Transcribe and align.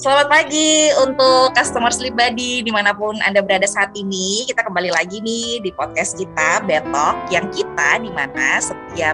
Selamat 0.00 0.32
pagi 0.32 0.88
untuk 0.96 1.52
customer 1.52 1.92
sleep 1.92 2.16
buddy 2.16 2.64
di 2.64 2.72
mana 2.72 2.96
pun 2.96 3.20
Anda 3.20 3.44
berada 3.44 3.68
saat 3.68 3.92
ini. 3.92 4.48
Kita 4.48 4.64
kembali 4.64 4.96
lagi 4.96 5.20
nih 5.20 5.60
di 5.60 5.68
podcast 5.76 6.16
kita 6.16 6.64
Betok 6.64 7.28
yang 7.28 7.44
kita 7.52 8.00
di 8.00 8.08
mana 8.08 8.64
setiap 8.64 9.12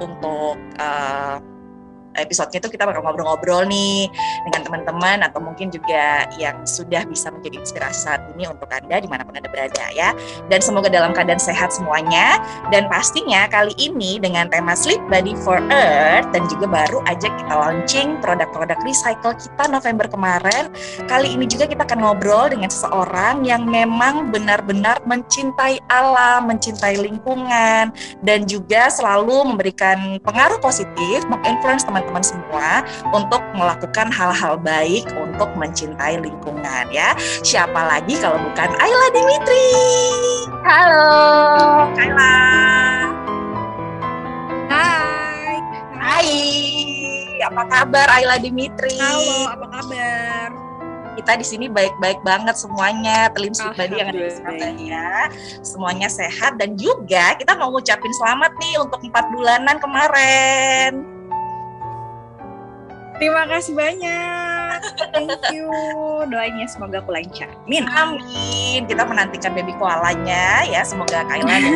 untuk 0.00 0.56
uh, 0.80 1.36
episodenya 2.18 2.62
itu 2.62 2.70
kita 2.72 2.84
bakal 2.86 3.02
ngobrol-ngobrol 3.02 3.66
nih 3.66 4.08
dengan 4.48 4.60
teman-teman 4.66 5.18
atau 5.26 5.40
mungkin 5.42 5.68
juga 5.70 6.28
yang 6.38 6.62
sudah 6.64 7.04
bisa 7.08 7.30
menjadi 7.30 7.62
inspirasi 7.62 7.98
saat 8.06 8.20
ini 8.34 8.46
untuk 8.48 8.68
Anda 8.70 9.00
di 9.00 9.08
mana 9.08 9.26
pun 9.26 9.36
Anda 9.36 9.50
berada 9.50 9.84
ya. 9.92 10.12
Dan 10.48 10.60
semoga 10.60 10.90
dalam 10.90 11.16
keadaan 11.16 11.40
sehat 11.40 11.74
semuanya. 11.74 12.38
Dan 12.70 12.86
pastinya 12.86 13.46
kali 13.50 13.74
ini 13.78 14.18
dengan 14.20 14.48
tema 14.48 14.76
Sleep 14.78 15.00
Body 15.10 15.34
for 15.42 15.58
Earth 15.72 16.28
dan 16.30 16.46
juga 16.50 16.66
baru 16.70 17.00
aja 17.08 17.28
kita 17.28 17.54
launching 17.54 18.18
produk-produk 18.20 18.78
recycle 18.84 19.34
kita 19.36 19.64
November 19.70 20.06
kemarin. 20.06 20.70
Kali 21.08 21.34
ini 21.34 21.48
juga 21.48 21.66
kita 21.66 21.84
akan 21.88 22.00
ngobrol 22.04 22.52
dengan 22.52 22.68
seseorang 22.70 23.42
yang 23.42 23.66
memang 23.66 24.30
benar-benar 24.30 25.00
mencintai 25.08 25.80
alam, 25.90 26.46
mencintai 26.48 27.00
lingkungan, 27.00 27.90
dan 28.22 28.40
juga 28.44 28.88
selalu 28.92 29.54
memberikan 29.54 30.20
pengaruh 30.22 30.60
positif, 30.60 31.24
menginfluence 31.28 31.84
teman 31.84 32.03
teman-teman 32.04 32.24
semua 32.24 32.68
untuk 33.16 33.40
melakukan 33.56 34.12
hal-hal 34.12 34.60
baik 34.60 35.08
untuk 35.16 35.48
mencintai 35.56 36.20
lingkungan 36.20 36.84
ya. 36.92 37.16
Siapa 37.40 37.80
lagi 37.80 38.20
kalau 38.20 38.36
bukan 38.36 38.70
Ayla 38.76 39.06
Dimitri? 39.16 39.68
Halo. 40.68 41.16
Ayla. 41.96 42.36
Hai. 44.68 45.56
Hai. 45.96 46.30
Apa 47.48 47.62
kabar 47.72 48.06
Ayla 48.12 48.36
Dimitri? 48.36 49.00
Halo, 49.00 49.48
apa 49.48 49.66
kabar? 49.80 50.48
kita 51.14 51.38
di 51.38 51.46
sini 51.46 51.66
baik-baik 51.70 52.26
banget 52.26 52.58
semuanya 52.58 53.30
telim 53.30 53.54
tadi 53.54 54.02
yang 54.02 54.10
ada 54.10 54.18
di 54.18 54.34
Surabaya 54.34 55.30
semuanya 55.62 56.10
sehat 56.10 56.58
dan 56.58 56.74
juga 56.74 57.38
kita 57.38 57.54
mau 57.54 57.70
ngucapin 57.70 58.10
selamat 58.18 58.50
nih 58.58 58.82
untuk 58.82 58.98
empat 58.98 59.30
bulanan 59.30 59.78
kemarin 59.78 61.13
Terima 63.24 63.48
kasih 63.48 63.72
banyak. 63.72 64.78
Thank 65.16 65.48
you. 65.48 65.72
Doanya 66.28 66.68
semoga 66.68 67.00
aku 67.00 67.08
lancar. 67.08 67.48
Amin. 67.64 67.88
Amin. 67.88 68.84
Kita 68.84 69.00
menantikan 69.08 69.56
baby 69.56 69.72
koalanya 69.80 70.68
ya. 70.68 70.84
Semoga 70.84 71.24
Kayla 71.24 71.56
dan 71.56 71.72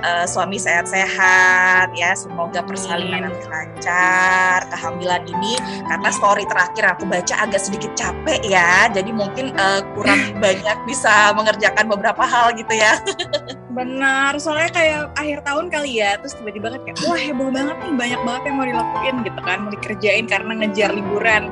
uh, 0.00 0.24
suami 0.32 0.56
sehat-sehat 0.56 1.92
ya 1.92 2.16
semoga 2.16 2.64
persalinan 2.64 3.28
nanti 3.28 3.44
lancar 3.44 4.64
kehamilan 4.72 5.20
ini 5.28 5.60
karena 5.84 6.08
story 6.08 6.48
terakhir 6.48 6.96
aku 6.96 7.04
baca 7.12 7.34
agak 7.36 7.60
sedikit 7.60 7.92
capek 7.92 8.40
ya 8.40 8.88
jadi 8.88 9.12
mungkin 9.12 9.52
uh, 9.60 9.84
kurang 9.92 10.32
banyak 10.44 10.78
bisa 10.88 11.36
mengerjakan 11.36 11.92
beberapa 11.92 12.24
hal 12.24 12.56
gitu 12.56 12.72
ya 12.72 12.96
benar 13.72 14.36
soalnya 14.36 14.68
kayak 14.68 15.00
akhir 15.16 15.38
tahun 15.48 15.72
kali 15.72 16.04
ya 16.04 16.20
terus 16.20 16.36
tiba-tiba 16.36 16.76
kan 16.76 16.80
kayak 16.84 16.98
wah 17.08 17.16
heboh 17.16 17.48
banget 17.48 17.76
nih 17.80 17.94
banyak 17.96 18.20
banget 18.20 18.42
yang 18.44 18.56
mau 18.60 18.66
dilakuin 18.68 19.16
gitu 19.24 19.40
kan 19.40 19.58
mau 19.64 19.70
dikerjain 19.72 20.26
karena 20.28 20.52
ngejar 20.60 20.90
liburan 20.92 21.42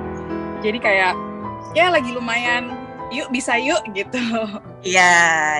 jadi 0.60 0.78
kayak 0.78 1.12
ya 1.72 1.88
lagi 1.88 2.12
lumayan 2.12 2.76
yuk 3.10 3.28
bisa 3.34 3.58
yuk 3.58 3.82
gitu. 3.92 4.20
Iya, 4.80 5.12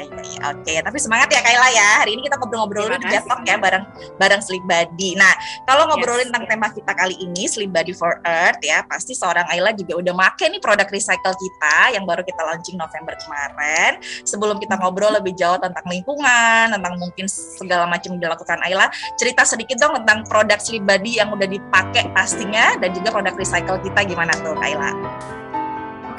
ya, 0.08 0.20
ya, 0.24 0.40
oke. 0.48 0.64
Okay. 0.64 0.80
Tapi 0.80 0.96
semangat 0.96 1.28
ya 1.28 1.44
Kayla 1.44 1.68
ya. 1.76 1.90
Hari 2.00 2.16
ini 2.16 2.24
kita 2.24 2.40
ngobrol-ngobrol 2.40 2.88
di 2.96 3.08
Jatok 3.12 3.44
ya 3.44 3.60
bareng 3.60 3.84
bareng 4.16 4.40
Sleep 4.40 4.64
Buddy. 4.64 5.12
Nah, 5.12 5.28
kalau 5.68 5.84
ngobrolin 5.92 6.24
yes, 6.24 6.28
tentang 6.32 6.44
yes. 6.48 6.50
tema 6.56 6.66
kita 6.72 6.92
kali 6.96 7.14
ini 7.20 7.44
Sleep 7.44 7.68
Buddy 7.68 7.92
for 7.92 8.16
Earth 8.24 8.64
ya, 8.64 8.80
pasti 8.88 9.12
seorang 9.12 9.44
Ayla 9.52 9.76
juga 9.76 10.00
udah 10.00 10.14
make 10.16 10.41
nih 10.48 10.60
produk 10.64 10.88
recycle 10.88 11.36
kita 11.36 11.76
yang 11.92 12.08
baru 12.08 12.24
kita 12.24 12.41
launching 12.41 12.80
November 12.80 13.12
kemarin. 13.20 14.00
Sebelum 14.25 14.56
kita 14.56 14.80
ngobrol 14.80 15.12
lebih 15.12 15.36
jauh 15.36 15.60
tentang 15.60 15.84
lingkungan, 15.84 16.72
tentang 16.72 16.94
mungkin 16.97 17.28
segala 17.28 17.84
macam 17.84 18.16
yang 18.16 18.25
dilakukan 18.25 18.56
Ayla, 18.64 18.88
cerita 19.20 19.44
sedikit 19.44 19.76
dong 19.76 20.00
tentang 20.00 20.25
produk 20.25 20.56
Sleep 20.56 20.88
Buddy 20.88 21.20
yang 21.20 21.28
udah 21.28 21.44
dipakai 21.44 22.09
pastinya 22.16 22.72
dan 22.80 22.97
juga 22.97 23.12
produk 23.12 23.36
recycle 23.36 23.76
kita 23.84 24.00
gimana 24.09 24.32
tuh 24.41 24.56
Ayla? 24.64 24.97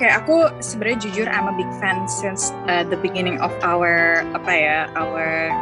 Okay, 0.01 0.17
aku 0.17 0.50
sebenarnya 0.66 0.97
jujur 1.06 1.28
I'm 1.29 1.45
a 1.45 1.53
big 1.53 1.69
fan 1.78 2.09
since 2.09 2.57
uh, 2.66 2.81
the 2.81 2.97
beginning 2.97 3.38
of 3.38 3.53
our 3.62 4.25
apa 4.34 4.50
ya, 4.50 4.89
our 4.97 5.53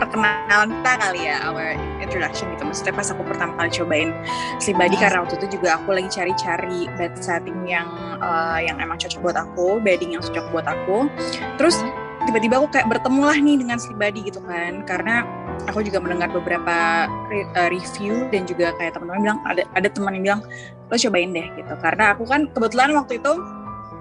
perkenalan 0.00 0.80
kita 0.80 0.92
kali 0.96 1.28
ya, 1.28 1.44
our 1.44 1.76
introduction 2.00 2.48
gitu. 2.56 2.64
Maksudnya 2.64 2.96
pas 2.96 3.12
aku 3.12 3.20
pertama 3.20 3.52
kali 3.60 3.68
cobain 3.76 4.16
sleep 4.64 4.80
body 4.80 4.96
karena 4.96 5.20
waktu 5.20 5.36
itu 5.44 5.60
juga 5.60 5.76
aku 5.76 5.92
lagi 5.92 6.08
cari-cari 6.08 6.88
bed 6.96 7.12
setting 7.20 7.68
yang 7.68 7.84
uh, 8.24 8.56
yang 8.64 8.80
emang 8.80 8.96
cocok 8.96 9.20
buat 9.20 9.36
aku, 9.36 9.76
bedding 9.84 10.16
yang 10.16 10.24
cocok 10.24 10.46
buat 10.56 10.64
aku. 10.64 11.12
Terus 11.60 11.84
hmm. 11.84 12.32
tiba-tiba 12.32 12.64
aku 12.64 12.72
kayak 12.72 12.88
bertemu 12.88 13.22
lah 13.28 13.36
nih 13.36 13.56
dengan 13.60 13.76
sleep 13.76 14.00
body 14.00 14.20
gitu 14.24 14.40
kan, 14.40 14.88
karena 14.88 15.20
aku 15.68 15.84
juga 15.84 16.00
mendengar 16.00 16.32
beberapa 16.32 17.08
re 17.28 17.44
uh, 17.56 17.68
review 17.68 18.28
dan 18.32 18.48
juga 18.48 18.72
kayak 18.80 18.96
teman-teman 18.96 19.20
bilang 19.20 19.38
ada 19.44 19.62
ada 19.76 19.88
teman 19.90 20.16
yang 20.16 20.24
bilang 20.24 20.42
lo 20.90 20.96
cobain 20.96 21.30
deh 21.34 21.46
gitu. 21.58 21.74
Karena 21.80 22.16
aku 22.16 22.24
kan 22.24 22.48
kebetulan 22.52 22.90
waktu 22.96 23.18
itu 23.20 23.32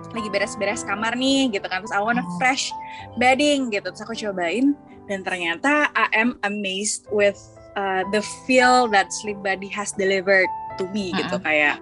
lagi 0.10 0.30
beres-beres 0.34 0.82
kamar 0.88 1.14
nih 1.20 1.54
gitu 1.54 1.68
kan. 1.68 1.84
Terus 1.86 1.94
I 1.94 2.02
wanna 2.02 2.26
fresh 2.38 2.72
bedding 3.20 3.70
gitu. 3.74 3.90
Terus 3.92 4.04
aku 4.04 4.16
cobain 4.16 4.74
dan 5.10 5.26
ternyata 5.26 5.90
I 5.98 6.08
am 6.16 6.38
amazed 6.46 7.10
with 7.10 7.38
uh, 7.76 8.06
the 8.14 8.22
feel 8.46 8.90
that 8.94 9.10
Sleep 9.10 9.42
Buddy 9.42 9.68
has 9.74 9.92
delivered 9.98 10.50
to 10.80 10.88
me 10.96 11.12
gitu 11.18 11.42
kayak 11.44 11.82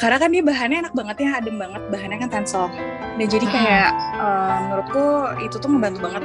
karena 0.00 0.16
kan 0.16 0.32
dia 0.32 0.40
bahannya 0.40 0.88
enak 0.88 0.94
banget 0.96 1.16
ya 1.20 1.30
adem 1.36 1.56
banget 1.60 1.82
bahannya 1.92 2.18
kan 2.24 2.30
tensel. 2.32 2.66
Dan 3.20 3.28
jadi 3.28 3.44
kayak 3.44 3.90
uh, 4.16 4.56
menurutku 4.64 5.04
itu 5.44 5.56
tuh 5.60 5.68
membantu 5.68 6.08
banget 6.08 6.24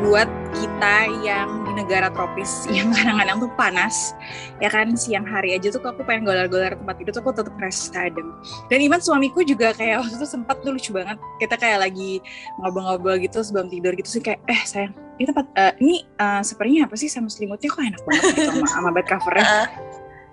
buat 0.00 0.28
kita 0.56 0.96
yang 1.20 1.64
di 1.68 1.72
negara 1.76 2.08
tropis 2.10 2.64
yang 2.76 2.90
kadang-kadang 2.90 3.36
tuh 3.44 3.50
panas 3.54 4.16
ya 4.58 4.72
kan 4.72 4.96
siang 4.96 5.28
hari 5.28 5.54
aja 5.54 5.68
tuh 5.70 5.80
aku 5.84 6.02
pengen 6.08 6.24
golar-golar 6.24 6.74
tempat 6.74 6.94
tidur 6.98 7.12
tuh 7.12 7.22
aku 7.22 7.32
tetap 7.36 7.54
rasa 7.60 8.08
adem 8.08 8.32
dan 8.72 8.78
Iman 8.80 9.00
suamiku 9.04 9.44
juga 9.44 9.76
kayak 9.76 10.02
waktu 10.02 10.16
itu 10.16 10.26
sempat 10.26 10.56
tuh 10.64 10.72
lucu 10.72 10.90
banget 10.96 11.20
kita 11.38 11.54
kayak 11.60 11.84
lagi 11.84 12.24
ngobrol-ngobrol 12.58 13.20
gitu 13.20 13.44
sebelum 13.44 13.68
tidur 13.68 13.92
gitu 13.92 14.08
sih 14.18 14.22
kayak 14.24 14.40
eh 14.48 14.62
sayang 14.64 14.96
ini 15.20 15.28
tempat 15.28 15.46
uh, 15.52 15.72
ini 15.84 16.08
uh, 16.16 16.40
sepertinya 16.40 16.88
apa 16.88 16.96
sih 16.96 17.12
sama 17.12 17.28
selimutnya? 17.28 17.68
Kok 17.68 17.84
enak 17.84 18.02
banget 18.08 18.24
gitu 18.40 18.50
sama, 18.56 18.68
sama 18.72 18.88
bed 18.96 19.06
covernya? 19.06 19.44
Uh. 19.60 19.68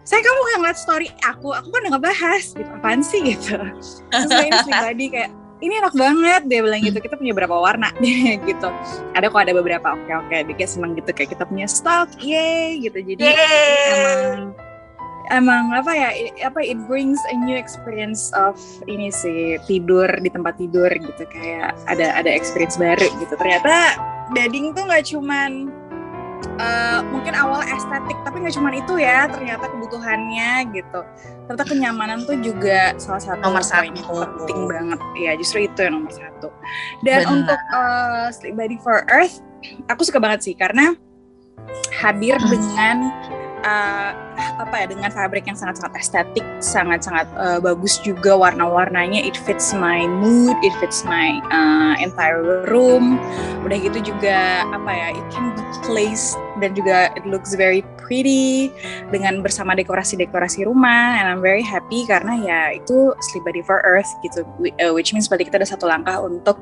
saya 0.08 0.24
kamu 0.24 0.40
nggak 0.40 0.58
ngeliat 0.64 0.80
story 0.80 1.08
aku 1.28 1.52
aku 1.52 1.68
kan 1.68 1.80
udah 1.84 1.92
ngebahas 2.00 2.44
gitu. 2.56 2.72
Apaan 2.80 3.04
sih? 3.04 3.20
gitu. 3.28 3.60
Terus 4.16 4.32
ini 4.32 4.56
pribadi 4.64 5.06
kayak 5.12 5.32
ini 5.62 5.74
enak 5.82 5.94
banget 5.98 6.42
dia 6.46 6.60
bilang 6.62 6.82
gitu. 6.82 6.98
Kita 7.02 7.16
punya 7.18 7.34
berapa 7.34 7.56
warna. 7.58 7.90
Gitu. 8.48 8.70
Ada 9.18 9.28
kok 9.28 9.42
ada 9.44 9.54
beberapa. 9.56 9.98
Oke 9.98 10.12
oke. 10.14 10.38
Dia 10.48 10.56
kayak 10.56 10.72
seneng 10.72 10.96
gitu 10.96 11.10
kayak 11.12 11.36
kita 11.36 11.44
punya 11.44 11.66
stok 11.68 12.10
yay 12.22 12.80
gitu. 12.80 13.02
Jadi 13.02 13.22
yay. 13.24 13.36
emang 13.92 14.54
emang 15.28 15.64
apa 15.76 15.92
ya 15.92 16.10
apa 16.48 16.64
it 16.64 16.80
brings 16.88 17.20
a 17.28 17.36
new 17.36 17.58
experience 17.58 18.32
of 18.32 18.56
ini 18.88 19.12
sih 19.12 19.60
tidur 19.68 20.08
di 20.22 20.30
tempat 20.32 20.56
tidur 20.62 20.90
gitu. 20.90 21.24
Kayak 21.28 21.76
ada 21.90 22.14
ada 22.16 22.30
experience 22.30 22.78
baru 22.80 23.08
gitu. 23.20 23.34
Ternyata 23.36 23.98
dading 24.38 24.76
tuh 24.78 24.88
nggak 24.88 25.06
cuman 25.12 25.72
uh, 26.58 27.02
mungkin 27.10 27.34
awal 27.34 27.62
estetik 27.66 28.18
tapi 28.26 28.44
nggak 28.44 28.56
cuma 28.56 28.70
itu 28.74 28.94
ya 29.00 29.30
ternyata 29.30 29.70
kebutuhannya 29.70 30.52
gitu 30.74 31.02
ternyata 31.48 31.64
kenyamanan 31.66 32.20
tuh 32.26 32.38
juga 32.42 32.94
salah 33.02 33.22
satu 33.22 33.42
nomor 33.42 33.64
satu 33.64 33.92
penting 34.44 34.62
banget 34.70 35.00
ya 35.18 35.32
justru 35.38 35.66
itu 35.66 35.80
yang 35.82 36.02
nomor 36.02 36.14
satu 36.14 36.50
dan 37.06 37.26
Benar. 37.26 37.34
untuk 37.34 37.60
uh, 37.74 38.28
sleep 38.34 38.56
body 38.58 38.78
for 38.82 39.06
earth 39.10 39.42
aku 39.90 40.06
suka 40.06 40.22
banget 40.22 40.46
sih 40.46 40.56
karena 40.58 40.94
hadir 41.98 42.38
hmm. 42.38 42.50
dengan 42.52 42.98
uh, 43.66 44.12
apa 44.38 44.76
ya 44.84 44.86
dengan 44.90 45.10
fabric 45.10 45.50
yang 45.50 45.58
sangat-sangat 45.58 45.94
estetik, 45.98 46.46
sangat-sangat 46.62 47.28
uh, 47.38 47.60
bagus 47.62 47.98
juga 48.02 48.38
warna-warnanya. 48.38 49.24
It 49.24 49.38
fits 49.46 49.74
my 49.74 50.06
mood, 50.06 50.58
it 50.62 50.74
fits 50.78 51.02
my 51.06 51.42
uh, 51.50 51.98
entire 52.02 52.66
room. 52.70 53.18
Udah 53.66 53.78
gitu 53.80 54.14
juga 54.14 54.66
apa 54.70 54.92
ya, 54.92 55.08
it 55.18 55.26
can 55.34 55.54
be 55.58 55.64
placed 55.86 56.38
dan 56.62 56.74
juga 56.74 57.14
it 57.14 57.24
looks 57.26 57.54
very 57.54 57.86
pretty 58.08 58.72
dengan 59.12 59.44
bersama 59.44 59.76
dekorasi-dekorasi 59.76 60.66
rumah 60.66 61.20
and 61.20 61.28
I'm 61.28 61.44
very 61.44 61.62
happy 61.62 62.08
karena 62.08 62.40
ya 62.40 62.60
itu 62.80 63.14
Sleep 63.20 63.44
Body 63.44 63.62
for 63.62 63.84
Earth 63.84 64.10
gitu 64.24 64.48
which 64.96 65.12
means 65.12 65.28
berarti 65.28 65.52
kita 65.52 65.60
ada 65.62 65.68
satu 65.68 65.86
langkah 65.86 66.24
untuk 66.24 66.58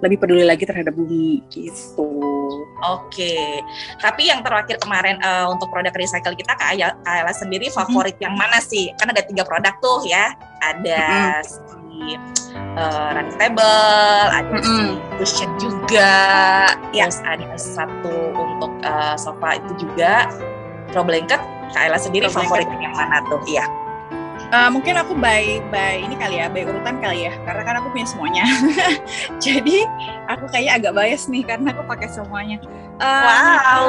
lebih 0.00 0.22
peduli 0.22 0.46
lagi 0.46 0.64
terhadap 0.64 0.94
bumi 0.94 1.42
gitu. 1.50 2.33
Oke, 2.44 3.08
okay. 3.08 3.48
tapi 4.02 4.28
yang 4.28 4.44
terakhir 4.44 4.76
kemarin 4.82 5.16
uh, 5.24 5.48
untuk 5.48 5.72
produk 5.72 5.94
recycle 5.96 6.36
kita 6.36 6.52
Kak 6.58 6.76
Ayla 7.06 7.32
sendiri 7.32 7.72
favorit 7.72 8.18
mm-hmm. 8.18 8.26
yang 8.28 8.34
mana 8.36 8.58
sih? 8.60 8.92
Kan 9.00 9.08
ada 9.08 9.24
tiga 9.24 9.46
produk 9.46 9.72
tuh 9.80 10.04
ya, 10.04 10.36
ada 10.60 11.00
mm-hmm. 11.40 11.72
si 11.88 11.98
uh, 12.76 13.08
running 13.14 13.38
table, 13.40 14.26
ada 14.30 14.50
mm 14.50 14.60
-hmm. 14.60 14.84
si 14.84 15.16
cushion 15.18 15.50
juga, 15.56 16.14
ya. 16.92 17.06
terus 17.08 17.20
ada 17.24 17.56
satu 17.56 18.14
untuk 18.34 18.72
uh, 18.84 19.16
sofa 19.16 19.58
itu 19.58 19.88
juga. 19.88 20.28
Pro 20.92 21.02
blanket, 21.02 21.40
Kaila 21.74 21.98
sendiri 21.98 22.30
favorit 22.30 22.68
yang 22.78 22.94
mana 22.94 23.18
tuh? 23.26 23.40
Iya. 23.50 23.66
Uh, 24.52 24.70
mungkin 24.70 24.94
aku 25.00 25.16
by 25.16 25.60
by 25.72 26.04
ini 26.04 26.14
kali 26.14 26.38
ya, 26.38 26.52
by 26.52 26.68
urutan 26.68 27.00
kali 27.00 27.26
ya, 27.26 27.32
karena 27.42 27.62
kan 27.64 27.74
aku 27.80 27.88
punya 27.90 28.06
semuanya. 28.06 28.44
Jadi 29.44 29.82
aku 30.30 30.44
kayaknya 30.52 30.72
agak 30.78 30.92
bias 30.94 31.26
nih 31.26 31.42
karena 31.42 31.72
aku 31.72 31.82
pakai 31.88 32.08
semuanya. 32.12 32.58
Uh, 33.00 33.24
wow. 33.24 33.88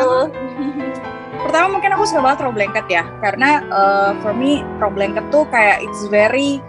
Pertama 1.45 1.77
mungkin 1.77 1.93
aku 1.93 2.09
suka 2.09 2.25
banget 2.25 2.37
throw 2.41 2.53
blanket 2.55 2.85
ya, 2.89 3.03
karena 3.21 3.61
uh, 3.69 4.11
for 4.25 4.33
me 4.33 4.65
throw 4.81 4.89
blanket 4.89 5.21
tuh 5.29 5.45
kayak 5.53 5.83
it's 5.85 6.07
very 6.09 6.63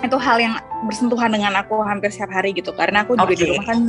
itu 0.00 0.16
hal 0.16 0.38
yang 0.38 0.54
bersentuhan 0.86 1.34
dengan 1.34 1.58
aku 1.58 1.82
hampir 1.82 2.14
setiap 2.14 2.30
hari 2.30 2.54
gitu, 2.54 2.70
karena 2.72 3.02
aku 3.02 3.18
juga 3.18 3.32
okay. 3.32 3.42
di 3.42 3.44
rumah 3.50 3.66
kan 3.66 3.80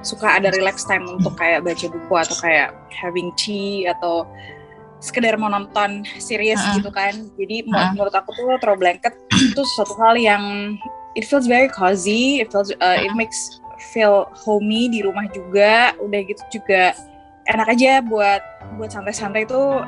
suka 0.00 0.40
ada 0.40 0.48
relax 0.56 0.88
time 0.88 1.04
untuk 1.04 1.36
kayak 1.36 1.60
baca 1.60 1.86
buku 1.92 2.14
atau 2.16 2.36
kayak 2.40 2.72
having 2.88 3.28
tea 3.36 3.84
atau 3.92 4.24
sekedar 5.00 5.34
mau 5.40 5.48
nonton 5.48 6.04
series 6.20 6.60
uh 6.60 6.76
gitu 6.78 6.92
kan. 6.92 7.12
Jadi 7.40 7.66
uh 7.72 7.90
menurut 7.96 8.12
aku 8.12 8.36
tuh 8.36 8.56
throw 8.60 8.76
blanket 8.76 9.16
itu 9.32 9.62
suatu 9.76 9.96
hal 9.96 10.14
yang 10.20 10.76
it 11.16 11.24
feels 11.26 11.48
very 11.48 11.66
cozy, 11.66 12.38
it 12.44 12.52
feels 12.52 12.70
uh, 12.84 13.00
it 13.00 13.10
makes 13.16 13.58
feel 13.92 14.28
homey 14.36 14.86
di 14.92 15.00
rumah 15.00 15.26
juga. 15.32 15.96
Udah 15.98 16.20
gitu 16.22 16.42
juga 16.60 16.94
enak 17.48 17.66
aja 17.72 18.04
buat 18.04 18.44
buat 18.78 18.92
santai-santai 18.92 19.48
itu 19.48 19.82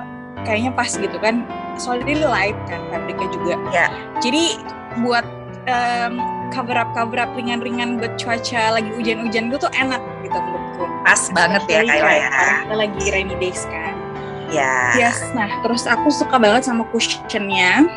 kayaknya 0.48 0.72
pas 0.74 0.90
gitu 0.90 1.16
kan. 1.20 1.44
Soalnya 1.76 2.26
light 2.26 2.58
kan 2.66 2.80
fabriknya 2.90 3.28
juga. 3.30 3.54
Yeah. 3.70 3.90
Jadi 4.24 4.56
buat 5.04 5.24
um, 5.68 6.20
cover 6.52 6.76
up 6.76 6.92
cover 6.92 7.16
up 7.16 7.32
ringan-ringan 7.32 7.96
buat 7.96 8.16
cuaca 8.20 8.76
lagi 8.76 8.90
hujan-hujan 8.92 9.48
gitu 9.48 9.68
tuh 9.68 9.72
enak 9.72 10.00
gitu 10.20 10.36
menurutku. 10.36 10.84
Pas 11.04 11.22
banget 11.32 11.62
ya 11.68 11.80
Kayla 11.84 12.12
ya. 12.12 12.28
Kita 12.64 12.74
lagi 12.76 13.02
rainy 13.08 13.36
days 13.40 13.64
kan. 13.68 13.91
Ya. 14.52 14.92
Yes. 15.00 15.18
Nah, 15.32 15.64
terus 15.64 15.88
aku 15.88 16.12
suka 16.12 16.36
banget 16.36 16.68
sama 16.68 16.84
cushionnya. 16.92 17.88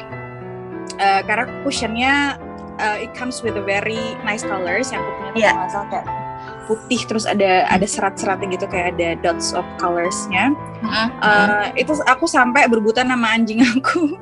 Uh, 0.95 1.21
karena 1.27 1.45
cushionnya 1.67 2.39
uh, 2.79 2.97
it 2.99 3.11
comes 3.11 3.43
with 3.43 3.59
a 3.59 3.63
very 3.63 4.15
nice 4.23 4.47
colors 4.47 4.95
yang 4.95 5.03
aku 5.03 5.11
punya 5.19 5.51
yeah. 5.51 5.55
masalah 5.59 5.87
kayak 5.91 6.07
putih 6.65 7.01
terus 7.05 7.29
ada 7.29 7.67
ada 7.69 7.85
serat-seratnya 7.85 8.57
gitu 8.57 8.65
kayak 8.71 8.97
ada 8.97 9.19
dots 9.21 9.53
of 9.53 9.67
colorsnya. 9.77 10.55
Uh, 10.81 11.09
uh, 11.21 11.63
itu 11.77 11.93
aku 12.07 12.25
sampai 12.25 12.65
berbutan 12.71 13.11
sama 13.11 13.35
anjing 13.35 13.61
aku. 13.75 14.15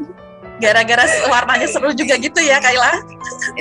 Gara-gara 0.61 1.03
warnanya 1.27 1.67
seru 1.67 1.91
juga 1.91 2.15
gitu 2.19 2.39
ya 2.39 2.61
Kayla. 2.61 3.03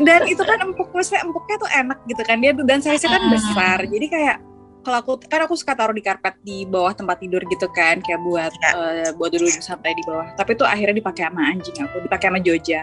Dan 0.03 0.29
itu 0.29 0.43
kan 0.45 0.61
empuk 0.61 0.93
maksudnya 0.93 1.25
empuknya 1.25 1.57
tuh 1.59 1.71
enak 1.73 1.99
gitu 2.07 2.23
kan 2.23 2.37
dia 2.39 2.53
dan 2.55 2.79
size-nya 2.79 3.11
kan 3.19 3.25
besar. 3.33 3.79
Jadi 3.87 4.07
kayak 4.07 4.37
kalau 4.83 4.99
aku 4.99 5.13
kan 5.31 5.41
aku 5.47 5.55
suka 5.55 5.73
taruh 5.79 5.95
di 5.95 6.03
karpet 6.03 6.35
di 6.43 6.67
bawah 6.67 6.93
tempat 6.93 7.23
tidur 7.23 7.43
gitu 7.47 7.71
kan 7.71 8.03
kayak 8.03 8.21
buat 8.21 8.53
ya. 8.53 8.71
uh, 8.75 9.11
buat 9.17 9.31
duduk 9.31 9.49
santai 9.63 9.95
di 9.95 10.05
bawah 10.05 10.27
tapi 10.35 10.59
tuh 10.59 10.67
akhirnya 10.67 10.99
dipakai 10.99 11.31
sama 11.31 11.43
anjing 11.49 11.77
aku 11.79 11.97
dipakai 12.05 12.27
sama 12.29 12.41
Joja 12.43 12.81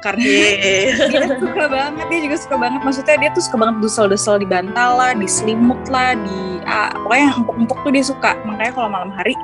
karena 0.00 0.24
dia 1.12 1.22
suka 1.36 1.64
banget 1.68 2.06
dia 2.08 2.20
juga 2.24 2.36
suka 2.40 2.56
banget. 2.56 2.80
Maksudnya 2.84 3.16
dia 3.20 3.30
tuh 3.36 3.42
suka 3.44 3.56
banget 3.60 3.76
dusel-dusel 3.84 4.36
di 4.40 4.48
bantal 4.48 4.90
lah 4.96 5.12
di 5.12 5.28
selimut 5.28 5.80
lah 5.92 6.16
di 6.16 6.64
ah, 6.64 6.92
pokoknya 6.94 7.24
yang 7.28 7.36
empuk-empuk 7.44 7.78
tuh 7.84 7.92
dia 7.92 8.04
suka. 8.04 8.32
Makanya 8.48 8.72
kalau 8.72 8.88
malam 8.88 9.10
hari 9.12 9.34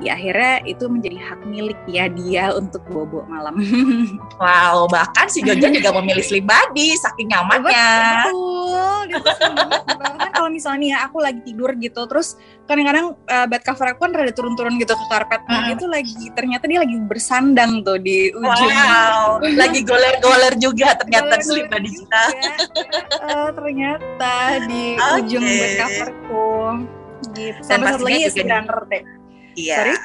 ya 0.00 0.16
akhirnya 0.16 0.64
itu 0.64 0.84
menjadi 0.88 1.18
hak 1.20 1.40
milik 1.46 1.78
ya 1.88 2.08
dia 2.08 2.52
untuk 2.56 2.82
bobo 2.88 3.24
malam. 3.28 3.56
Wow 4.38 4.86
bahkan 4.86 5.26
si 5.26 5.42
Joja 5.42 5.66
juga 5.66 5.90
memilih 5.98 6.22
sleep 6.22 6.46
body 6.46 6.94
saking 6.94 7.34
nyamannya. 7.34 7.90
Betul 8.30 9.02
dia 9.08 10.30
kalau 10.38 10.50
misalnya 10.54 10.86
ya, 10.94 10.98
aku 11.08 11.18
lagi 11.18 11.40
tidur 11.42 11.74
gitu 11.76 12.06
terus 12.06 12.38
kadang-kadang 12.70 13.18
uh, 13.26 13.46
bed 13.50 13.62
cover 13.66 13.90
aku 13.90 14.06
kan 14.06 14.12
rada 14.14 14.32
turun-turun 14.32 14.78
gitu 14.78 14.94
ke 14.94 15.04
karpet. 15.10 15.40
Hmm. 15.48 15.74
itu 15.74 15.86
lagi 15.88 16.30
ternyata 16.36 16.64
dia 16.68 16.78
lagi 16.84 16.96
bersandang 17.02 17.82
tuh 17.82 17.98
di 17.98 18.30
ujung. 18.30 18.70
Wow 18.70 19.42
lagi 19.62 19.80
goler-goler 19.82 20.54
juga 20.56 20.94
ternyata 20.98 21.34
goler 21.42 21.80
di 21.82 21.90
kita. 21.90 22.24
Uh, 23.18 23.48
ternyata 23.54 24.32
di 24.66 24.82
okay. 24.94 25.16
ujung 25.22 25.46
coverku. 25.78 26.50
Gitu. 27.34 27.60
Dan 27.66 27.80
satu 27.82 28.02
lagi 28.06 28.30
ya 28.30 28.44
runner 28.46 28.78
teh 28.86 29.02
iya. 29.58 29.76
Sorry? 29.82 29.96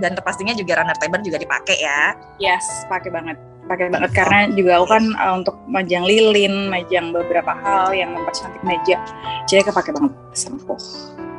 dan 0.00 0.16
pastinya 0.22 0.56
juga 0.56 0.80
runner 0.80 0.96
taper 0.96 1.20
juga 1.20 1.36
dipakai 1.36 1.76
ya. 1.82 2.16
Yes 2.40 2.64
pakai 2.88 3.12
banget 3.12 3.36
pakai 3.70 3.86
banget 3.86 4.10
karena 4.10 4.50
juga 4.50 4.82
aku 4.82 4.86
kan 4.90 5.04
uh, 5.14 5.34
untuk 5.38 5.54
majang 5.70 6.02
lilin, 6.02 6.66
majang 6.66 7.14
beberapa 7.14 7.54
hal 7.54 7.94
yang 7.94 8.10
mempercantik 8.10 8.58
meja. 8.66 8.98
Jadi 9.46 9.62
kepake 9.62 9.94
banget 9.94 10.10
sama 10.34 10.58
aku. 10.66 10.74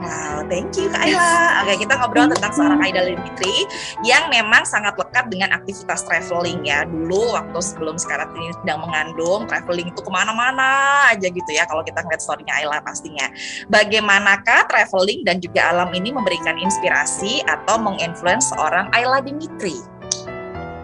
Wow, 0.02 0.42
thank 0.50 0.74
you 0.82 0.90
Kak 0.90 1.06
Ayla. 1.06 1.62
Oke, 1.62 1.86
kita 1.86 1.94
ngobrol 1.94 2.26
tentang 2.26 2.50
seorang 2.58 2.82
Aida 2.82 3.06
Dimitri 3.06 3.70
yang 4.02 4.34
memang 4.34 4.66
sangat 4.66 4.98
lekat 4.98 5.30
dengan 5.30 5.54
aktivitas 5.54 6.02
traveling 6.10 6.66
ya. 6.66 6.90
Dulu 6.90 7.38
waktu 7.38 7.60
sebelum 7.62 8.02
sekarang 8.02 8.34
ini 8.34 8.50
sedang 8.58 8.82
mengandung, 8.82 9.46
traveling 9.46 9.94
itu 9.94 10.02
ke 10.02 10.10
mana-mana 10.10 11.06
aja 11.14 11.30
gitu 11.30 11.52
ya 11.54 11.70
kalau 11.70 11.86
kita 11.86 12.02
ngeliat 12.02 12.18
story-nya 12.18 12.66
Ayla 12.66 12.82
pastinya. 12.82 13.30
Bagaimanakah 13.70 14.66
traveling 14.74 15.22
dan 15.22 15.38
juga 15.38 15.70
alam 15.70 15.94
ini 15.94 16.10
memberikan 16.10 16.58
inspirasi 16.58 17.46
atau 17.46 17.78
menginfluence 17.78 18.50
seorang 18.50 18.90
Ayla 18.98 19.22
Dimitri? 19.22 20.01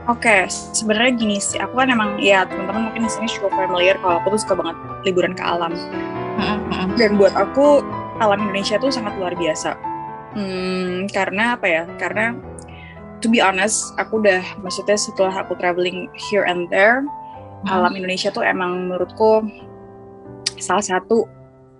Oke, 0.07 0.23
okay, 0.23 0.41
sebenarnya 0.47 1.19
gini 1.19 1.35
sih, 1.35 1.59
aku 1.59 1.83
kan 1.83 1.91
emang 1.91 2.15
ya 2.23 2.47
teman-teman 2.47 2.87
mungkin 2.87 3.03
di 3.03 3.11
sini 3.11 3.27
cukup 3.27 3.51
familiar 3.59 3.99
kalau 3.99 4.23
aku 4.23 4.39
tuh 4.39 4.39
suka 4.39 4.55
banget 4.55 4.75
liburan 5.03 5.35
ke 5.35 5.43
alam. 5.43 5.75
Dan 6.95 7.19
buat 7.19 7.35
aku 7.35 7.83
alam 8.23 8.39
Indonesia 8.47 8.79
tuh 8.79 8.87
sangat 8.87 9.19
luar 9.19 9.35
biasa. 9.35 9.75
Hmm, 10.31 11.11
karena 11.11 11.59
apa 11.59 11.67
ya? 11.67 11.83
Karena 11.99 12.39
to 13.19 13.27
be 13.27 13.43
honest, 13.43 13.91
aku 13.99 14.23
udah 14.23 14.39
maksudnya 14.63 14.95
setelah 14.95 15.43
aku 15.43 15.59
traveling 15.59 16.07
here 16.15 16.47
and 16.47 16.71
there, 16.71 17.03
hmm. 17.03 17.67
alam 17.67 17.91
Indonesia 17.91 18.31
tuh 18.31 18.47
emang 18.47 18.87
menurutku 18.87 19.43
salah 20.55 20.87
satu 20.87 21.27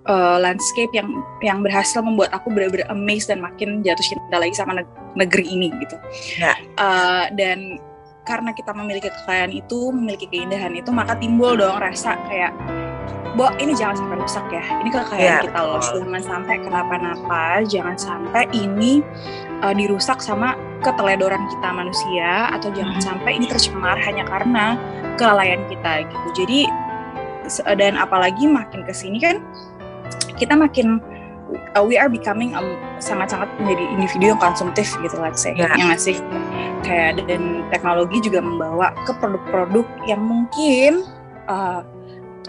uh, 0.03 0.35
landscape 0.35 0.91
yang 0.91 1.23
yang 1.39 1.63
berhasil 1.63 2.03
membuat 2.03 2.35
aku 2.35 2.51
benar-benar 2.51 2.91
amazed 2.91 3.31
dan 3.31 3.39
makin 3.39 3.87
jatuh 3.87 4.03
cinta 4.03 4.35
lagi 4.35 4.51
sama 4.51 4.83
negeri 5.15 5.47
ini 5.47 5.71
gitu. 5.79 5.95
Ya. 6.43 6.59
Uh, 6.75 7.31
dan 7.39 7.79
karena 8.27 8.51
kita 8.51 8.75
memiliki 8.75 9.07
kekayaan 9.07 9.55
itu, 9.55 9.95
memiliki 9.95 10.27
keindahan 10.27 10.75
itu, 10.75 10.91
maka 10.91 11.15
timbul 11.15 11.55
dong 11.55 11.79
rasa 11.79 12.19
kayak, 12.27 12.51
Bo, 13.39 13.53
ini 13.61 13.77
jangan 13.77 14.01
sampai 14.01 14.17
rusak 14.17 14.45
ya. 14.49 14.65
Ini 14.81 14.89
kekayaan 14.89 15.23
yeah. 15.23 15.41
kita 15.45 15.59
loh. 15.61 15.77
Jangan 15.79 16.23
sampai 16.25 16.55
kenapa-napa, 16.57 17.61
jangan 17.69 17.95
sampai 17.95 18.49
ini 18.51 19.05
uh, 19.61 19.71
dirusak 19.71 20.19
sama 20.19 20.57
keteledoran 20.83 21.45
kita 21.47 21.69
manusia, 21.69 22.51
atau 22.51 22.73
jangan 22.73 22.97
hmm. 22.97 23.07
sampai 23.07 23.31
ini 23.37 23.45
tercemar 23.45 23.95
hanya 24.03 24.25
karena 24.25 24.75
kelalaian 25.15 25.61
kita 25.69 26.09
gitu. 26.09 26.27
Jadi 26.43 26.59
dan 27.79 27.95
apalagi 27.95 28.43
makin 28.43 28.83
ke 28.83 28.91
sini 28.91 29.23
kan 29.23 29.39
kita 30.35 30.51
makin 30.51 30.99
uh, 31.75 31.83
we 31.83 31.95
are 31.95 32.09
becoming 32.11 32.53
um, 32.55 32.77
sangat-sangat 32.99 33.47
menjadi 33.61 33.83
individu 33.93 34.23
yang 34.35 34.41
konsumtif 34.41 34.91
gitu 34.99 35.15
let's 35.19 35.43
say 35.43 35.53
yeah. 35.55 35.71
yang 35.75 35.91
ngasih 35.93 36.17
kayak 36.83 37.19
dan 37.27 37.67
teknologi 37.73 38.23
juga 38.23 38.39
membawa 38.43 38.93
ke 39.05 39.11
produk-produk 39.17 39.85
yang 40.07 40.21
mungkin 40.21 41.07
uh, 41.47 41.83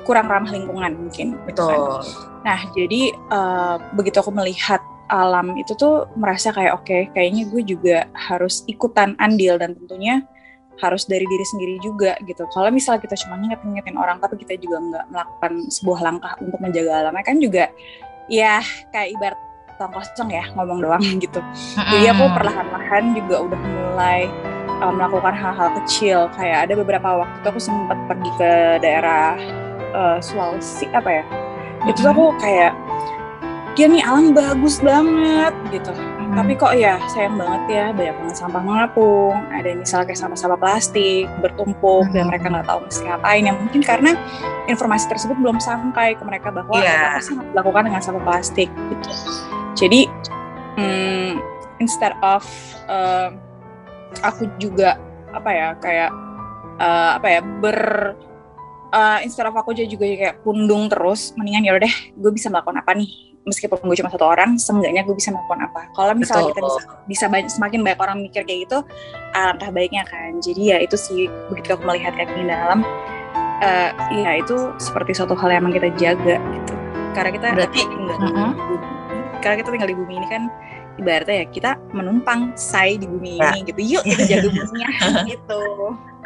kurang 0.06 0.30
ramah 0.30 0.50
lingkungan 0.50 0.94
mungkin 0.96 1.36
betul 1.44 2.02
nah 2.46 2.58
jadi 2.72 3.12
uh, 3.28 3.76
begitu 3.98 4.22
aku 4.22 4.30
melihat 4.32 4.80
alam 5.08 5.56
itu 5.56 5.72
tuh 5.72 6.04
merasa 6.20 6.52
kayak 6.52 6.76
oke 6.76 6.84
okay, 6.84 7.02
kayaknya 7.16 7.48
gue 7.48 7.62
juga 7.64 7.98
harus 8.12 8.62
ikutan 8.68 9.16
andil 9.16 9.56
dan 9.56 9.72
tentunya 9.72 10.20
harus 10.78 11.04
dari 11.10 11.26
diri 11.26 11.42
sendiri 11.42 11.76
juga 11.82 12.14
gitu. 12.22 12.46
Kalau 12.54 12.70
misalnya 12.70 13.02
kita 13.02 13.18
cuma 13.26 13.34
nginget-ngingetin 13.38 13.98
orang 13.98 14.22
tapi 14.22 14.38
kita 14.38 14.54
juga 14.62 14.78
nggak 14.78 15.04
melakukan 15.10 15.52
sebuah 15.74 16.00
langkah 16.06 16.32
untuk 16.38 16.58
menjaga 16.62 17.02
alamnya 17.02 17.24
kan 17.26 17.36
juga 17.42 17.64
ya 18.28 18.60
kayak 18.92 19.16
ibarat 19.16 19.40
tong 19.78 19.94
kosong 19.94 20.28
ya 20.28 20.44
ngomong 20.54 20.84
doang 20.84 21.04
gitu. 21.24 21.40
Jadi 21.74 22.06
aku 22.12 22.24
perlahan-lahan 22.36 23.14
juga 23.16 23.36
udah 23.48 23.60
mulai 23.60 24.28
uh, 24.82 24.92
melakukan 24.92 25.34
hal-hal 25.34 25.68
kecil 25.82 26.28
kayak 26.36 26.68
ada 26.68 26.74
beberapa 26.76 27.24
waktu 27.24 27.46
aku 27.46 27.60
sempat 27.62 27.96
pergi 28.10 28.30
ke 28.36 28.52
daerah 28.82 29.34
uh, 29.94 30.18
Sulawesi 30.20 30.90
apa 30.92 31.22
ya. 31.22 31.24
Itu 31.86 32.04
tuh 32.04 32.10
aku 32.10 32.26
kayak 32.42 32.74
dia 33.78 33.86
nih 33.86 34.02
alam 34.02 34.34
bagus 34.34 34.82
banget 34.82 35.54
gitu. 35.70 35.94
Tapi 36.28 36.52
kok 36.60 36.74
ya 36.76 37.00
sayang 37.08 37.40
banget 37.40 37.62
ya 37.72 37.86
banyak 37.96 38.14
banget 38.20 38.36
sampah 38.36 38.62
mengapung 38.62 39.36
ada 39.48 39.68
misalnya 39.72 40.12
kayak 40.12 40.20
sampah-sampah 40.20 40.58
plastik 40.60 41.24
bertumpuk 41.40 42.04
hmm. 42.08 42.12
dan 42.12 42.24
mereka 42.28 42.46
nggak 42.52 42.68
tahu 42.68 42.80
mesti 42.84 43.02
ngapain 43.08 43.44
yang 43.48 43.56
mungkin 43.56 43.80
karena 43.80 44.12
informasi 44.68 45.08
tersebut 45.08 45.36
belum 45.40 45.56
sampai 45.56 46.18
ke 46.18 46.22
mereka 46.28 46.52
bahwa 46.52 46.76
yeah. 46.78 47.16
apa 47.16 47.24
sih 47.24 47.34
dilakukan 47.34 47.88
dengan 47.88 48.00
sampah 48.04 48.22
plastik 48.24 48.68
gitu 48.68 49.10
jadi 49.78 50.00
hmm, 50.76 51.32
instead 51.80 52.12
of 52.20 52.44
uh, 52.92 53.32
aku 54.20 54.48
juga 54.60 55.00
apa 55.32 55.50
ya 55.52 55.68
kayak 55.80 56.10
uh, 56.80 57.10
apa 57.16 57.26
ya 57.28 57.40
ber 57.40 57.80
uh, 58.92 59.18
instead 59.24 59.46
of 59.48 59.56
aku 59.56 59.76
juga 59.76 60.04
kayak 60.04 60.40
pundung 60.44 60.88
terus 60.88 61.32
mendingan 61.36 61.64
ya 61.64 61.72
udah 61.76 61.88
deh 61.88 61.96
gue 62.16 62.30
bisa 62.32 62.48
melakukan 62.48 62.80
apa 62.80 62.92
nih 62.96 63.27
meskipun 63.46 63.78
gue 63.82 63.96
cuma 63.98 64.10
satu 64.10 64.26
orang 64.26 64.58
seenggaknya 64.58 65.02
gue 65.06 65.14
bisa 65.14 65.30
melakukan 65.30 65.70
apa. 65.70 65.80
Kalau 65.94 66.12
misalnya 66.14 66.50
kita 66.52 66.60
bisa 66.62 66.80
bisa 67.06 67.24
banyak, 67.30 67.50
semakin 67.50 67.80
banyak 67.84 68.00
orang 68.00 68.18
mikir 68.22 68.42
kayak 68.44 68.68
gitu 68.68 68.78
alangkah 69.36 69.70
baiknya 69.70 70.02
kan. 70.08 70.38
Jadi 70.42 70.62
ya 70.74 70.78
itu 70.82 70.96
sih 70.98 71.30
begitu 71.52 71.76
aku 71.76 71.84
melihat 71.86 72.14
kaki 72.16 72.34
di 72.34 72.46
dalam 72.48 72.82
uh, 73.62 73.90
ya 74.12 74.30
itu 74.40 74.56
seperti 74.80 75.12
suatu 75.14 75.34
hal 75.38 75.52
yang 75.52 75.66
emang 75.66 75.74
kita 75.76 75.88
jaga 75.96 76.36
gitu. 76.40 76.74
Karena 77.12 77.30
kita 77.34 77.46
berarti 77.54 77.78
tinggal 77.82 78.18
uh 78.18 78.28
-huh. 78.30 78.52
karena 79.42 79.56
kita 79.62 79.68
tinggal 79.74 79.90
di 79.90 79.96
bumi 79.96 80.14
ini 80.22 80.28
kan 80.28 80.42
ibaratnya 80.98 81.36
ya 81.42 81.46
kita 81.50 81.70
menumpang 81.94 82.52
say 82.58 82.98
di 82.98 83.06
bumi 83.06 83.38
ya. 83.38 83.54
ini 83.54 83.60
gitu. 83.66 83.80
Yuk 83.98 84.02
kita 84.06 84.22
jaga 84.26 84.48
buminya 84.56 84.88
gitu 85.26 85.62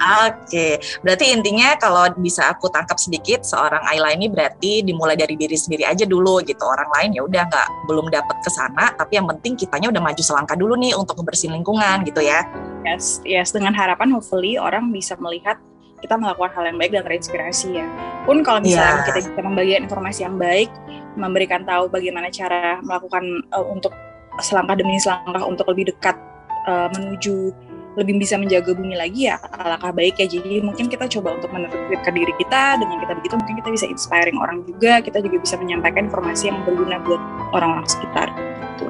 Oke, 0.03 0.83
berarti 1.05 1.31
intinya 1.31 1.79
kalau 1.79 2.09
bisa 2.19 2.51
aku 2.51 2.67
tangkap 2.73 2.99
sedikit, 2.99 3.47
seorang 3.47 3.85
Ayla 3.87 4.11
ini 4.17 4.27
berarti 4.27 4.83
dimulai 4.83 5.15
dari 5.15 5.39
diri 5.39 5.55
sendiri 5.55 5.87
aja 5.87 6.03
dulu 6.09 6.43
gitu. 6.43 6.65
Orang 6.65 6.91
lain 6.99 7.15
ya 7.15 7.23
udah 7.23 7.47
nggak 7.47 7.69
belum 7.87 8.11
dapat 8.11 8.37
ke 8.43 8.51
sana, 8.51 8.91
tapi 8.99 9.21
yang 9.21 9.31
penting 9.31 9.55
kitanya 9.55 9.95
udah 9.95 10.03
maju 10.03 10.23
selangkah 10.23 10.59
dulu 10.59 10.75
nih 10.81 10.97
untuk 10.99 11.15
membersihin 11.23 11.55
lingkungan 11.55 12.03
gitu 12.03 12.19
ya. 12.19 12.43
Yes, 12.83 13.23
yes. 13.23 13.55
Dengan 13.55 13.77
harapan 13.79 14.11
hopefully 14.11 14.59
orang 14.59 14.91
bisa 14.91 15.15
melihat 15.23 15.61
kita 16.03 16.19
melakukan 16.19 16.51
hal 16.59 16.65
yang 16.67 16.77
baik 16.83 16.91
dan 16.99 17.03
terinspirasi 17.07 17.69
ya. 17.79 17.87
Pun 18.27 18.43
kalau 18.43 18.59
misalnya 18.59 18.99
yeah. 18.99 19.07
kita 19.07 19.19
bisa 19.23 19.31
membagikan 19.39 19.83
informasi 19.87 20.21
yang 20.27 20.35
baik, 20.35 20.71
memberikan 21.15 21.63
tahu 21.63 21.87
bagaimana 21.87 22.27
cara 22.35 22.83
melakukan 22.83 23.23
uh, 23.55 23.67
untuk 23.71 23.95
selangkah 24.43 24.75
demi 24.75 24.99
selangkah 24.99 25.47
untuk 25.47 25.71
lebih 25.71 25.95
dekat 25.95 26.19
uh, 26.67 26.91
menuju 26.91 27.55
lebih 27.99 28.17
bisa 28.17 28.41
menjaga 28.41 28.73
bumi 28.73 28.97
lagi 28.97 29.29
ya 29.29 29.37
alangkah 29.53 29.93
baik 29.93 30.17
ya 30.17 30.27
jadi 30.27 30.65
mungkin 30.65 30.89
kita 30.89 31.05
coba 31.19 31.37
untuk 31.37 31.53
menertibkan 31.53 32.15
diri 32.15 32.33
kita 32.41 32.81
dengan 32.81 32.97
kita 33.05 33.13
begitu 33.21 33.35
mungkin 33.37 33.55
kita 33.61 33.71
bisa 33.73 33.87
inspiring 33.89 34.39
orang 34.41 34.65
juga 34.65 35.05
kita 35.05 35.19
juga 35.21 35.37
bisa 35.41 35.55
menyampaikan 35.61 36.09
informasi 36.09 36.49
yang 36.49 36.65
berguna 36.65 36.97
buat 37.05 37.21
orang-orang 37.53 37.89
sekitar 37.89 38.33
gitu. 38.79 38.89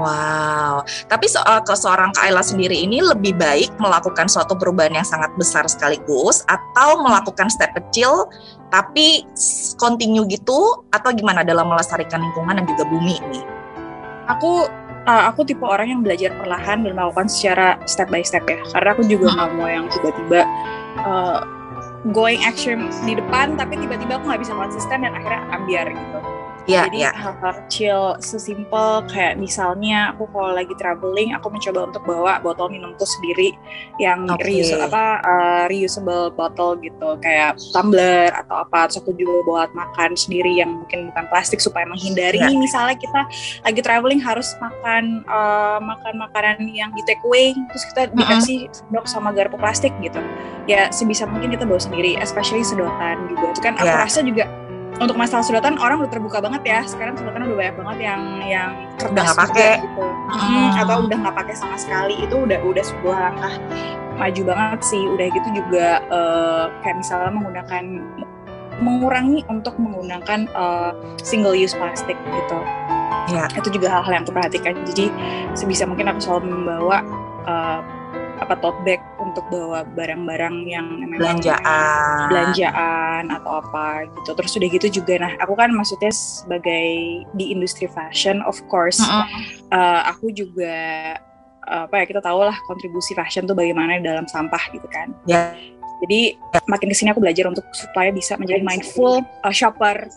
Wow, 0.00 0.80
tapi 1.12 1.28
soal 1.28 1.60
ke 1.60 1.76
seorang 1.76 2.08
Kaila 2.16 2.40
sendiri 2.40 2.72
ini 2.72 3.04
lebih 3.04 3.36
baik 3.36 3.76
melakukan 3.76 4.32
suatu 4.32 4.56
perubahan 4.56 4.96
yang 4.96 5.04
sangat 5.04 5.28
besar 5.36 5.68
sekaligus 5.68 6.40
atau 6.48 7.04
melakukan 7.04 7.52
step 7.52 7.76
kecil 7.76 8.24
tapi 8.72 9.28
continue 9.76 10.24
gitu 10.24 10.88
atau 10.88 11.12
gimana 11.12 11.44
dalam 11.44 11.68
melestarikan 11.68 12.16
lingkungan 12.16 12.56
dan 12.56 12.64
juga 12.64 12.88
bumi 12.88 13.20
ini? 13.28 13.44
Aku 14.32 14.64
uh, 15.06 15.22
aku 15.30 15.46
tipe 15.46 15.62
orang 15.64 15.92
yang 15.92 16.00
belajar 16.02 16.34
perlahan 16.36 16.82
dan 16.84 16.92
melakukan 16.96 17.28
secara 17.30 17.78
step 17.86 18.08
by 18.10 18.24
step 18.24 18.44
ya. 18.48 18.60
Karena 18.74 18.96
aku 18.96 19.02
juga 19.06 19.32
nggak 19.32 19.50
mau 19.56 19.68
yang 19.68 19.86
tiba-tiba 19.92 20.40
uh, 21.04 21.40
going 22.12 22.40
action 22.42 22.88
di 23.04 23.12
depan 23.12 23.60
tapi 23.60 23.76
tiba-tiba 23.76 24.16
aku 24.16 24.24
nggak 24.32 24.40
bisa 24.40 24.56
konsisten 24.56 25.04
dan 25.04 25.12
akhirnya 25.12 25.44
ambiar 25.52 25.86
gitu 25.92 26.18
Yeah, 26.68 26.86
Jadi 26.88 27.08
yeah. 27.08 27.14
hal-hal 27.16 27.52
kecil 27.64 27.98
sesimpel 28.20 29.04
kayak 29.08 29.40
misalnya 29.40 30.12
aku 30.12 30.28
kalau 30.28 30.52
lagi 30.52 30.74
traveling 30.76 31.32
aku 31.32 31.48
mencoba 31.48 31.88
untuk 31.88 32.02
bawa 32.04 32.38
botol 32.44 32.68
minumku 32.68 33.02
sendiri 33.02 33.56
yang 33.96 34.28
okay. 34.28 34.60
reuse 34.60 34.76
apa 34.76 35.24
uh, 35.24 35.64
reusable 35.72 36.28
bottle 36.36 36.76
gitu 36.84 37.16
kayak 37.24 37.56
tumbler 37.72 38.28
atau 38.36 38.60
apa 38.60 38.86
terus 38.86 39.00
aku 39.00 39.16
juga 39.16 39.40
bawa 39.48 39.62
makan 39.72 40.12
sendiri 40.12 40.52
yang 40.52 40.84
mungkin 40.84 41.08
bukan 41.12 41.24
plastik 41.32 41.64
supaya 41.64 41.88
menghindari 41.88 42.38
yeah. 42.38 42.52
misalnya 42.52 42.96
kita 43.00 43.20
lagi 43.64 43.80
traveling 43.80 44.20
harus 44.20 44.52
makan 44.60 45.24
uh, 45.26 45.80
makan 45.80 46.20
makanan 46.20 46.68
yang 46.70 46.92
di 46.92 47.00
take 47.08 47.22
away 47.24 47.56
terus 47.72 47.84
kita 47.88 48.12
dikasih 48.12 48.68
sendok 48.70 49.08
sama 49.08 49.32
garpu 49.32 49.56
plastik 49.56 49.94
gitu 50.04 50.20
ya 50.68 50.92
sebisa 50.92 51.24
mungkin 51.24 51.50
kita 51.50 51.64
bawa 51.64 51.80
sendiri 51.80 52.20
especially 52.20 52.62
sedotan 52.62 53.16
juga 53.32 53.56
itu 53.56 53.60
kan 53.64 53.74
aku 53.80 53.88
yeah. 53.88 54.04
rasa 54.04 54.20
juga 54.20 54.44
untuk 55.00 55.16
masalah 55.16 55.40
sedotan 55.40 55.80
orang 55.80 56.04
udah 56.04 56.12
terbuka 56.12 56.38
banget 56.44 56.62
ya. 56.68 56.80
Sekarang 56.84 57.16
sedotan 57.16 57.48
udah 57.48 57.56
banyak 57.56 57.76
banget 57.80 57.98
yang 58.04 58.22
yang 58.44 58.70
kertas 59.00 59.24
nggak 59.32 59.38
pakai. 59.48 59.72
gitu. 59.80 60.06
Hmm. 60.30 60.70
atau 60.76 60.96
udah 61.08 61.16
nggak 61.26 61.36
pakai 61.40 61.54
sama 61.56 61.76
sekali. 61.80 62.14
Itu 62.20 62.44
udah 62.44 62.60
udah 62.60 62.84
sebuah 62.84 63.16
langkah 63.18 63.54
maju 64.20 64.42
banget 64.44 64.80
sih. 64.84 65.02
Udah 65.08 65.26
gitu 65.32 65.48
juga 65.56 65.86
uh, 66.12 66.64
kayak 66.84 67.00
misalnya 67.00 67.32
menggunakan 67.32 67.84
mengurangi 68.80 69.44
untuk 69.48 69.76
menggunakan 69.76 70.48
uh, 70.52 70.92
single 71.20 71.56
use 71.56 71.72
plastik 71.76 72.16
gitu. 72.16 72.58
Ya. 73.32 73.48
Itu 73.56 73.72
juga 73.72 73.88
hal-hal 73.88 74.20
yang 74.20 74.22
aku 74.28 74.36
perhatikan. 74.36 74.76
Jadi 74.84 75.08
sebisa 75.56 75.88
mungkin 75.88 76.12
aku 76.12 76.20
selalu 76.20 76.44
membawa 76.48 77.00
uh, 77.48 77.80
apa 78.40 78.56
tote 78.56 78.80
bag 78.82 79.00
untuk 79.20 79.44
bawa 79.52 79.84
barang-barang 79.92 80.56
yang 80.64 80.86
belanjaan 81.12 82.32
belanjaan 82.32 83.22
atau 83.28 83.60
apa 83.60 84.08
gitu 84.08 84.30
terus 84.32 84.52
udah 84.56 84.68
gitu 84.72 84.86
juga 85.00 85.14
nah 85.20 85.32
aku 85.44 85.52
kan 85.54 85.68
maksudnya 85.76 86.08
sebagai 86.10 86.88
di 87.36 87.44
industri 87.52 87.84
fashion 87.86 88.40
of 88.48 88.56
course 88.72 88.98
mm 88.98 89.06
-hmm. 89.06 89.26
uh, 89.76 90.00
aku 90.08 90.32
juga 90.32 90.76
apa 91.70 92.02
ya 92.02 92.04
kita 92.08 92.20
tahu 92.24 92.42
lah 92.42 92.56
kontribusi 92.66 93.14
fashion 93.14 93.46
tuh 93.46 93.54
bagaimana 93.54 94.00
dalam 94.02 94.26
sampah 94.26 94.60
gitu 94.74 94.88
kan 94.90 95.12
yeah. 95.28 95.54
jadi 96.02 96.34
makin 96.66 96.88
ke 96.90 96.96
sini 96.96 97.12
aku 97.14 97.22
belajar 97.22 97.46
untuk 97.46 97.62
supaya 97.76 98.10
bisa 98.10 98.34
menjadi 98.40 98.64
mindful 98.64 99.22
uh, 99.44 99.54
shopper 99.54 100.08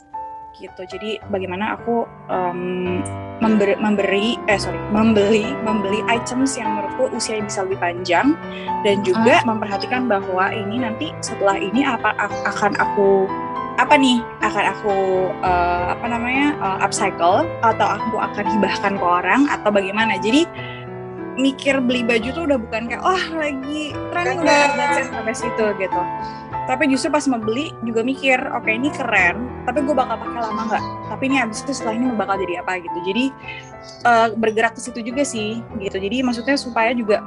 gitu. 0.55 0.81
Jadi 0.85 1.19
bagaimana 1.29 1.75
aku 1.75 2.05
um, 2.29 3.01
memberi, 3.41 3.75
memberi 3.75 4.27
eh 4.47 4.55
sorry 4.55 4.79
membeli 4.93 5.51
membeli 5.65 5.99
items 6.07 6.55
yang 6.55 6.77
menurutku 6.77 7.11
usianya 7.11 7.49
bisa 7.49 7.59
lebih 7.67 7.79
panjang 7.81 8.37
dan 8.87 9.03
juga 9.03 9.41
hmm. 9.41 9.47
memperhatikan 9.49 10.07
bahwa 10.07 10.53
ini 10.53 10.79
nanti 10.79 11.11
setelah 11.19 11.59
ini 11.59 11.83
apa 11.83 12.15
akan 12.47 12.77
aku 12.79 13.27
apa 13.81 13.97
nih 13.97 14.21
akan 14.45 14.65
aku 14.69 14.95
uh, 15.41 15.97
apa 15.97 16.05
namanya 16.05 16.53
uh, 16.61 16.77
upcycle 16.85 17.43
atau 17.65 17.87
aku 17.89 18.21
akan 18.21 18.45
hibahkan 18.45 18.93
ke 19.01 19.05
orang 19.05 19.49
atau 19.49 19.73
bagaimana. 19.73 20.15
Jadi 20.21 20.45
mikir 21.33 21.81
beli 21.81 22.05
baju 22.05 22.29
tuh 22.29 22.43
udah 22.45 22.59
bukan 22.61 22.85
kayak 22.85 23.01
oh 23.01 23.23
lagi 23.33 23.93
tren 24.13 24.37
nggak 24.37 25.09
sampai 25.09 25.33
situ 25.33 25.65
gitu 25.81 26.01
tapi 26.63 26.87
justru 26.87 27.11
pas 27.11 27.25
membeli 27.27 27.75
juga 27.83 28.01
mikir 28.05 28.39
oke 28.55 28.63
okay, 28.63 28.79
ini 28.79 28.87
keren 28.95 29.51
tapi 29.67 29.83
gue 29.83 29.95
bakal 29.95 30.15
pakai 30.15 30.39
lama 30.39 30.61
nggak 30.71 30.83
tapi 31.11 31.23
ini 31.27 31.37
abis 31.43 31.63
itu 31.67 31.71
setelah 31.75 31.95
ini 31.99 32.05
bakal 32.15 32.35
jadi 32.39 32.63
apa 32.63 32.79
gitu 32.79 32.97
jadi 33.03 33.25
uh, 34.07 34.27
bergerak 34.39 34.73
ke 34.75 34.81
situ 34.81 34.99
juga 35.03 35.27
sih 35.27 35.59
gitu 35.83 35.97
jadi 35.99 36.23
maksudnya 36.23 36.55
supaya 36.55 36.95
juga 36.95 37.19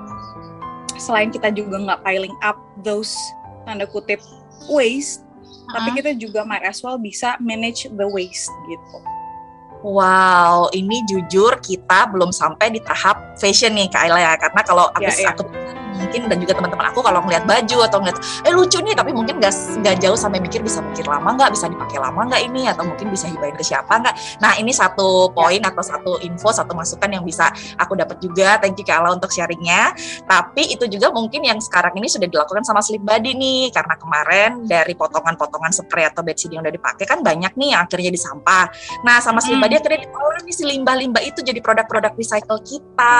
selain 0.96 1.28
kita 1.28 1.52
juga 1.52 1.76
nggak 1.76 2.00
piling 2.00 2.36
up 2.40 2.56
those 2.80 3.12
tanda 3.68 3.84
kutip 3.84 4.24
waste 4.72 5.20
uh-huh. 5.20 5.76
tapi 5.76 6.00
kita 6.00 6.16
juga 6.16 6.40
might 6.48 6.64
as 6.64 6.80
well 6.80 6.96
bisa 6.96 7.36
manage 7.38 7.84
the 7.92 8.06
waste 8.08 8.48
gitu 8.68 8.98
Wow, 9.86 10.66
ini 10.74 11.04
jujur 11.06 11.62
kita 11.62 12.10
belum 12.10 12.34
sampai 12.34 12.74
di 12.74 12.82
tahap 12.82 13.38
fashion 13.38 13.70
nih 13.76 13.86
Kak 13.86 14.08
Ayla 14.08 14.18
ya. 14.18 14.32
Karena 14.34 14.60
kalau 14.66 14.90
aku, 14.90 15.06
yeah, 15.06 15.14
yeah. 15.14 15.30
aku 15.30 15.46
mungkin 15.96 16.28
dan 16.28 16.38
juga 16.38 16.52
teman-teman 16.56 16.86
aku 16.92 17.00
kalau 17.02 17.20
ngeliat 17.24 17.44
baju 17.48 17.78
atau 17.88 17.98
ngeliat 18.00 18.18
eh 18.44 18.52
lucu 18.52 18.78
nih 18.80 18.94
tapi 18.94 19.10
mungkin 19.16 19.40
gak, 19.40 19.52
gak 19.82 19.96
jauh 20.00 20.18
sampai 20.18 20.38
mikir 20.38 20.60
bisa 20.60 20.80
mikir 20.84 21.04
lama 21.08 21.34
nggak 21.36 21.50
bisa 21.52 21.66
dipakai 21.68 21.98
lama 21.98 22.20
nggak 22.28 22.42
ini 22.46 22.68
atau 22.70 22.84
mungkin 22.86 23.10
bisa 23.12 23.26
hibahin 23.28 23.56
ke 23.56 23.64
siapa 23.64 23.92
nggak. 24.00 24.14
Nah 24.42 24.52
ini 24.60 24.70
satu 24.70 25.32
poin 25.32 25.60
atau 25.60 25.82
satu 25.82 26.12
info 26.22 26.52
satu 26.52 26.72
masukan 26.76 27.08
yang 27.10 27.24
bisa 27.24 27.50
aku 27.80 27.96
dapat 27.96 28.20
juga. 28.20 28.60
Thank 28.60 28.80
you 28.80 28.86
Kala 28.86 29.12
untuk 29.16 29.32
sharingnya. 29.32 29.92
Tapi 30.24 30.72
itu 30.72 30.84
juga 30.86 31.10
mungkin 31.10 31.42
yang 31.42 31.58
sekarang 31.58 31.96
ini 31.96 32.06
sudah 32.06 32.28
dilakukan 32.28 32.62
sama 32.62 32.84
Sleep 32.84 33.02
Buddy 33.02 33.34
nih 33.34 33.72
karena 33.72 33.94
kemarin 33.96 34.50
dari 34.68 34.94
potongan-potongan 34.94 35.72
spray 35.72 36.06
atau 36.08 36.22
bedsheet 36.22 36.52
yang 36.52 36.62
udah 36.62 36.74
dipakai 36.74 37.04
kan 37.06 37.20
banyak 37.22 37.52
nih 37.54 37.74
yang 37.74 37.80
akhirnya 37.86 38.10
di 38.12 38.20
sampah 38.20 38.68
nah 39.06 39.22
sama 39.22 39.38
Sleep 39.38 39.58
hmm. 39.58 39.66
akhirnya 39.86 40.08
diolah 40.08 40.42
nih 40.42 40.54
si 40.54 40.64
limbah-limbah 40.66 41.22
itu 41.22 41.40
jadi 41.40 41.60
produk-produk 41.62 42.12
recycle 42.18 42.60
kita. 42.66 43.18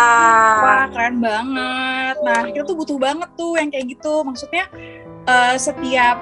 Wah 0.63 0.87
keren 0.91 1.23
banget. 1.23 2.17
Nah 2.23 2.43
kita 2.51 2.66
tuh 2.67 2.77
butuh 2.77 2.99
banget 2.99 3.31
tuh 3.39 3.55
yang 3.57 3.71
kayak 3.71 3.87
gitu. 3.97 4.27
Maksudnya 4.27 4.67
uh, 5.31 5.55
setiap 5.57 6.17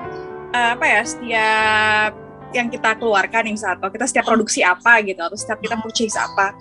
uh, 0.52 0.68
apa 0.76 0.84
ya 0.84 1.00
setiap 1.02 2.10
yang 2.54 2.70
kita 2.70 2.94
keluarkan 2.96 3.50
misalnya 3.50 3.82
atau 3.82 3.90
kita 3.90 4.06
setiap 4.06 4.30
produksi 4.30 4.62
apa 4.62 5.02
gitu 5.02 5.18
atau 5.18 5.34
setiap 5.34 5.58
kita 5.58 5.74
purchase 5.82 6.14
apa 6.14 6.54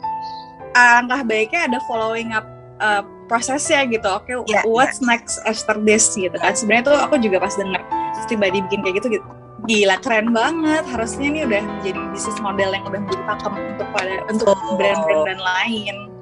angka 0.73 1.21
baiknya 1.21 1.69
ada 1.69 1.79
following 1.85 2.33
up 2.33 2.49
uh, 2.81 3.05
prosesnya 3.29 3.85
gitu. 3.85 4.09
Oke 4.09 4.33
okay, 4.33 4.57
yeah, 4.57 4.65
what's 4.65 4.97
yeah. 4.99 5.13
next 5.13 5.37
after 5.45 5.77
this 5.85 6.09
gitu 6.17 6.33
kan. 6.33 6.57
Sebenarnya 6.57 6.83
tuh 6.89 6.97
aku 6.97 7.21
juga 7.21 7.37
pas 7.45 7.53
denger 7.53 7.81
pribadi 8.25 8.63
bikin 8.65 8.81
kayak 8.81 8.95
gitu 9.03 9.19
gitu 9.21 9.27
gila 9.69 9.95
keren 10.01 10.33
banget. 10.33 10.83
Harusnya 10.89 11.25
ini 11.29 11.39
udah 11.45 11.63
jadi 11.85 11.99
bisnis 12.09 12.37
model 12.41 12.73
yang 12.73 12.83
udah 12.89 12.99
menjadi 13.05 13.23
pakem 13.29 13.53
untuk 13.53 13.87
pada 13.93 14.15
untuk 14.27 14.57
brand-brand 14.75 15.39
lain 15.39 16.12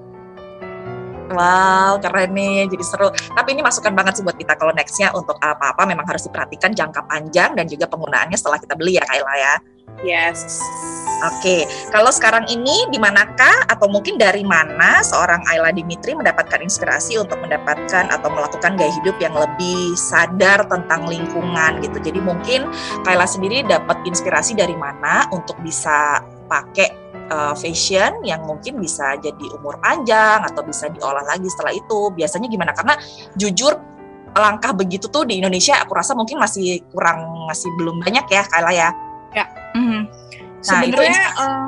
Wow, 1.32 1.98
keren 2.04 2.36
nih, 2.36 2.68
jadi 2.68 2.84
seru. 2.84 3.10
Tapi 3.12 3.56
ini 3.56 3.64
masukan 3.64 3.96
banget 3.96 4.20
sih 4.20 4.24
buat 4.24 4.36
kita 4.36 4.60
kalau 4.60 4.76
nextnya 4.76 5.16
untuk 5.16 5.40
apa-apa 5.40 5.88
memang 5.88 6.04
harus 6.04 6.28
diperhatikan 6.28 6.76
jangka 6.76 7.08
panjang 7.08 7.56
dan 7.56 7.66
juga 7.66 7.88
penggunaannya 7.88 8.36
setelah 8.36 8.60
kita 8.60 8.76
beli 8.76 9.00
ya 9.00 9.04
Kayla 9.08 9.36
ya. 9.40 9.56
Yes. 10.02 10.60
Oke, 11.22 11.70
kalau 11.94 12.10
sekarang 12.10 12.50
ini 12.50 12.90
di 12.90 12.98
manakah 12.98 13.70
atau 13.70 13.86
mungkin 13.86 14.18
dari 14.18 14.42
mana 14.42 15.06
seorang 15.06 15.46
Ayla 15.46 15.70
Dimitri 15.70 16.18
mendapatkan 16.18 16.58
inspirasi 16.58 17.22
untuk 17.22 17.38
mendapatkan 17.38 18.10
atau 18.10 18.30
melakukan 18.34 18.74
gaya 18.74 18.90
hidup 18.90 19.22
yang 19.22 19.38
lebih 19.38 19.94
sadar 19.94 20.66
tentang 20.66 21.06
lingkungan 21.06 21.78
gitu. 21.86 22.02
Jadi 22.02 22.18
mungkin 22.26 22.66
Kayla 23.06 23.30
sendiri 23.30 23.62
dapat 23.70 24.02
inspirasi 24.02 24.58
dari 24.58 24.74
mana 24.74 25.30
untuk 25.30 25.62
bisa 25.62 26.26
pakai 26.50 27.11
uh, 27.32 27.56
fashion 27.56 28.20
yang 28.28 28.44
mungkin 28.44 28.84
bisa 28.84 29.16
jadi 29.18 29.46
umur 29.56 29.80
panjang 29.80 30.44
atau 30.44 30.62
bisa 30.68 30.92
diolah 30.92 31.24
lagi 31.24 31.48
setelah 31.48 31.72
itu. 31.72 32.12
Biasanya 32.12 32.52
gimana? 32.52 32.76
Karena 32.76 33.00
jujur 33.40 33.80
langkah 34.32 34.72
begitu 34.76 35.12
tuh 35.12 35.28
di 35.28 35.40
Indonesia 35.40 35.76
aku 35.84 35.92
rasa 35.92 36.16
mungkin 36.16 36.40
masih 36.40 36.84
kurang 36.92 37.48
masih 37.48 37.68
belum 37.76 38.04
banyak 38.04 38.28
ya 38.28 38.44
Kayla 38.48 38.72
ya. 38.72 38.90
Ya. 39.32 39.46
Mm 39.76 39.84
-hmm. 39.88 40.02
Sebenarnya 40.62 41.24
uh, 41.40 41.68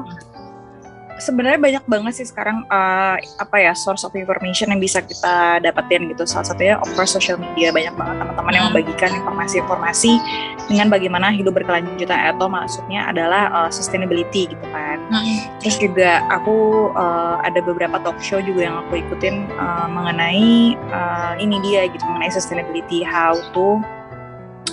sebenarnya 1.23 1.59
banyak 1.59 1.83
banget 1.87 2.13
sih 2.19 2.27
sekarang 2.27 2.67
uh, 2.67 3.15
apa 3.15 3.55
ya 3.55 3.71
source 3.71 4.03
of 4.03 4.11
information 4.11 4.75
yang 4.75 4.83
bisa 4.83 4.99
kita 4.99 5.63
dapetin 5.63 6.11
gitu. 6.11 6.27
Salah 6.27 6.51
satunya 6.51 6.75
of 6.75 6.91
course 6.99 7.15
social 7.15 7.39
media 7.39 7.71
banyak 7.71 7.95
banget 7.95 8.15
teman-teman 8.19 8.51
yang 8.51 8.65
hmm. 8.67 8.75
membagikan 8.75 9.11
informasi-informasi 9.23 10.19
dengan 10.67 10.87
bagaimana 10.91 11.31
hidup 11.31 11.55
berkelanjutan 11.55 12.35
atau 12.35 12.51
maksudnya 12.51 13.07
adalah 13.07 13.47
uh, 13.55 13.71
sustainability 13.71 14.51
gitu 14.51 14.65
kan. 14.75 14.99
Hmm. 15.07 15.37
Terus 15.63 15.79
juga 15.79 16.27
aku 16.27 16.91
uh, 16.91 17.39
ada 17.39 17.63
beberapa 17.63 17.95
talk 18.03 18.19
show 18.19 18.43
juga 18.43 18.67
yang 18.67 18.75
aku 18.83 18.99
ikutin 18.99 19.47
uh, 19.55 19.87
mengenai 19.87 20.75
uh, 20.91 21.33
ini 21.39 21.63
dia 21.63 21.87
gitu 21.87 22.03
mengenai 22.03 22.31
sustainability 22.35 22.99
how 22.99 23.39
to 23.55 23.79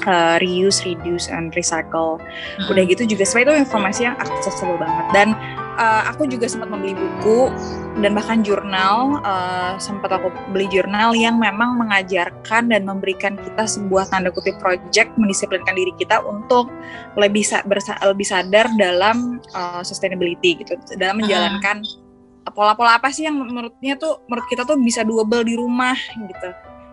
uh, 0.07 0.37
reuse, 0.41 0.85
reduce, 0.85 1.29
and 1.29 1.53
recycle. 1.53 2.21
Hmm. 2.21 2.71
Udah 2.71 2.83
gitu 2.87 3.05
juga 3.05 3.25
sebenarnya 3.27 3.63
itu 3.63 3.71
informasi 3.71 4.01
yang 4.09 4.17
accessible 4.21 4.79
banget 4.81 5.07
dan 5.13 5.29
uh, 5.77 6.03
aku 6.11 6.27
juga 6.27 6.51
sempat 6.51 6.73
membeli 6.73 6.97
buku 6.97 7.53
dan 8.01 8.17
bahkan 8.17 8.41
jurnal 8.41 9.21
uh, 9.27 9.75
sempat 9.77 10.15
aku 10.15 10.31
beli 10.55 10.71
jurnal 10.71 11.13
yang 11.13 11.37
memang 11.37 11.77
mengajarkan 11.77 12.71
dan 12.71 12.83
memberikan 12.87 13.37
kita 13.37 13.67
sebuah 13.67 14.09
tanda 14.09 14.31
kutip 14.33 14.57
project 14.63 15.13
mendisiplinkan 15.21 15.75
diri 15.75 15.93
kita 15.99 16.23
untuk 16.25 16.71
lebih 17.19 17.45
bersa 17.67 17.99
lebih 18.07 18.27
sadar 18.27 18.71
dalam 18.79 19.43
uh, 19.53 19.83
sustainability 19.85 20.63
gitu. 20.63 20.79
Dalam 20.97 21.21
menjalankan 21.21 21.83
pola-pola 22.55 22.99
apa 22.99 23.13
sih 23.13 23.29
yang 23.29 23.37
menurutnya 23.37 23.95
tuh 24.01 24.25
menurut 24.27 24.47
kita 24.49 24.65
tuh 24.65 24.79
bisa 24.81 25.05
double 25.05 25.45
di 25.45 25.55
rumah 25.55 25.99
gitu. 26.17 26.51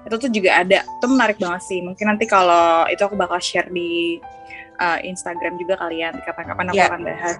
Itu 0.07 0.15
tuh 0.19 0.29
juga 0.31 0.63
ada. 0.63 0.83
Itu 0.83 1.05
menarik 1.07 1.37
banget 1.39 1.61
sih. 1.67 1.79
Mungkin 1.83 2.05
nanti 2.15 2.25
kalau 2.27 2.87
itu 2.87 3.01
aku 3.03 3.15
bakal 3.15 3.39
share 3.39 3.67
di 3.71 4.19
uh, 4.79 4.99
Instagram 5.03 5.57
juga 5.59 5.77
kalian 5.77 6.21
kapan-kapan 6.23 6.65
aku 6.71 6.77
yeah. 6.77 6.89
akan 6.89 7.01
bahas. 7.03 7.37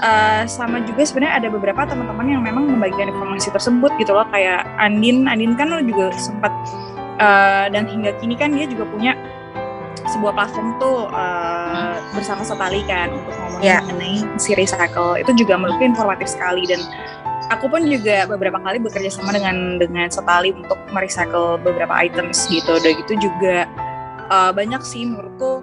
Uh, 0.00 0.46
sama 0.48 0.80
juga 0.86 1.02
sebenarnya 1.04 1.44
ada 1.44 1.48
beberapa 1.52 1.82
teman-teman 1.84 2.24
yang 2.24 2.40
memang 2.40 2.64
membagikan 2.72 3.10
informasi 3.10 3.52
tersebut 3.52 3.90
gitu 4.00 4.16
loh 4.16 4.24
kayak 4.32 4.64
Andin, 4.80 5.28
Andin 5.28 5.58
kan 5.58 5.68
lo 5.68 5.82
juga 5.84 6.14
sempat 6.16 6.54
uh, 7.20 7.68
dan 7.68 7.84
hingga 7.84 8.16
kini 8.22 8.38
kan 8.38 8.54
dia 8.54 8.64
juga 8.64 8.88
punya 8.88 9.12
sebuah 10.08 10.32
platform 10.32 10.80
tuh 10.80 11.06
uh, 11.12 12.00
bersama 12.16 12.42
Setali 12.42 12.80
kan 12.88 13.12
untuk 13.12 13.34
ngomongin 13.36 13.66
yeah. 13.66 13.80
mengenai 13.84 14.24
si 14.40 14.56
recycle 14.56 15.20
itu 15.20 15.32
juga 15.36 15.60
menurutku 15.60 15.84
informatif 15.84 16.32
sekali 16.32 16.64
dan 16.64 16.80
aku 17.50 17.66
pun 17.66 17.82
juga 17.84 18.24
beberapa 18.30 18.56
kali 18.62 18.78
bekerja 18.80 19.10
sama 19.10 19.34
dengan 19.36 19.76
dengan 19.76 20.08
Setali 20.08 20.54
untuk 20.54 20.78
merecycle 20.94 21.58
beberapa 21.60 21.92
items 21.92 22.46
gitu. 22.48 22.78
Dan 22.80 22.98
gitu 23.04 23.30
juga 23.30 23.66
uh, 24.30 24.50
banyak 24.54 24.80
sih 24.86 25.04
menurutku 25.04 25.60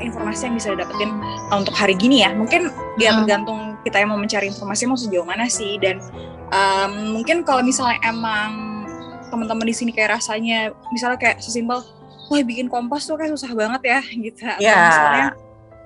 informasi 0.00 0.50
yang 0.50 0.54
bisa 0.56 0.68
didapetin 0.74 1.10
untuk 1.52 1.74
hari 1.74 1.94
gini 1.94 2.22
ya 2.22 2.34
mungkin 2.34 2.70
dia 2.96 3.12
hmm. 3.12 3.18
tergantung 3.24 3.60
kita 3.82 4.02
yang 4.02 4.10
mau 4.14 4.20
mencari 4.20 4.50
informasi 4.50 4.82
mau 4.86 4.98
sejauh 4.98 5.26
mana 5.26 5.46
sih 5.50 5.78
dan 5.78 6.02
um, 6.50 7.18
mungkin 7.18 7.42
kalau 7.46 7.62
misalnya 7.62 7.98
emang 8.06 8.84
teman-teman 9.28 9.66
di 9.68 9.74
sini 9.76 9.90
kayak 9.92 10.18
rasanya 10.18 10.72
misalnya 10.90 11.20
kayak 11.20 11.38
sesimpel 11.42 11.84
wah 12.28 12.40
bikin 12.44 12.68
kompas 12.68 13.04
tuh 13.04 13.16
kayak 13.16 13.32
susah 13.36 13.52
banget 13.52 13.82
ya 13.84 14.00
gitu 14.28 14.42
yeah. 14.60 14.88
misalnya 14.88 15.26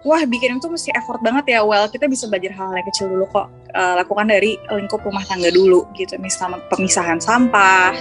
wah 0.02 0.22
bikin 0.26 0.58
itu 0.58 0.66
mesti 0.66 0.90
effort 0.94 1.22
banget 1.22 1.58
ya. 1.58 1.60
Well 1.62 1.86
kita 1.86 2.10
bisa 2.10 2.26
belajar 2.26 2.52
hal-hal 2.54 2.76
yang 2.78 2.88
kecil 2.90 3.06
dulu 3.10 3.26
kok. 3.30 3.46
Uh, 3.72 3.96
lakukan 3.96 4.28
dari 4.28 4.60
lingkup 4.68 5.00
rumah 5.00 5.24
tangga 5.24 5.48
dulu 5.48 5.88
gitu. 5.96 6.18
Misalnya 6.20 6.60
pemisahan 6.68 7.22
sampah 7.22 7.94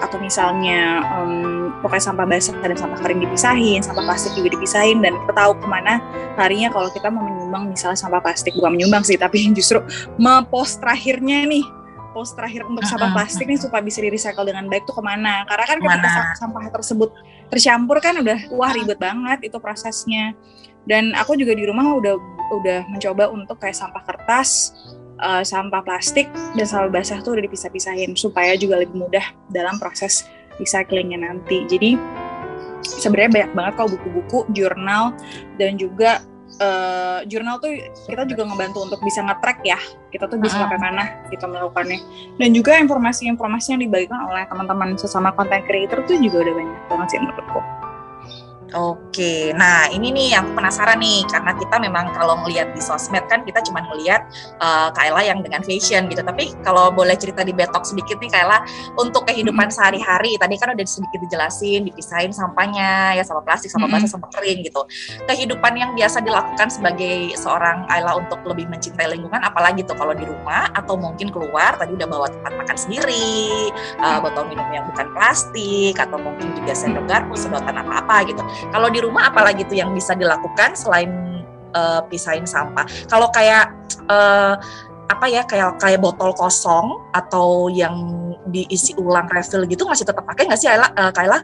atau 0.00 0.16
misalnya 0.16 1.04
um, 1.18 1.74
pokoknya 1.84 2.04
sampah 2.08 2.26
basah 2.26 2.56
dan 2.56 2.78
sampah 2.78 2.98
kering 3.04 3.20
dipisahin 3.20 3.84
sampah 3.84 4.04
plastik 4.06 4.32
juga 4.32 4.56
dipisahin 4.56 5.04
dan 5.04 5.12
kita 5.26 5.32
tahu 5.36 5.52
ke 5.60 5.66
mana 5.68 6.00
larinya 6.40 6.72
kalau 6.72 6.88
kita 6.88 7.12
mau 7.12 7.26
menyumbang 7.26 7.74
misalnya 7.74 7.98
sampah 7.98 8.22
plastik. 8.22 8.56
Bukan 8.56 8.78
menyumbang 8.78 9.02
sih 9.04 9.18
tapi 9.18 9.50
justru 9.52 9.82
mempost 10.16 10.80
terakhirnya 10.80 11.44
nih. 11.44 11.66
Post 12.10 12.34
terakhir 12.34 12.66
untuk 12.66 12.82
sampah 12.90 13.14
plastik 13.14 13.46
nih 13.46 13.54
supaya 13.54 13.86
bisa 13.86 14.02
di 14.02 14.10
recycle 14.10 14.42
dengan 14.42 14.66
baik 14.66 14.82
tuh 14.82 14.98
ke 14.98 15.02
mana. 15.02 15.46
Karena 15.46 15.62
kan 15.62 15.78
ketika 15.78 16.22
sampah 16.42 16.66
tersebut 16.74 17.14
tercampur 17.54 18.02
kan 18.02 18.18
udah 18.18 18.50
wah 18.50 18.74
ribet 18.74 18.98
banget 18.98 19.46
itu 19.46 19.62
prosesnya 19.62 20.34
dan 20.88 21.12
aku 21.16 21.36
juga 21.36 21.52
di 21.56 21.64
rumah 21.68 21.96
udah 21.96 22.14
udah 22.50 22.78
mencoba 22.90 23.30
untuk 23.30 23.62
kayak 23.62 23.78
sampah 23.78 24.02
kertas 24.02 24.74
uh, 25.20 25.42
sampah 25.44 25.84
plastik 25.84 26.26
dan 26.56 26.66
sampah 26.66 26.90
basah 26.90 27.20
tuh 27.20 27.36
udah 27.36 27.44
dipisah-pisahin 27.44 28.16
supaya 28.16 28.56
juga 28.56 28.80
lebih 28.80 28.96
mudah 28.96 29.22
dalam 29.52 29.76
proses 29.76 30.26
recyclingnya 30.56 31.20
nanti. 31.20 31.64
Jadi 31.68 31.96
sebenarnya 32.84 33.30
banyak 33.30 33.52
banget 33.52 33.72
kok 33.76 33.88
buku-buku 33.92 34.38
jurnal 34.56 35.12
dan 35.60 35.76
juga 35.76 36.24
uh, 36.58 37.20
jurnal 37.28 37.60
tuh 37.60 37.72
kita 38.08 38.24
juga 38.26 38.42
ngebantu 38.48 38.78
untuk 38.88 39.00
bisa 39.04 39.20
nge-track 39.24 39.60
ya 39.62 39.78
kita 40.10 40.26
tuh 40.26 40.40
bisa 40.42 40.58
sampai 40.58 40.80
mana 40.80 41.04
kita 41.30 41.46
melakukannya. 41.46 42.00
Dan 42.40 42.50
juga 42.56 42.76
informasi-informasi 42.80 43.76
yang 43.76 43.80
dibagikan 43.84 44.26
oleh 44.26 44.42
teman-teman 44.48 44.96
sesama 44.98 45.30
content 45.36 45.62
creator 45.68 46.02
tuh 46.08 46.18
juga 46.18 46.48
udah 46.48 46.54
banyak 46.56 46.80
banget 46.90 47.06
sih 47.14 47.20
menurutku. 47.22 47.60
Oke, 48.70 49.50
nah 49.58 49.90
ini 49.90 50.14
nih 50.14 50.38
yang 50.38 50.54
penasaran 50.54 51.02
nih 51.02 51.26
karena 51.26 51.58
kita 51.58 51.82
memang 51.82 52.14
kalau 52.14 52.38
ngelihat 52.46 52.70
di 52.70 52.78
sosmed 52.78 53.26
kan 53.26 53.42
kita 53.42 53.58
cuma 53.66 53.82
ngelihat 53.82 54.22
uh, 54.62 54.94
Kayla 54.94 55.26
yang 55.26 55.42
dengan 55.42 55.58
fashion 55.66 56.06
gitu. 56.06 56.22
Tapi 56.22 56.54
kalau 56.62 56.94
boleh 56.94 57.18
cerita 57.18 57.42
di 57.42 57.50
betok 57.50 57.82
sedikit 57.82 58.22
nih 58.22 58.30
Kayla 58.30 58.62
untuk 58.94 59.26
kehidupan 59.26 59.74
sehari-hari 59.74 60.38
tadi 60.38 60.54
kan 60.54 60.70
udah 60.70 60.86
sedikit 60.86 61.18
dijelasin, 61.18 61.90
dipisahin 61.90 62.30
sampahnya 62.30 63.18
ya 63.18 63.26
sama 63.26 63.42
plastik, 63.42 63.74
sama 63.74 63.90
basah, 63.90 64.06
sama 64.06 64.30
kering 64.30 64.62
gitu. 64.62 64.86
Kehidupan 65.26 65.74
yang 65.74 65.90
biasa 65.98 66.22
dilakukan 66.22 66.70
sebagai 66.70 67.34
seorang 67.34 67.90
Kayla 67.90 68.22
untuk 68.22 68.38
lebih 68.46 68.70
mencintai 68.70 69.10
lingkungan 69.10 69.42
apalagi 69.42 69.82
tuh 69.82 69.98
kalau 69.98 70.14
di 70.14 70.22
rumah 70.22 70.70
atau 70.78 70.94
mungkin 70.94 71.34
keluar 71.34 71.74
tadi 71.74 71.98
udah 71.98 72.06
bawa 72.06 72.30
tempat 72.30 72.54
makan 72.54 72.76
sendiri, 72.78 73.74
uh, 73.98 74.22
botol 74.22 74.46
minum 74.46 74.70
yang 74.70 74.86
bukan 74.86 75.10
plastik 75.10 75.98
atau 75.98 76.22
mungkin 76.22 76.54
juga 76.54 76.70
sendok 76.70 77.10
garpu, 77.10 77.34
sedotan 77.34 77.74
apa-apa 77.74 78.30
gitu 78.30 78.42
kalau 78.68 78.92
di 78.92 79.00
rumah 79.00 79.32
apalagi 79.32 79.64
tuh 79.64 79.80
yang 79.80 79.96
bisa 79.96 80.12
dilakukan 80.12 80.76
selain 80.76 81.10
uh, 81.72 82.04
pisahin 82.12 82.44
sampah? 82.44 82.84
Kalau 83.08 83.32
kayak 83.32 83.72
uh, 84.12 84.60
apa 85.10 85.26
ya 85.26 85.42
kayak 85.42 85.82
kayak 85.82 85.98
botol 85.98 86.30
kosong 86.38 87.02
atau 87.10 87.66
yang 87.66 87.94
diisi 88.46 88.94
ulang 88.94 89.26
refill 89.26 89.66
gitu 89.66 89.82
masih 89.84 90.06
tetap 90.06 90.22
pakai 90.22 90.46
nggak 90.46 90.60
sih 90.60 90.70
Ayla, 90.70 90.88
uh, 90.94 91.10
Kayla? 91.10 91.42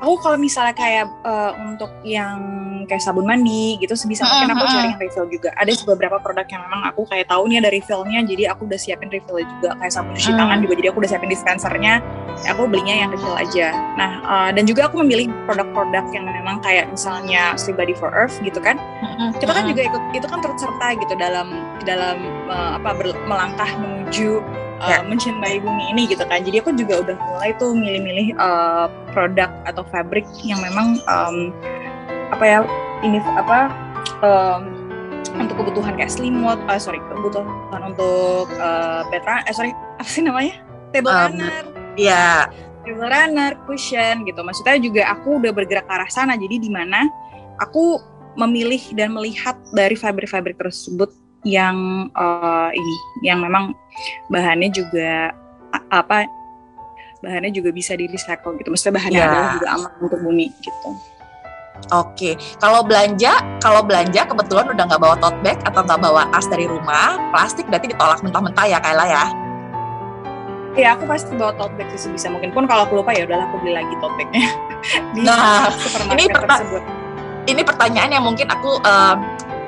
Aku 0.00 0.14
kalau 0.20 0.36
misalnya 0.36 0.74
kayak 0.76 1.08
uh, 1.24 1.52
untuk 1.56 1.90
yang 2.04 2.38
kayak 2.86 3.02
sabun 3.02 3.26
mandi 3.26 3.80
gitu 3.82 3.98
sebisa 3.98 4.22
mungkin 4.28 4.54
aku 4.54 4.64
cari 4.70 4.86
yang 4.94 5.00
refill 5.00 5.26
juga. 5.26 5.50
Ada 5.58 5.72
beberapa 5.84 6.16
produk 6.22 6.46
yang 6.46 6.62
memang 6.70 6.82
aku 6.86 7.02
kayak 7.08 7.26
tahu 7.26 7.50
nih 7.50 7.58
ada 7.64 7.70
refillnya 7.72 8.20
jadi 8.22 8.42
aku 8.54 8.68
udah 8.68 8.78
siapin 8.78 9.10
refill 9.10 9.42
juga. 9.42 9.74
Kayak 9.80 9.92
sabun 9.92 10.12
cuci 10.14 10.32
tangan 10.32 10.58
juga 10.62 10.74
jadi 10.78 10.88
aku 10.94 10.98
udah 11.02 11.10
siapin 11.10 11.30
dispensernya. 11.32 11.94
Aku 12.52 12.68
belinya 12.68 12.94
yang 13.06 13.08
refill 13.10 13.36
aja. 13.36 13.74
Nah 13.98 14.10
uh, 14.22 14.50
dan 14.54 14.64
juga 14.68 14.86
aku 14.86 15.02
memilih 15.02 15.32
produk-produk 15.48 16.04
yang 16.14 16.24
memang 16.28 16.62
kayak 16.62 16.86
misalnya 16.92 17.56
Sleep 17.58 17.80
Body 17.80 17.96
for 17.96 18.12
Earth 18.12 18.38
gitu 18.44 18.60
kan. 18.62 18.78
Kita 19.40 19.50
kan 19.50 19.64
juga 19.66 19.82
ikut 19.82 20.02
itu 20.14 20.26
kan 20.28 20.38
terserta 20.44 20.86
gitu 20.94 21.14
dalam 21.18 21.66
dalam 21.82 22.18
uh, 22.46 22.78
apa 22.78 22.94
ber, 22.94 23.16
melangkah 23.26 23.70
menuju 23.80 24.44
uh, 24.80 24.88
ya. 24.88 24.98
mencintai 25.04 25.60
bumi 25.60 25.92
ini 25.94 26.08
gitu 26.10 26.24
kan. 26.26 26.42
Jadi 26.44 26.60
aku 26.60 26.70
juga 26.76 27.02
udah 27.02 27.16
mulai 27.16 27.50
tuh 27.56 27.72
milih-milih 27.72 28.36
uh, 28.36 28.86
produk 29.12 29.50
atau 29.64 29.82
fabric 29.88 30.24
yang 30.44 30.60
memang 30.60 31.00
um, 31.08 31.52
apa 32.34 32.44
ya 32.44 32.58
ini 33.06 33.22
apa 33.22 33.70
um, 34.24 34.62
untuk 35.36 35.60
kebutuhan 35.60 35.94
kayak 36.00 36.12
selimut, 36.12 36.56
uh, 36.66 36.80
sorry 36.80 37.00
kebutuhan 37.12 37.82
untuk 37.84 38.48
uh, 38.56 39.04
bed 39.12 39.24
eh 39.24 39.54
sorry 39.54 39.72
apa 40.00 40.08
sih 40.08 40.24
namanya 40.24 40.60
table 40.90 41.12
um, 41.12 41.36
runner, 41.36 41.64
ya 41.96 42.48
table 42.86 43.08
runner, 43.10 43.52
cushion 43.66 44.24
gitu. 44.24 44.40
Maksudnya 44.40 44.78
juga 44.80 45.02
aku 45.12 45.42
udah 45.42 45.52
bergerak 45.52 45.84
ke 45.84 45.92
arah 45.92 46.10
sana. 46.10 46.38
Jadi 46.38 46.68
di 46.68 46.70
mana 46.70 47.04
aku 47.58 47.98
memilih 48.36 48.92
dan 48.92 49.16
melihat 49.16 49.56
dari 49.72 49.96
fabrik-fabrik 49.96 50.60
tersebut 50.60 51.10
yang 51.46 52.10
uh, 52.18 52.74
ini 52.74 52.94
yang 53.22 53.38
memang 53.38 53.70
bahannya 54.26 54.66
juga 54.74 55.30
apa 55.94 56.26
bahannya 57.22 57.54
juga 57.54 57.70
bisa 57.70 57.94
di 57.94 58.10
recycle 58.10 58.58
gitu. 58.58 58.74
Maksudnya 58.74 58.94
bahannya 58.98 59.20
yeah. 59.22 59.30
adalah 59.30 59.50
juga 59.54 59.68
aman 59.78 59.92
untuk 60.02 60.20
bumi 60.26 60.46
gitu. 60.58 60.90
Oke, 61.94 62.34
kalau 62.58 62.82
belanja, 62.82 63.38
kalau 63.62 63.84
belanja 63.84 64.26
kebetulan 64.26 64.66
udah 64.74 64.84
nggak 64.90 65.02
bawa 65.02 65.14
tote 65.22 65.38
bag 65.44 65.60
atau 65.62 65.86
nggak 65.86 66.00
bawa 66.02 66.26
tas 66.34 66.48
dari 66.50 66.66
rumah, 66.66 67.20
plastik 67.30 67.68
berarti 67.68 67.92
ditolak 67.94 68.24
mentah-mentah 68.26 68.66
ya 68.66 68.80
Kayla 68.80 69.06
ya? 69.06 69.24
Iya, 70.74 70.88
aku 70.98 71.04
pasti 71.06 71.36
bawa 71.36 71.52
tote 71.54 71.76
bag 71.78 71.86
sih 71.94 72.10
sebisa 72.10 72.32
mungkin. 72.32 72.50
Pun 72.50 72.66
kalau 72.66 72.88
aku 72.88 72.98
lupa 72.98 73.14
ya 73.14 73.28
udahlah 73.28 73.46
aku 73.46 73.62
beli 73.62 73.76
lagi 73.76 73.94
tote 74.02 74.18
bagnya 74.18 74.48
di 75.14 75.20
nah, 75.22 75.70
supermarket 75.78 76.16
ini 76.16 76.24
tersebut. 76.32 76.82
Ini 77.46 77.62
pertanyaan 77.62 78.10
yang 78.10 78.24
mungkin 78.26 78.46
aku 78.50 78.82
uh, 78.82 79.14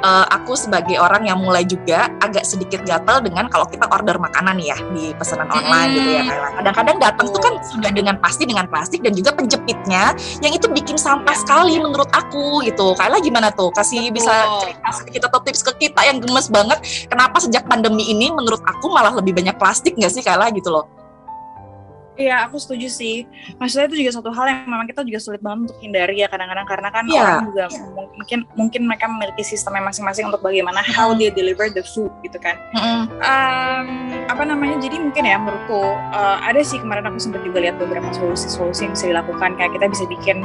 uh, 0.02 0.26
aku 0.30 0.54
sebagai 0.54 0.98
orang 0.98 1.26
yang 1.26 1.38
mulai 1.40 1.62
juga 1.66 2.10
agak 2.22 2.46
sedikit 2.46 2.82
gatel 2.86 3.22
dengan 3.24 3.50
kalau 3.50 3.66
kita 3.66 3.86
order 3.90 4.18
makanan 4.18 4.58
ya 4.62 4.76
di 4.94 5.14
pesanan 5.16 5.50
online 5.50 5.90
gitu 5.94 6.10
ya 6.10 6.22
Kayla. 6.26 6.48
Kadang-kadang 6.60 6.96
datang 7.02 7.26
tuh 7.30 7.40
kan 7.42 7.54
sudah 7.64 7.90
dengan 7.94 8.16
pasti 8.18 8.44
dengan 8.46 8.66
plastik 8.66 9.00
dan 9.02 9.12
juga 9.14 9.34
penjepitnya 9.34 10.14
yang 10.42 10.52
itu 10.54 10.66
bikin 10.70 10.96
sampah 10.98 11.34
sekali 11.34 11.78
menurut 11.78 12.08
aku 12.14 12.62
gitu. 12.66 12.94
Kayla 12.98 13.18
gimana 13.22 13.48
tuh? 13.54 13.70
Kasih 13.74 14.10
Betul. 14.10 14.16
bisa 14.18 14.34
cerita 14.64 14.88
sedikit 14.94 15.22
atau 15.30 15.40
tips 15.44 15.62
ke 15.62 15.88
kita 15.88 16.00
yang 16.06 16.18
gemes 16.22 16.50
banget 16.50 16.78
kenapa 17.08 17.38
sejak 17.42 17.66
pandemi 17.66 18.10
ini 18.10 18.30
menurut 18.30 18.60
aku 18.66 18.90
malah 18.90 19.14
lebih 19.14 19.34
banyak 19.34 19.54
plastik 19.56 19.94
nggak 19.94 20.12
sih 20.12 20.22
Kayla 20.22 20.50
gitu 20.54 20.72
loh? 20.74 20.97
Iya, 22.18 22.50
aku 22.50 22.58
setuju 22.58 22.90
sih. 22.90 23.30
Maksudnya 23.62 23.86
itu 23.86 24.02
juga 24.02 24.10
satu 24.18 24.34
hal 24.34 24.50
yang 24.50 24.66
memang 24.66 24.90
kita 24.90 25.06
juga 25.06 25.22
sulit 25.22 25.38
banget 25.38 25.70
untuk 25.70 25.78
hindari 25.78 26.18
ya 26.18 26.26
kadang-kadang 26.26 26.66
karena 26.66 26.88
kan 26.90 27.04
yeah. 27.06 27.22
orang 27.22 27.46
juga 27.54 27.64
mungkin 28.18 28.38
mungkin 28.58 28.82
mereka 28.90 29.06
memiliki 29.06 29.46
sistemnya 29.46 29.86
masing-masing 29.86 30.26
untuk 30.26 30.42
bagaimana 30.42 30.82
mm. 30.82 30.90
how 30.98 31.14
they 31.14 31.30
deliver 31.30 31.70
the 31.70 31.86
food 31.94 32.10
gitu 32.26 32.34
kan. 32.42 32.58
Mm. 32.74 33.06
Um, 33.22 33.86
apa 34.26 34.42
namanya? 34.42 34.82
Jadi 34.82 34.98
mungkin 34.98 35.30
ya 35.30 35.38
menurutku 35.38 35.78
uh, 36.10 36.42
ada 36.42 36.58
sih 36.58 36.82
kemarin 36.82 37.06
aku 37.06 37.22
sempat 37.22 37.46
juga 37.46 37.62
lihat 37.62 37.78
beberapa 37.78 38.10
solusi-solusi 38.10 38.90
yang 38.90 38.92
bisa 38.98 39.06
dilakukan 39.14 39.54
kayak 39.54 39.78
kita 39.78 39.86
bisa 39.86 40.04
bikin 40.10 40.42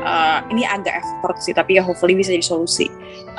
uh, 0.00 0.40
ini 0.48 0.64
agak 0.64 1.04
effort 1.04 1.36
sih 1.44 1.52
tapi 1.52 1.76
ya 1.76 1.84
hopefully 1.84 2.16
bisa 2.16 2.32
jadi 2.32 2.48
solusi. 2.48 2.88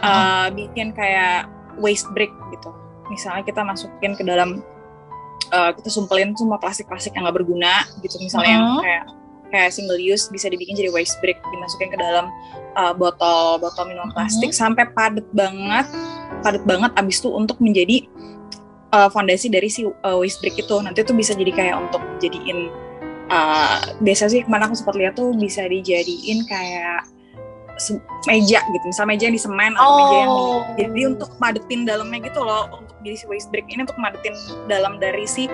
Uh, 0.05 0.53
mm. 0.53 0.69
Bikin 0.69 0.93
kayak 0.93 1.49
waste 1.81 2.05
break 2.13 2.29
gitu. 2.53 2.69
Misalnya 3.09 3.41
kita 3.41 3.65
masukin 3.65 4.13
ke 4.13 4.21
dalam 4.21 4.61
uh, 5.51 5.71
kita 5.75 5.89
sumpelin 5.91 6.33
semua 6.33 6.57
plastik-plastik 6.57 7.13
yang 7.13 7.27
nggak 7.27 7.37
berguna 7.43 7.85
gitu 8.01 8.17
misalnya 8.23 8.55
uh 8.57 8.59
-huh. 8.59 8.59
yang 8.59 8.83
kayak 8.83 9.03
kayak 9.51 9.69
single 9.75 9.99
use 9.99 10.31
bisa 10.31 10.47
dibikin 10.47 10.79
jadi 10.79 10.89
waste 10.95 11.19
brick 11.19 11.37
dimasukin 11.51 11.91
ke 11.91 11.97
dalam 11.99 12.31
uh, 12.79 12.95
botol 12.95 13.59
botol 13.59 13.83
minuman 13.85 14.11
plastik 14.15 14.49
uh 14.49 14.53
-huh. 14.55 14.61
sampai 14.65 14.87
padat 14.95 15.27
banget 15.35 15.85
padat 16.41 16.63
banget 16.63 16.91
abis 16.95 17.19
itu 17.19 17.29
untuk 17.29 17.59
menjadi 17.59 18.07
uh, 18.95 19.11
fondasi 19.11 19.51
dari 19.51 19.67
si 19.67 19.83
uh, 19.83 20.17
waste 20.17 20.39
brick 20.39 20.55
itu 20.55 20.75
nanti 20.79 21.03
tuh 21.03 21.15
bisa 21.15 21.35
jadi 21.35 21.51
kayak 21.51 21.75
untuk 21.77 22.01
jadiin 22.23 22.71
uh, 23.27 23.79
biasa 23.99 24.31
sih 24.31 24.43
ke 24.43 24.49
mana 24.49 24.71
aku 24.71 24.75
sempat 24.79 24.95
lihat 24.95 25.19
tuh 25.19 25.35
bisa 25.35 25.67
dijadiin 25.67 26.47
kayak 26.47 27.07
meja 28.29 28.59
gitu 28.61 28.85
misal 28.85 29.05
meja 29.09 29.23
yang 29.27 29.35
di 29.35 29.41
semen 29.41 29.73
atau 29.73 29.89
oh. 29.89 29.97
meja 29.97 30.15
yang 30.15 30.29
di, 30.29 30.41
oh. 30.41 30.59
jadi 30.77 31.01
untuk 31.09 31.29
madetin 31.41 31.81
dalamnya 31.83 32.19
gitu 32.29 32.39
loh 32.45 32.63
untuk 32.77 32.95
jadi 33.01 33.15
si 33.17 33.25
waste 33.25 33.49
brick 33.49 33.65
ini 33.69 33.81
untuk 33.83 33.97
madetin 33.97 34.33
dalam 34.69 35.01
dari 35.01 35.25
si 35.25 35.49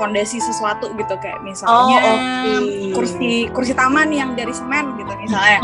fondasi 0.00 0.40
sesuatu 0.40 0.92
gitu 0.96 1.14
kayak 1.20 1.40
misalnya 1.44 1.98
oh, 2.00 2.16
okay. 2.16 2.92
kursi 2.96 3.32
kursi 3.52 3.72
taman 3.76 4.08
yang 4.08 4.32
dari 4.32 4.52
semen 4.52 4.96
gitu 4.96 5.12
misalnya 5.20 5.60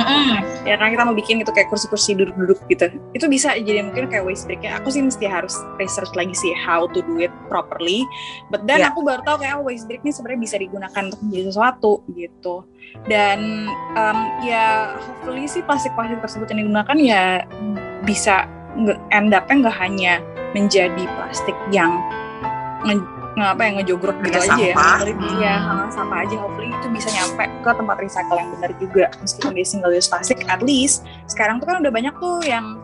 ya 0.69 0.77
kan 0.77 0.93
kita 0.93 1.03
mau 1.05 1.17
bikin 1.17 1.41
gitu 1.41 1.53
kayak 1.53 1.73
kursi-kursi 1.73 2.13
duduk-duduk 2.17 2.61
gitu 2.69 2.93
itu 3.17 3.27
bisa 3.29 3.57
jadi 3.57 3.85
mungkin 3.85 4.09
kayak 4.13 4.25
waste 4.25 4.45
break 4.45 4.65
aku 4.69 4.93
sih 4.93 5.01
mesti 5.01 5.25
harus 5.25 5.57
research 5.81 6.13
lagi 6.13 6.37
sih 6.37 6.53
how 6.53 6.85
to 6.89 7.01
do 7.05 7.21
it 7.25 7.33
properly 7.49 8.05
but 8.53 8.65
then 8.69 8.85
yeah. 8.85 8.93
aku 8.93 9.01
baru 9.01 9.25
tahu 9.25 9.41
kayak 9.41 9.57
oh, 9.61 9.65
waste 9.65 9.89
break 9.89 10.05
ini 10.05 10.13
sebenarnya 10.13 10.41
bisa 10.45 10.57
digunakan 10.61 11.03
untuk 11.09 11.21
menjadi 11.25 11.45
sesuatu 11.49 11.93
gitu 12.13 12.69
dan 13.07 13.69
um, 13.97 14.19
ya 14.45 14.97
hopefully 14.99 15.49
sih 15.49 15.65
plastik-plastik 15.99 16.23
tersebut 16.23 16.47
yang 16.55 16.61
digunakan 16.63 16.97
ya 17.03 17.23
bisa 18.07 18.47
end 19.11 19.35
up-nya 19.35 19.67
nggak 19.67 19.77
hanya 19.83 20.23
menjadi 20.55 21.05
plastik 21.19 21.59
yang 21.75 21.99
ngapa 23.35 23.63
yang 23.67 23.75
ngejogrok 23.83 24.19
gitu 24.23 24.39
aja 24.39 24.55
ya 24.55 24.75
hmm. 24.75 25.39
ya 25.43 25.55
sampah 25.91 26.27
aja 26.27 26.39
hopefully 26.39 26.71
itu 26.71 26.87
bisa 26.95 27.11
nyampe 27.11 27.47
ke 27.63 27.71
tempat 27.71 27.97
recycle 27.99 28.39
yang 28.39 28.51
benar 28.55 28.71
juga 28.79 29.05
meskipun 29.19 29.51
dia 29.59 29.67
single 29.67 29.95
use 29.95 30.07
plastic 30.07 30.47
at 30.47 30.63
least 30.63 31.03
sekarang 31.27 31.59
tuh 31.59 31.67
kan 31.67 31.83
udah 31.83 31.91
banyak 31.91 32.15
tuh 32.19 32.39
yang 32.47 32.79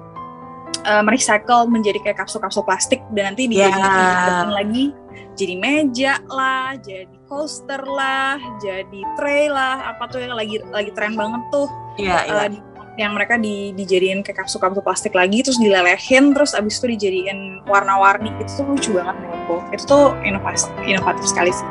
uh, 0.87 1.03
merecycle 1.03 1.71
menjadi 1.71 1.99
kayak 2.03 2.19
kapsul-kapsul 2.23 2.67
plastik 2.67 3.03
dan 3.15 3.35
nanti 3.35 3.47
dijadiin 3.47 3.83
yeah. 3.83 4.51
lagi 4.51 4.95
jadi 5.35 5.55
meja 5.59 6.23
lah, 6.31 6.79
jadi 6.79 7.11
coaster 7.27 7.83
lah, 7.83 8.39
jadi 8.63 9.03
tray 9.19 9.51
lah, 9.51 9.95
apa 9.95 10.07
tuh 10.07 10.23
yang 10.23 10.39
lagi 10.39 10.63
lagi 10.71 10.95
tren 10.95 11.19
banget 11.19 11.43
tuh. 11.51 11.67
Iya, 11.99 12.23
yeah, 12.23 12.47
uh, 12.47 12.74
yang 12.95 13.15
mereka 13.15 13.35
di, 13.35 13.75
dijadiin 13.75 14.23
kayak 14.23 14.47
kapsul-kapsul 14.47 14.83
plastik 14.83 15.15
lagi 15.19 15.43
terus 15.43 15.59
dilelehin 15.59 16.31
terus 16.31 16.55
abis 16.55 16.79
itu 16.79 16.95
dijadiin 16.95 17.67
warna-warni. 17.67 18.31
Itu 18.39 18.63
tuh 18.63 18.65
lucu 18.71 18.91
banget 18.95 19.17
menurutku. 19.19 19.57
Itu 19.75 19.85
tuh 19.87 20.05
inovasi 20.23 20.71
inovatif 20.87 21.25
sekali 21.27 21.51
sih. 21.51 21.67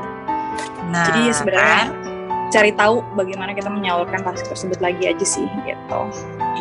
Nah, 0.91 1.07
jadi 1.09 1.19
ya 1.31 1.33
sebenarnya 1.33 1.79
kan? 1.87 2.12
Cari 2.53 2.69
tahu 2.77 3.01
bagaimana 3.17 3.57
kita 3.57 3.65
menyalurkan 3.73 4.21
plastik 4.21 4.45
tersebut 4.53 4.77
lagi 4.77 5.09
aja 5.09 5.25
sih 5.25 5.49
gitu 5.65 6.01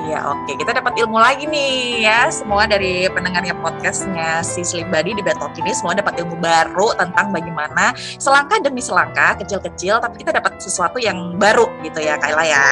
Iya 0.09 0.25
oke 0.25 0.49
okay. 0.49 0.55
kita 0.57 0.73
dapat 0.81 0.97
ilmu 0.97 1.21
lagi 1.21 1.45
nih 1.45 2.09
ya 2.09 2.33
semua 2.33 2.65
dari 2.65 3.05
pendengarnya 3.13 3.53
podcastnya 3.61 4.41
si 4.41 4.65
Slim 4.65 4.89
Body 4.89 5.13
di 5.13 5.21
Betok 5.21 5.53
ini 5.61 5.77
semua 5.77 5.93
dapat 5.93 6.17
ilmu 6.17 6.41
baru 6.41 6.97
tentang 6.97 7.29
bagaimana 7.29 7.93
selangkah 8.17 8.57
demi 8.65 8.81
selangkah 8.81 9.37
kecil-kecil 9.37 10.01
tapi 10.01 10.25
kita 10.25 10.33
dapat 10.33 10.57
sesuatu 10.57 10.97
yang 10.97 11.37
baru 11.37 11.69
gitu 11.85 12.01
ya 12.01 12.17
Kayla 12.17 12.45
ya. 12.49 12.69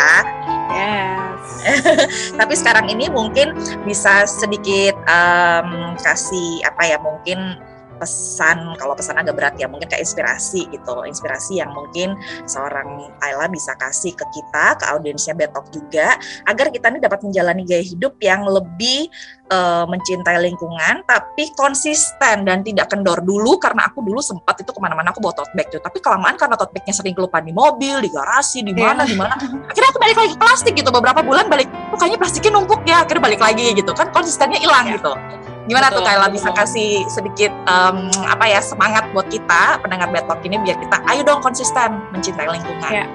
Yes. 0.72 1.40
tapi 2.40 2.54
sekarang 2.56 2.88
ini 2.88 3.12
mungkin 3.12 3.52
bisa 3.84 4.24
sedikit 4.24 4.96
um, 5.04 5.92
kasih 6.00 6.64
apa 6.64 6.82
ya 6.88 6.96
mungkin 6.96 7.60
pesan 8.00 8.80
kalau 8.80 8.96
pesan 8.96 9.20
agak 9.20 9.36
berat 9.36 9.54
ya 9.60 9.68
mungkin 9.68 9.86
kayak 9.86 10.08
inspirasi 10.08 10.64
gitu. 10.72 11.04
Inspirasi 11.04 11.60
yang 11.60 11.70
mungkin 11.76 12.16
seorang 12.48 13.12
Ayla 13.20 13.46
bisa 13.52 13.76
kasih 13.76 14.16
ke 14.16 14.24
kita 14.32 14.80
ke 14.80 14.84
audiensnya 14.88 15.36
Betok 15.36 15.68
juga 15.68 16.16
agar 16.48 16.72
kita 16.72 16.88
ini 16.88 16.98
dapat 17.04 17.20
menjalani 17.20 17.62
gaya 17.68 17.84
hidup 17.84 18.16
yang 18.24 18.48
lebih 18.48 19.12
uh, 19.52 19.84
mencintai 19.84 20.40
lingkungan 20.40 21.04
tapi 21.04 21.52
konsisten 21.54 22.48
dan 22.48 22.64
tidak 22.64 22.88
kendor 22.88 23.20
dulu 23.20 23.60
karena 23.60 23.92
aku 23.92 24.00
dulu 24.00 24.24
sempat 24.24 24.56
itu 24.64 24.72
ke 24.72 24.80
mana-mana 24.80 25.12
aku 25.12 25.20
bawa 25.20 25.36
tote 25.36 25.52
bag 25.52 25.68
tuh. 25.68 25.84
Tapi 25.84 26.00
kelamaan 26.00 26.40
karena 26.40 26.56
tote 26.56 26.72
bagnya 26.72 26.96
sering 26.96 27.12
kelupaan 27.12 27.44
di 27.44 27.52
mobil 27.52 28.00
di 28.00 28.08
garasi 28.08 28.64
di 28.64 28.72
mana 28.72 29.04
yeah. 29.04 29.12
di 29.12 29.16
mana 29.20 29.34
akhirnya 29.68 29.90
aku 29.92 30.00
balik 30.00 30.16
lagi 30.16 30.30
ke 30.32 30.38
plastik 30.40 30.72
gitu. 30.72 30.88
Beberapa 30.88 31.20
bulan 31.20 31.52
balik 31.52 31.68
oh, 31.92 31.98
kayaknya 32.00 32.18
plastiknya 32.18 32.52
numpuk 32.56 32.80
ya? 32.88 33.04
Akhirnya 33.04 33.22
balik 33.28 33.40
lagi 33.44 33.76
gitu 33.76 33.92
kan 33.92 34.08
konsistennya 34.10 34.56
hilang 34.56 34.88
yeah. 34.88 34.96
gitu 34.96 35.12
Gimana 35.68 35.92
betul, 35.92 36.00
tuh 36.00 36.02
Kayla? 36.08 36.26
Bisa 36.32 36.48
kasih 36.56 37.04
sedikit 37.10 37.52
um, 37.68 38.08
apa 38.24 38.44
ya 38.48 38.60
semangat 38.64 39.04
buat 39.12 39.28
kita 39.28 39.80
pendengar 39.84 40.08
Betok 40.08 40.40
ini 40.48 40.56
biar 40.62 40.76
kita 40.80 41.04
ayo 41.12 41.20
dong 41.26 41.44
konsisten 41.44 42.00
mencintai 42.12 42.48
lingkungan. 42.48 42.90
Ya 42.90 43.06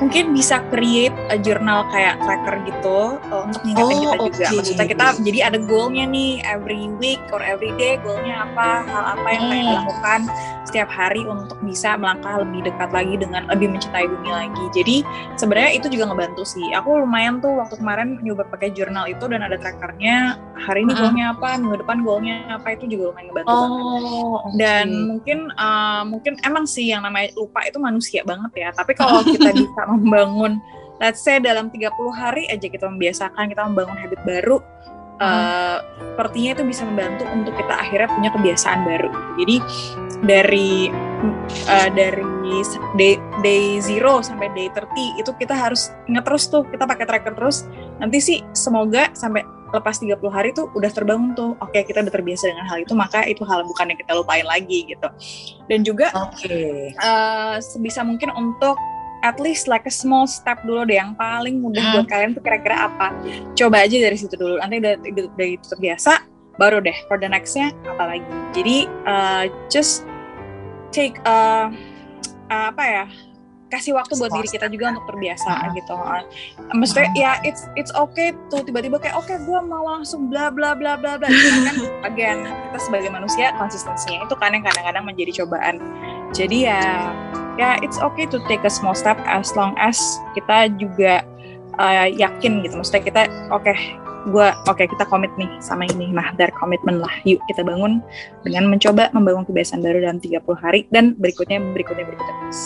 mungkin 0.00 0.32
bisa 0.32 0.64
create 0.72 1.14
a 1.28 1.36
journal 1.36 1.84
kayak 1.92 2.16
tracker 2.24 2.56
gitu 2.64 3.20
uh, 3.20 3.44
untuk 3.44 3.60
ngingetin 3.68 3.96
oh, 4.00 4.00
kita 4.00 4.16
juga. 4.16 4.44
Okay. 4.48 4.56
Maksudnya 4.56 4.86
kita 4.88 5.06
jadi 5.20 5.38
ada 5.52 5.58
goalnya 5.60 6.04
nih 6.08 6.40
every 6.48 6.88
week 6.98 7.20
or 7.30 7.44
every 7.44 7.70
day 7.76 8.00
goalnya 8.00 8.48
apa, 8.48 8.88
hal 8.88 9.04
apa 9.20 9.28
yang 9.28 9.42
hmm. 9.44 9.52
kita 9.52 9.72
lakukan 9.84 10.20
setiap 10.70 10.86
hari 10.86 11.26
untuk 11.26 11.58
bisa 11.66 11.98
melangkah 11.98 12.40
lebih 12.46 12.70
dekat 12.70 12.90
lagi 12.94 13.14
dengan 13.18 13.42
lebih 13.50 13.68
mencintai 13.74 14.06
bumi 14.06 14.30
lagi. 14.30 14.64
Jadi 14.70 14.96
sebenarnya 15.34 15.70
itu 15.74 15.86
juga 15.90 16.14
ngebantu 16.14 16.46
sih. 16.46 16.66
Aku 16.78 17.02
lumayan 17.02 17.42
tuh 17.42 17.58
waktu 17.58 17.74
kemarin 17.74 18.22
nyoba 18.22 18.46
pakai 18.48 18.70
journal 18.70 19.10
itu 19.10 19.26
dan 19.26 19.42
ada 19.44 19.58
trackernya. 19.58 20.38
Hari 20.60 20.84
ini 20.86 20.92
goalnya 20.92 21.34
apa, 21.34 21.56
minggu 21.58 21.82
depan 21.82 22.04
goalnya 22.06 22.36
apa 22.54 22.76
itu 22.78 22.86
juga 22.86 23.10
lumayan 23.10 23.26
ngebantu 23.32 23.50
oh, 23.50 23.58
banget. 23.58 23.74
Okay. 23.74 24.56
Dan 24.62 24.86
mungkin 25.10 25.38
uh, 25.58 26.02
mungkin 26.06 26.32
emang 26.46 26.64
sih 26.70 26.86
yang 26.86 27.02
namanya 27.02 27.34
lupa 27.34 27.66
itu 27.66 27.82
manusia 27.82 28.22
banget 28.22 28.52
ya. 28.54 28.68
Tapi 28.70 28.92
kalau 28.94 29.26
kita 29.26 29.50
bisa 29.50 29.80
membangun 29.98 30.62
let's 31.00 31.24
say 31.24 31.40
dalam 31.40 31.72
30 31.72 31.90
hari 32.12 32.44
aja 32.52 32.68
kita 32.68 32.86
membiasakan 32.86 33.48
kita 33.48 33.62
membangun 33.66 33.96
habit 33.96 34.20
baru 34.22 34.58
hmm. 34.60 35.22
uh, 35.24 35.78
sepertinya 36.14 36.50
itu 36.60 36.62
bisa 36.68 36.82
membantu 36.84 37.24
untuk 37.32 37.56
kita 37.56 37.74
akhirnya 37.74 38.08
punya 38.12 38.30
kebiasaan 38.30 38.80
baru 38.84 39.10
jadi 39.40 39.56
dari 40.20 40.92
uh, 41.72 41.88
dari 41.96 42.24
day, 43.00 43.16
day 43.40 43.80
zero 43.80 44.20
sampai 44.20 44.52
day 44.52 44.68
30 44.68 45.22
itu 45.24 45.30
kita 45.40 45.56
harus 45.56 45.88
ingat 46.04 46.28
terus 46.28 46.44
tuh 46.52 46.68
kita 46.68 46.84
pakai 46.84 47.08
tracker 47.08 47.32
terus 47.32 47.64
nanti 47.96 48.20
sih 48.20 48.44
semoga 48.52 49.08
sampai 49.16 49.40
lepas 49.70 50.02
30 50.02 50.18
hari 50.34 50.50
tuh 50.50 50.66
udah 50.74 50.90
terbangun 50.90 51.32
tuh 51.32 51.54
oke 51.62 51.70
okay, 51.70 51.86
kita 51.86 52.02
udah 52.02 52.12
terbiasa 52.12 52.50
dengan 52.50 52.66
hal 52.66 52.82
itu 52.82 52.92
maka 52.92 53.22
itu 53.24 53.46
hal 53.46 53.62
bukan 53.62 53.94
yang 53.94 53.98
kita 54.02 54.12
lupain 54.18 54.42
lagi 54.42 54.84
gitu 54.90 55.08
dan 55.70 55.86
juga 55.86 56.10
okay. 56.12 56.90
uh, 56.98 57.56
sebisa 57.62 58.02
mungkin 58.02 58.34
untuk 58.34 58.74
at 59.20 59.36
least 59.38 59.68
like 59.68 59.84
a 59.84 59.92
small 59.92 60.24
step 60.24 60.60
dulu 60.64 60.84
deh 60.88 60.96
yang 60.96 61.12
paling 61.16 61.60
mudah 61.60 61.80
hmm. 61.80 61.92
buat 62.00 62.06
kalian 62.08 62.30
tuh 62.36 62.42
kira-kira 62.44 62.88
apa 62.88 63.12
coba 63.56 63.84
aja 63.84 63.96
dari 64.00 64.16
situ 64.16 64.34
dulu 64.36 64.56
nanti 64.60 64.80
udah 64.80 64.94
udah 65.36 65.48
itu 65.48 65.66
terbiasa 65.68 66.24
baru 66.56 66.80
deh 66.84 66.96
for 67.08 67.16
the 67.16 67.28
nextnya 67.28 67.72
apa 67.88 68.16
lagi 68.16 68.28
jadi 68.52 68.76
uh, 69.08 69.44
just 69.72 70.04
take 70.92 71.16
uh, 71.24 71.72
uh, 72.50 72.66
apa 72.74 72.84
ya 72.84 73.04
kasih 73.70 73.94
waktu 73.94 74.18
buat 74.18 74.34
diri 74.34 74.50
kita 74.50 74.66
juga 74.66 74.90
untuk 74.98 75.06
terbiasa 75.14 75.70
gitu. 75.78 75.94
Maksudnya 76.74 77.08
ya 77.14 77.32
it's 77.46 77.70
it's 77.78 77.94
okay 77.94 78.34
tuh 78.50 78.66
tiba-tiba 78.66 78.98
kayak 78.98 79.14
oke 79.14 79.30
okay, 79.30 79.38
gue 79.38 79.58
mau 79.62 79.86
langsung 79.86 80.26
bla 80.26 80.50
bla 80.50 80.74
bla 80.74 80.98
bla 80.98 81.16
bla. 81.16 81.30
kan 81.30 81.76
again 82.10 82.38
kita 82.44 82.78
sebagai 82.82 83.10
manusia 83.14 83.54
konsistensinya 83.54 84.26
itu 84.26 84.34
kan 84.36 84.50
yang 84.50 84.66
kadang-kadang 84.66 85.06
menjadi 85.06 85.32
cobaan. 85.42 85.78
Jadi 86.30 86.70
ya 86.70 87.10
ya 87.58 87.76
it's 87.84 87.98
okay 88.00 88.24
to 88.24 88.40
take 88.46 88.62
a 88.64 88.72
small 88.72 88.94
step 88.96 89.18
as 89.28 89.52
long 89.58 89.76
as 89.76 89.98
kita 90.32 90.70
juga 90.78 91.26
uh, 91.76 92.08
yakin 92.08 92.64
gitu. 92.64 92.78
Maksudnya 92.78 93.02
kita 93.04 93.22
oke 93.50 93.66
okay, 93.66 93.76
gue 94.30 94.48
oke 94.68 94.78
okay, 94.78 94.86
kita 94.86 95.04
komit 95.10 95.30
nih 95.36 95.50
sama 95.58 95.86
ini. 95.90 96.10
Nah 96.14 96.32
dari 96.38 96.52
komitmen 96.54 97.02
lah. 97.02 97.12
Yuk 97.26 97.42
kita 97.50 97.66
bangun 97.66 98.00
dengan 98.46 98.70
mencoba 98.70 99.10
membangun 99.10 99.44
kebiasaan 99.48 99.82
baru 99.82 100.02
dalam 100.02 100.18
30 100.22 100.40
hari. 100.58 100.86
Dan 100.88 101.18
berikutnya 101.18 101.58
berikutnya 101.60 102.06
berikutnya. 102.06 102.34
terus 102.46 102.62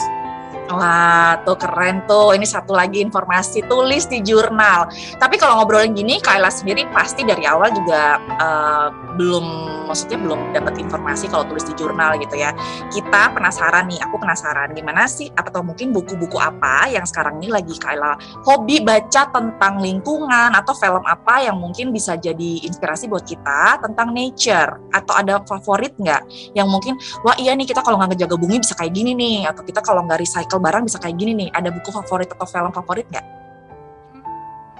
Wah, 0.72 1.40
tuh 1.44 1.60
keren 1.60 2.04
tuh. 2.08 2.32
Ini 2.32 2.46
satu 2.48 2.72
lagi 2.72 3.04
informasi 3.04 3.68
tulis 3.68 4.08
di 4.08 4.24
jurnal. 4.24 4.88
Tapi 5.20 5.36
kalau 5.36 5.60
ngobrolin 5.60 5.92
gini, 5.92 6.16
Kaila 6.22 6.48
sendiri 6.48 6.88
pasti 6.88 7.20
dari 7.20 7.44
awal 7.44 7.68
juga 7.76 8.16
uh, 8.40 8.88
belum, 9.20 9.44
maksudnya 9.88 10.16
belum 10.16 10.56
dapat 10.56 10.80
informasi 10.80 11.28
kalau 11.28 11.44
tulis 11.44 11.68
di 11.68 11.76
jurnal 11.76 12.16
gitu 12.16 12.40
ya. 12.40 12.56
Kita 12.88 13.36
penasaran 13.36 13.92
nih, 13.92 14.00
aku 14.08 14.16
penasaran 14.16 14.72
gimana 14.72 15.04
sih, 15.04 15.28
atau 15.36 15.60
mungkin 15.60 15.92
buku-buku 15.92 16.40
apa 16.40 16.88
yang 16.88 17.04
sekarang 17.04 17.38
ini 17.38 17.52
lagi 17.52 17.76
Kaila 17.78 18.18
hobi 18.42 18.82
baca 18.82 19.30
tentang 19.30 19.78
lingkungan 19.78 20.50
atau 20.54 20.74
film 20.74 21.02
apa 21.06 21.46
yang 21.46 21.56
mungkin 21.58 21.94
bisa 21.94 22.18
jadi 22.18 22.66
inspirasi 22.66 23.06
buat 23.06 23.22
kita 23.22 23.78
tentang 23.82 24.10
nature 24.10 24.82
atau 24.90 25.14
ada 25.14 25.38
favorit 25.46 25.94
nggak 25.98 26.22
yang 26.58 26.66
mungkin 26.66 26.98
wah 27.22 27.34
iya 27.38 27.54
nih 27.54 27.66
kita 27.66 27.82
kalau 27.86 27.98
nggak 27.98 28.14
ngejaga 28.14 28.36
bumi 28.38 28.58
bisa 28.62 28.74
kayak 28.74 28.92
gini 28.94 29.14
nih 29.14 29.38
atau 29.46 29.62
kita 29.62 29.80
kalau 29.82 30.02
nggak 30.06 30.22
recycle 30.22 30.53
recycle 30.54 30.62
barang 30.62 30.82
bisa 30.86 30.98
kayak 31.02 31.16
gini 31.18 31.32
nih. 31.34 31.48
Ada 31.50 31.68
buku 31.74 31.90
favorit 31.90 32.30
atau 32.30 32.46
film 32.46 32.70
favorit 32.70 33.06
nggak? 33.10 33.26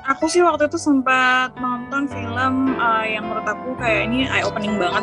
Aku 0.04 0.28
sih 0.28 0.44
waktu 0.44 0.68
itu 0.68 0.76
sempat 0.76 1.56
nonton 1.56 2.04
film 2.12 2.76
uh, 2.76 3.04
yang 3.08 3.24
menurut 3.24 3.48
aku 3.48 3.72
kayak 3.80 4.12
ini 4.12 4.28
eye 4.28 4.44
opening 4.44 4.76
banget. 4.76 5.00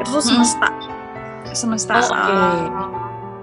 Itu 0.00 0.22
tuh 0.22 0.24
semesta. 0.24 0.70
Hmm. 0.70 1.54
Semesta. 1.54 1.94
Oh, 1.98 2.06
okay. 2.06 2.62
uh, 2.70 2.90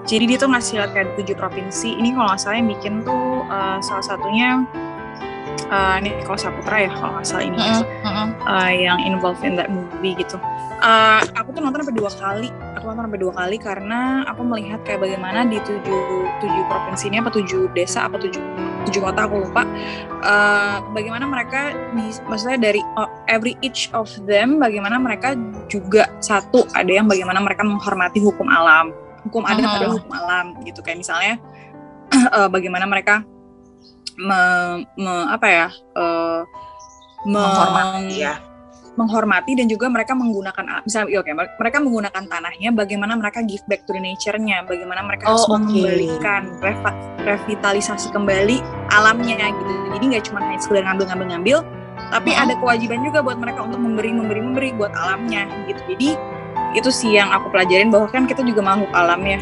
jadi 0.07 0.23
dia 0.23 0.37
tuh 0.39 0.49
ngasih 0.55 0.79
lihat 0.79 0.91
kayak 0.95 1.13
tujuh 1.19 1.35
provinsi. 1.35 1.99
Ini 1.99 2.15
kalau 2.15 2.31
nggak 2.31 2.39
salah 2.39 2.57
yang 2.57 2.69
bikin 2.71 2.93
tuh 3.03 3.43
uh, 3.51 3.77
salah 3.83 4.05
satunya 4.07 4.63
uh, 5.71 5.95
ini 6.03 6.11
kalau 6.27 6.37
Saputra 6.37 6.77
ya 6.83 6.91
kalau 6.91 7.17
nggak 7.17 7.25
salah 7.25 7.45
ini 7.47 7.57
mm 7.57 7.83
-hmm. 7.83 8.27
uh, 8.43 8.71
yang 8.71 8.99
involved 9.01 9.41
in 9.41 9.55
that 9.55 9.71
movie 9.71 10.13
gitu. 10.19 10.37
Uh, 10.81 11.21
aku 11.37 11.53
tuh 11.53 11.61
nonton 11.61 11.85
sampai 11.85 11.95
dua 11.95 12.11
kali. 12.11 12.49
Aku 12.77 12.83
nonton 12.89 13.03
sampai 13.05 13.21
dua 13.21 13.33
kali 13.37 13.57
karena 13.61 13.99
aku 14.25 14.41
melihat 14.41 14.79
kayak 14.81 14.99
bagaimana 15.05 15.45
di 15.45 15.61
tujuh 15.61 16.01
tujuh 16.41 16.63
provinsi 16.65 17.13
ini 17.13 17.21
apa 17.21 17.29
tujuh 17.29 17.69
desa 17.77 18.09
apa 18.09 18.17
tujuh 18.17 18.41
tujuh 18.89 19.01
kota 19.01 19.29
aku 19.29 19.45
lupa. 19.45 19.63
Uh, 20.21 20.81
bagaimana 20.93 21.29
mereka 21.29 21.73
di, 21.93 22.09
maksudnya 22.25 22.57
dari 22.57 22.81
uh, 22.97 23.09
every 23.29 23.53
each 23.61 23.93
of 23.93 24.09
them 24.25 24.57
bagaimana 24.57 24.97
mereka 24.97 25.37
juga 25.69 26.09
satu 26.17 26.65
ada 26.73 26.89
yang 26.89 27.05
bagaimana 27.05 27.37
mereka 27.39 27.61
menghormati 27.61 28.17
hukum 28.17 28.49
alam. 28.49 28.89
Hukum 29.21 29.45
adat 29.45 29.61
uh-huh. 29.61 29.77
adalah 29.77 29.93
hukum 30.01 30.13
alam 30.17 30.45
gitu 30.65 30.81
kayak 30.81 31.05
misalnya 31.05 31.37
uh, 32.33 32.49
bagaimana 32.55 32.89
mereka 32.89 33.21
me, 34.19 34.41
me, 34.97 35.13
apa 35.31 35.47
ya 35.47 35.67
uh, 35.95 36.41
me, 37.23 37.39
menghormati 37.39 38.17
ya. 38.19 38.35
menghormati 38.99 39.51
dan 39.55 39.67
juga 39.71 39.87
mereka 39.87 40.11
menggunakan 40.11 40.83
misalnya 40.83 41.07
oke 41.15 41.23
okay, 41.23 41.33
mereka 41.33 41.77
menggunakan 41.79 42.23
tanahnya 42.27 42.69
bagaimana 42.75 43.13
mereka 43.15 43.39
give 43.47 43.63
back 43.71 43.87
to 43.87 43.95
the 43.95 44.01
nature-nya 44.03 44.67
bagaimana 44.67 44.99
mereka 45.05 45.31
oh, 45.31 45.39
harus 45.39 45.45
okay. 45.47 45.53
mengembalikan 45.55 46.43
revitalisasi 47.23 48.11
kembali 48.11 48.59
alamnya 48.91 49.47
gitu. 49.53 49.73
Jadi 49.95 50.03
nggak 50.11 50.23
cuma 50.27 50.39
hanya 50.43 50.59
sekedar 50.59 50.83
ngambil-ngambil 50.91 51.27
ngambil 51.35 51.57
tapi 52.11 52.31
hmm. 52.35 52.43
ada 52.43 52.53
kewajiban 52.59 52.99
juga 53.07 53.19
buat 53.23 53.37
mereka 53.39 53.59
untuk 53.63 53.79
memberi 53.79 54.11
memberi 54.11 54.41
memberi 54.43 54.69
buat 54.75 54.91
alamnya 54.91 55.47
gitu. 55.71 55.81
Jadi 55.95 56.09
itu 56.75 56.89
sih 56.91 57.15
yang 57.15 57.31
aku 57.31 57.51
pelajarin 57.51 57.91
bahwa 57.91 58.07
kan 58.11 58.27
kita 58.27 58.43
juga 58.43 58.59
makhluk 58.63 58.91
alam 58.91 59.23
ya. 59.23 59.39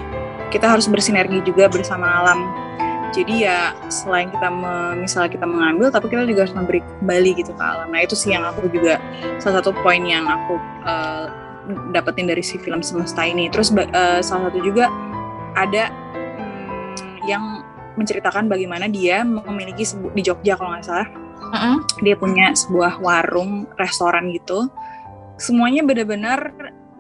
Kita 0.50 0.66
harus 0.66 0.90
bersinergi 0.90 1.46
juga 1.46 1.70
bersama 1.70 2.22
alam 2.22 2.70
jadi 3.10 3.34
ya 3.50 3.60
selain 3.90 4.30
kita 4.30 4.48
me, 4.54 5.02
misalnya 5.02 5.34
kita 5.34 5.46
mengambil 5.50 5.90
tapi 5.90 6.08
kita 6.10 6.26
juga 6.30 6.46
harus 6.46 6.56
memberi 6.56 6.80
kembali 7.02 7.32
gitu 7.42 7.52
ke 7.58 7.64
alam 7.64 7.90
nah 7.90 8.02
itu 8.02 8.14
sih 8.14 8.34
yang 8.34 8.46
aku 8.46 8.70
juga 8.70 9.02
salah 9.42 9.62
satu 9.62 9.74
poin 9.82 10.02
yang 10.06 10.30
aku 10.30 10.56
uh, 10.86 11.28
dapetin 11.94 12.30
dari 12.30 12.42
si 12.42 12.58
film 12.58 12.82
semesta 12.82 13.26
ini. 13.26 13.48
Terus 13.52 13.70
uh, 13.74 14.20
salah 14.24 14.50
satu 14.50 14.60
juga 14.62 14.90
ada 15.54 15.92
um, 16.38 16.96
yang 17.26 17.44
menceritakan 18.00 18.48
bagaimana 18.48 18.88
dia 18.88 19.22
memiliki 19.26 19.84
di 20.16 20.22
Jogja 20.24 20.56
kalau 20.56 20.74
nggak 20.74 20.86
salah. 20.86 21.10
Uh 21.40 21.56
-uh. 21.56 21.76
dia 22.04 22.20
punya 22.20 22.52
sebuah 22.52 23.00
warung 23.00 23.64
restoran 23.80 24.30
gitu. 24.36 24.68
Semuanya 25.40 25.88
benar-benar 25.88 26.52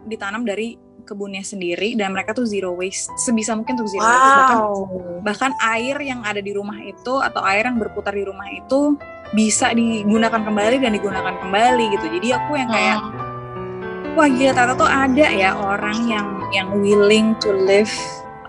ditanam 0.08 0.48
dari 0.48 0.80
kebunnya 1.10 1.42
sendiri 1.42 1.98
dan 1.98 2.14
mereka 2.14 2.38
tuh 2.38 2.46
zero 2.46 2.78
waste 2.78 3.10
sebisa 3.18 3.58
mungkin 3.58 3.74
tuh 3.74 3.90
zero 3.90 4.06
wow. 4.06 4.14
waste 4.14 4.38
bahkan 4.38 4.60
bahkan 5.26 5.52
air 5.74 5.98
yang 6.06 6.22
ada 6.22 6.38
di 6.38 6.54
rumah 6.54 6.78
itu 6.86 7.18
atau 7.18 7.42
air 7.42 7.66
yang 7.66 7.82
berputar 7.82 8.14
di 8.14 8.22
rumah 8.22 8.46
itu 8.54 8.94
bisa 9.34 9.74
digunakan 9.74 10.42
kembali 10.42 10.78
dan 10.78 10.94
digunakan 10.94 11.34
kembali 11.42 11.86
gitu 11.98 12.06
jadi 12.22 12.28
aku 12.38 12.52
yang 12.58 12.70
kayak 12.70 12.98
hmm. 13.02 14.14
wah 14.14 14.30
gila 14.30 14.54
Tata 14.54 14.74
tuh 14.78 14.90
ada 14.90 15.28
ya 15.34 15.50
orang 15.58 15.98
yang 16.06 16.28
yang 16.54 16.70
willing 16.78 17.34
to 17.42 17.50
live 17.66 17.90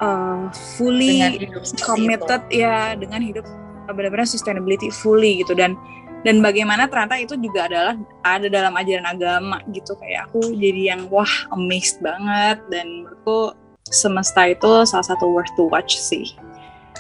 uh, 0.05 0.49
fully 0.77 1.49
committed 1.81 2.45
itu. 2.53 2.65
ya 2.65 2.93
dengan 2.97 3.21
hidup 3.25 3.45
benar-benar 3.91 4.29
sustainability 4.29 4.89
fully 4.89 5.43
gitu 5.43 5.53
dan 5.57 5.75
dan 6.21 6.45
bagaimana 6.45 6.85
ternyata 6.85 7.17
itu 7.17 7.35
juga 7.41 7.65
adalah 7.65 7.95
ada 8.21 8.47
dalam 8.53 8.77
ajaran 8.77 9.09
agama 9.09 9.59
gitu. 9.73 9.97
Kayak 9.97 10.29
aku 10.29 10.53
jadi 10.53 10.97
yang 10.97 11.09
wah 11.09 11.31
amazed 11.57 12.01
banget. 12.05 12.61
Dan 12.69 13.09
menurutku 13.09 13.57
semesta 13.89 14.45
itu 14.47 14.85
salah 14.85 15.07
satu 15.07 15.27
worth 15.33 15.51
to 15.57 15.67
watch 15.67 15.97
sih 15.97 16.37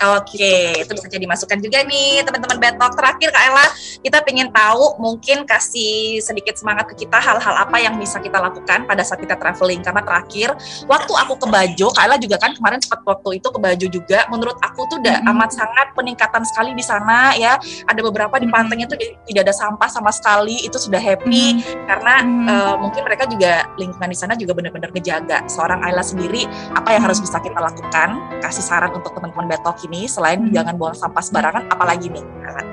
Oke, 0.01 0.41
okay, 0.41 0.81
itu 0.81 0.93
bisa 0.97 1.13
jadi 1.13 1.27
masukan 1.29 1.61
juga 1.61 1.85
nih 1.85 2.25
teman-teman 2.25 2.57
Betok. 2.57 2.97
Terakhir 2.97 3.29
Kak 3.37 3.43
Ella, 3.53 3.67
kita 4.01 4.19
pengen 4.25 4.49
tahu 4.49 4.97
mungkin 4.97 5.45
kasih 5.45 6.25
sedikit 6.25 6.57
semangat 6.57 6.89
ke 6.89 7.05
kita 7.05 7.21
hal-hal 7.21 7.53
apa 7.53 7.77
yang 7.77 8.01
bisa 8.01 8.17
kita 8.17 8.41
lakukan 8.41 8.89
pada 8.89 9.03
saat 9.05 9.21
kita 9.21 9.37
traveling. 9.37 9.85
Karena 9.85 10.01
terakhir, 10.01 10.57
waktu 10.89 11.13
aku 11.13 11.45
ke 11.45 11.47
Bajo, 11.53 11.93
Kak 11.93 12.09
Ella 12.09 12.17
juga 12.17 12.41
kan 12.41 12.57
kemarin 12.57 12.81
sempat 12.81 13.05
waktu 13.05 13.45
itu 13.45 13.49
ke 13.53 13.59
Bajo 13.61 13.87
juga. 13.93 14.25
Menurut 14.33 14.57
aku 14.65 14.89
tuh 14.89 15.05
udah 15.05 15.21
mm-hmm. 15.21 15.33
amat 15.37 15.51
sangat 15.53 15.87
peningkatan 15.93 16.43
sekali 16.49 16.73
di 16.73 16.85
sana 16.87 17.37
ya. 17.37 17.61
Ada 17.85 18.01
beberapa 18.01 18.41
di 18.41 18.49
pantainya 18.49 18.89
tuh 18.89 18.97
tidak 19.29 19.43
ada 19.51 19.53
sampah 19.53 19.89
sama 19.93 20.09
sekali. 20.17 20.65
Itu 20.65 20.81
sudah 20.81 21.03
happy 21.03 21.61
mm-hmm. 21.61 21.85
karena 21.91 22.15
mm-hmm. 22.25 22.49
Uh, 22.51 22.75
mungkin 22.81 23.05
mereka 23.05 23.29
juga 23.29 23.69
lingkungan 23.77 24.11
di 24.11 24.17
sana 24.17 24.33
juga 24.33 24.57
benar-benar 24.57 24.91
ngejaga. 24.97 25.45
Seorang 25.45 25.85
Ayla 25.85 26.01
sendiri 26.01 26.49
apa 26.73 26.97
yang 26.97 27.05
harus 27.05 27.21
bisa 27.21 27.37
kita 27.37 27.61
lakukan? 27.61 28.17
Kasih 28.41 28.65
saran 28.65 28.97
untuk 28.97 29.13
teman-teman 29.13 29.51
Betok 29.51 29.77
ini 29.87 29.90
selain 30.07 30.47
hmm. 30.47 30.55
jangan 30.55 30.75
buang 30.79 30.97
sampah 30.97 31.23
sembarangan 31.23 31.65
apalagi 31.71 32.11
nih 32.11 32.25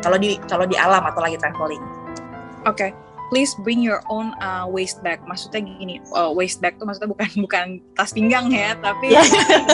kalau 0.06 0.18
di 0.18 0.38
kalau 0.46 0.66
di 0.66 0.78
alam 0.78 1.04
atau 1.06 1.22
lagi 1.22 1.38
traveling 1.42 1.82
oke 2.66 2.78
okay. 2.78 2.92
please 3.34 3.54
bring 3.66 3.82
your 3.82 4.02
own 4.08 4.34
uh, 4.42 4.66
waste 4.70 5.02
bag 5.02 5.22
maksudnya 5.26 5.66
gini 5.66 6.00
uh, 6.14 6.30
waste 6.30 6.62
bag 6.62 6.78
tuh 6.78 6.86
maksudnya 6.86 7.10
bukan 7.12 7.30
bukan 7.46 7.66
tas 7.98 8.14
pinggang 8.14 8.50
ya 8.54 8.78
tapi 8.80 9.12
yeah. 9.16 9.26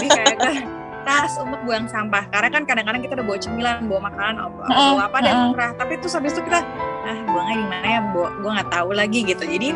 kayak 0.07 0.82
tas 1.03 1.35
untuk 1.39 1.59
buang 1.67 1.85
sampah. 1.87 2.25
Karena 2.31 2.49
kan 2.49 2.63
kadang-kadang 2.67 3.01
kita 3.03 3.13
udah 3.19 3.25
bawa 3.27 3.39
cemilan 3.39 3.77
bawa 3.87 4.01
makanan 4.11 4.35
apa 4.39 4.63
bawa 4.67 5.03
apa 5.07 5.17
dan 5.23 5.35
murah 5.51 5.71
tapi 5.75 5.93
terus 5.99 6.13
habis 6.15 6.33
itu 6.35 6.41
kita 6.47 6.63
ah 7.03 7.19
buangnya 7.27 7.55
di 7.59 7.67
mana 7.67 7.87
ya? 7.87 7.99
Gue 8.15 8.49
nggak 8.51 8.69
tahu 8.71 8.89
lagi 8.95 9.19
gitu. 9.27 9.43
Jadi 9.43 9.69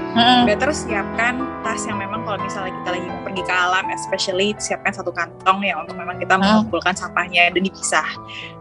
better 0.48 0.72
siapkan 0.72 1.44
tas 1.62 1.84
yang 1.86 2.00
memang 2.00 2.24
kalau 2.24 2.40
misalnya 2.40 2.74
kita 2.84 2.90
lagi 2.96 3.08
mau 3.08 3.22
pergi 3.28 3.42
ke 3.44 3.54
alam 3.54 3.86
especially 3.92 4.48
siapkan 4.58 4.92
satu 4.96 5.12
kantong 5.12 5.60
ya 5.64 5.76
untuk 5.80 5.96
memang 6.00 6.18
kita 6.18 6.40
mengumpulkan 6.40 6.96
sampahnya 6.96 7.52
dan 7.52 7.62
dipisah. 7.62 8.08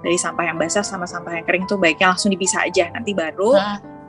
Dari 0.02 0.18
sampah 0.18 0.44
yang 0.50 0.58
basah 0.58 0.82
sama 0.82 1.06
sampah 1.06 1.38
yang 1.38 1.44
kering 1.46 1.64
tuh 1.66 1.78
baiknya 1.78 2.14
langsung 2.14 2.34
dipisah 2.34 2.66
aja. 2.66 2.90
Nanti 2.90 3.14
baru 3.14 3.58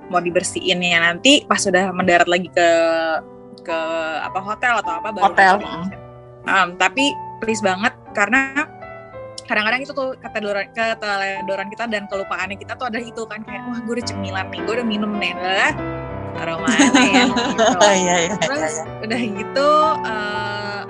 mau 0.08 0.24
dibersihinnya 0.24 1.04
nanti 1.04 1.44
pas 1.44 1.60
sudah 1.60 1.92
mendarat 1.92 2.28
lagi 2.32 2.48
ke 2.48 2.70
ke 3.68 3.80
apa 4.24 4.40
hotel 4.40 4.80
atau 4.80 4.94
apa 5.04 5.10
baru 5.12 5.24
hotel 5.28 5.56
um, 6.48 6.68
tapi 6.80 7.12
please 7.44 7.60
banget 7.60 7.92
karena 8.18 8.66
kadang-kadang 9.46 9.82
itu 9.86 9.94
tuh 9.94 10.18
keteledoran, 10.18 10.68
keteledoran 10.74 11.68
kita 11.70 11.86
dan 11.86 12.04
kelupaannya 12.10 12.58
kita 12.58 12.74
tuh 12.74 12.90
ada 12.90 12.98
itu 12.98 13.22
kan 13.30 13.46
kayak 13.46 13.62
wah 13.70 13.78
gue 13.78 13.94
udah 14.02 14.06
cemilan 14.10 14.46
nih 14.50 14.60
gue 14.66 14.74
udah 14.74 14.88
minum 14.90 15.12
nih 15.22 15.38
lah 15.38 15.72
taruh 16.34 16.58
mana 16.62 17.02
ya 17.06 17.24
gitu. 18.26 18.38
Terus 18.42 18.76
udah 19.06 19.22
gitu 19.22 19.70
uh, 20.02 20.82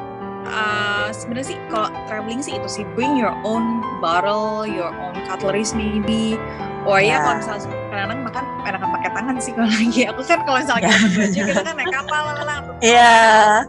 uh, 0.49 1.07
sebenarnya 1.11 1.55
sih 1.55 1.57
kalau 1.69 1.89
traveling 2.07 2.41
sih 2.41 2.55
itu 2.55 2.67
sih 2.67 2.83
bring 2.95 3.15
your 3.19 3.35
own 3.43 3.83
bottle 3.99 4.63
your 4.63 4.91
own 4.95 5.15
cutleries 5.27 5.75
maybe 5.75 6.39
Oh 6.87 6.95
iya, 6.95 7.19
kalau 7.19 7.35
misalnya 7.43 7.67
kadang-kadang 7.91 8.19
makan 8.23 8.45
enakan 8.63 8.89
pakai 8.95 9.09
tangan 9.11 9.35
sih 9.43 9.51
kalau 9.51 9.67
lagi. 9.67 10.01
Aku 10.07 10.21
kan 10.23 10.39
kalau 10.47 10.59
misalnya 10.63 10.87
yeah. 10.87 11.47
kita 11.51 11.61
kan 11.67 11.75
naik 11.75 11.91
kapal 11.91 12.23
lah, 12.31 12.59
Iya. 12.79 13.15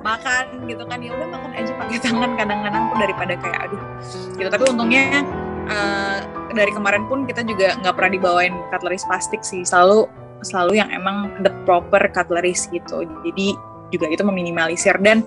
Makan 0.07 0.45
gitu 0.71 0.83
kan 0.87 0.99
ya 1.03 1.11
udah 1.19 1.29
makan 1.35 1.51
aja 1.59 1.73
pakai 1.75 1.99
tangan 1.99 2.31
kadang-kadang 2.38 2.83
tuh 2.87 2.97
daripada 3.03 3.33
kayak 3.35 3.59
aduh. 3.67 3.83
Gitu 4.38 4.49
tapi 4.55 4.64
untungnya 4.71 5.27
uh, 5.67 6.19
dari 6.55 6.71
kemarin 6.71 7.11
pun 7.11 7.27
kita 7.27 7.43
juga 7.43 7.75
nggak 7.83 7.95
pernah 7.99 8.12
dibawain 8.14 8.55
cutlery 8.71 9.03
plastik 9.03 9.43
sih. 9.43 9.67
Selalu 9.67 10.07
selalu 10.47 10.79
yang 10.79 10.91
emang 10.95 11.35
the 11.43 11.51
proper 11.67 12.07
cutlery 12.14 12.55
gitu. 12.55 13.03
Jadi 13.03 13.59
juga 13.91 14.07
itu 14.14 14.23
meminimalisir 14.23 14.95
dan 15.03 15.27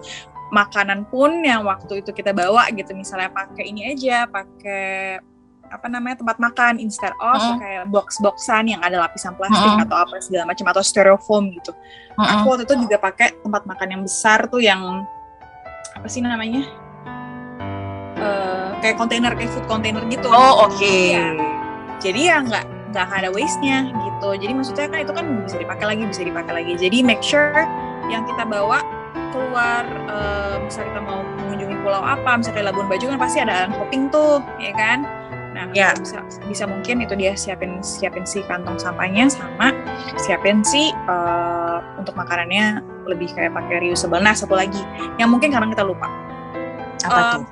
makanan 0.51 1.07
pun 1.07 1.41
yang 1.41 1.63
waktu 1.63 2.03
itu 2.03 2.11
kita 2.11 2.35
bawa 2.35 2.67
gitu 2.75 2.91
misalnya 2.91 3.31
pakai 3.31 3.71
ini 3.71 3.95
aja 3.95 4.27
pakai 4.27 5.17
apa 5.71 5.87
namanya 5.87 6.19
tempat 6.19 6.35
makan 6.43 6.83
instead 6.83 7.15
of 7.23 7.39
Mm. 7.39 7.55
kayak 7.63 7.83
box-boxan 7.87 8.67
yang 8.67 8.83
ada 8.83 8.99
lapisan 8.99 9.31
plastik 9.39 9.63
Mm. 9.63 9.87
atau 9.87 9.97
apa 10.03 10.19
segala 10.19 10.51
macam 10.51 10.67
atau 10.67 10.83
styrofoam 10.83 11.47
gitu. 11.55 11.71
Mm-mm. 12.19 12.43
Aku 12.43 12.51
waktu 12.51 12.67
itu 12.67 12.75
juga 12.83 12.99
pakai 12.99 13.39
tempat 13.39 13.63
makan 13.63 13.87
yang 13.87 14.01
besar 14.03 14.51
tuh 14.51 14.59
yang 14.59 15.07
apa 15.95 16.07
sih 16.11 16.19
namanya? 16.19 16.67
Eh, 18.19 18.69
kayak 18.83 18.99
kontainer 18.99 19.31
kayak 19.31 19.49
food 19.55 19.63
container 19.71 20.03
gitu. 20.11 20.27
Oh 20.27 20.67
oke. 20.67 20.83
Iya. 20.83 21.39
Jadi 22.03 22.21
ya 22.27 22.43
nggak 22.43 22.91
nggak 22.91 23.07
ada 23.07 23.29
waste-nya 23.31 23.87
gitu. 23.95 24.29
Jadi 24.35 24.51
maksudnya 24.51 24.91
kan 24.91 24.99
itu 24.99 25.13
kan 25.15 25.25
bisa 25.47 25.55
dipakai 25.55 25.85
lagi, 25.87 26.03
bisa 26.03 26.21
dipakai 26.27 26.51
lagi. 26.51 26.73
Jadi 26.75 26.97
make 26.99 27.23
sure 27.23 27.63
yang 28.11 28.27
kita 28.27 28.43
bawa 28.43 28.83
keluar, 29.31 29.83
eh, 29.87 30.55
misalnya 30.61 30.87
kita 30.93 31.01
mau 31.01 31.19
mengunjungi 31.23 31.75
pulau 31.81 32.03
apa, 32.03 32.31
misalnya 32.37 32.69
Labuan 32.69 32.87
Bajo 32.87 33.05
kan 33.07 33.19
pasti 33.19 33.37
ada 33.39 33.65
island 33.65 33.75
hopping 33.79 34.03
tuh, 34.11 34.43
ya 34.59 34.71
kan? 34.75 35.07
Nah, 35.51 35.67
Ya. 35.75 35.91
bisa 35.99 36.23
bisa 36.47 36.63
mungkin 36.63 37.03
itu 37.03 37.11
dia 37.19 37.35
siapin 37.35 37.83
siapin 37.83 38.23
si 38.23 38.39
kantong 38.47 38.79
sampahnya 38.79 39.27
sama 39.27 39.75
siapin 40.15 40.63
si 40.63 40.91
eh, 40.91 41.77
untuk 41.99 42.15
makanannya 42.15 42.79
lebih 43.07 43.31
kayak 43.35 43.51
pakai 43.51 43.83
reusable. 43.83 44.19
Nah, 44.19 44.31
satu 44.31 44.55
lagi 44.55 44.79
yang 45.19 45.27
mungkin 45.27 45.51
kadang 45.51 45.71
kita 45.71 45.83
lupa 45.83 46.07
Apa 47.01 47.19
Um, 47.19 47.41
tuh? 47.41 47.43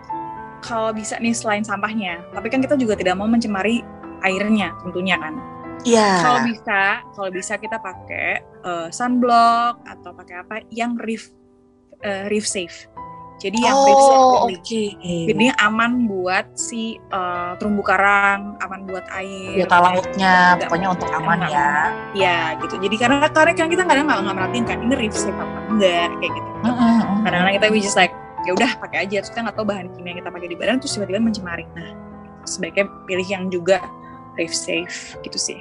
kalau 0.62 0.90
bisa 0.94 1.18
nih 1.18 1.34
selain 1.34 1.66
sampahnya, 1.66 2.22
tapi 2.32 2.48
kan 2.48 2.62
kita 2.62 2.78
juga 2.78 2.94
tidak 2.94 3.18
mau 3.18 3.26
mencemari 3.26 3.82
airnya 4.22 4.76
tentunya 4.84 5.18
kan. 5.18 5.36
Iya. 5.82 6.10
Kalau 6.22 6.40
bisa, 6.44 6.82
kalau 7.16 7.30
bisa 7.32 7.54
kita 7.56 7.80
pakai 7.80 8.44
uh, 8.62 8.88
sunblock 8.92 9.80
atau 9.88 10.12
pakai 10.12 10.36
apa 10.44 10.56
yang 10.70 11.00
reef 11.00 11.32
uh, 12.06 12.26
reef 12.32 12.46
safe. 12.46 12.88
Jadi 13.40 13.56
yang 13.64 13.80
reef 13.88 14.02
safe 14.04 14.20
Oh 14.20 14.52
oke. 14.52 14.84
Jadi 15.04 15.46
aman 15.64 16.12
buat 16.12 16.46
si 16.60 17.00
uh, 17.16 17.56
terumbu 17.56 17.80
karang, 17.88 18.60
aman 18.60 18.84
buat 18.84 19.08
air. 19.16 19.64
Biota 19.64 19.80
lautnya, 19.80 20.60
pokoknya 20.60 20.88
untuk 20.92 21.10
aman 21.16 21.48
ya. 21.48 21.72
Ya 22.12 22.40
gitu. 22.60 22.76
Jadi 22.84 22.96
karena 23.00 23.32
karena 23.32 23.56
kan 23.56 23.72
kita 23.72 23.84
kadang 23.88 24.12
nggak 24.12 24.20
nggak 24.28 24.36
merhatiin 24.36 24.66
kan 24.68 24.78
ini 24.84 24.96
reef 25.00 25.16
safe 25.16 25.36
apa 25.40 25.58
enggak 25.72 26.12
kayak 26.20 26.34
gitu. 26.36 26.50
Mm-mm. 26.60 27.24
kadang-kadang 27.24 27.56
kita 27.56 27.66
we 27.72 27.80
just 27.80 27.96
like 27.96 28.12
ya 28.44 28.52
udah 28.56 28.72
pakai 28.80 29.08
aja 29.08 29.24
terus 29.24 29.32
kita 29.32 29.48
nggak 29.48 29.56
tahu 29.56 29.68
bahan 29.68 29.88
kimia 29.96 30.12
yang 30.12 30.20
kita 30.24 30.32
pakai 30.32 30.48
di 30.52 30.58
badan 30.60 30.76
terus 30.80 30.94
tiba-tiba 30.96 31.20
mencemari 31.20 31.66
nah 31.76 31.90
sebaiknya 32.48 32.86
pilih 33.08 33.28
yang 33.28 33.44
juga 33.52 33.84
reef 34.40 34.52
safe 34.52 35.16
gitu 35.24 35.40
sih 35.40 35.60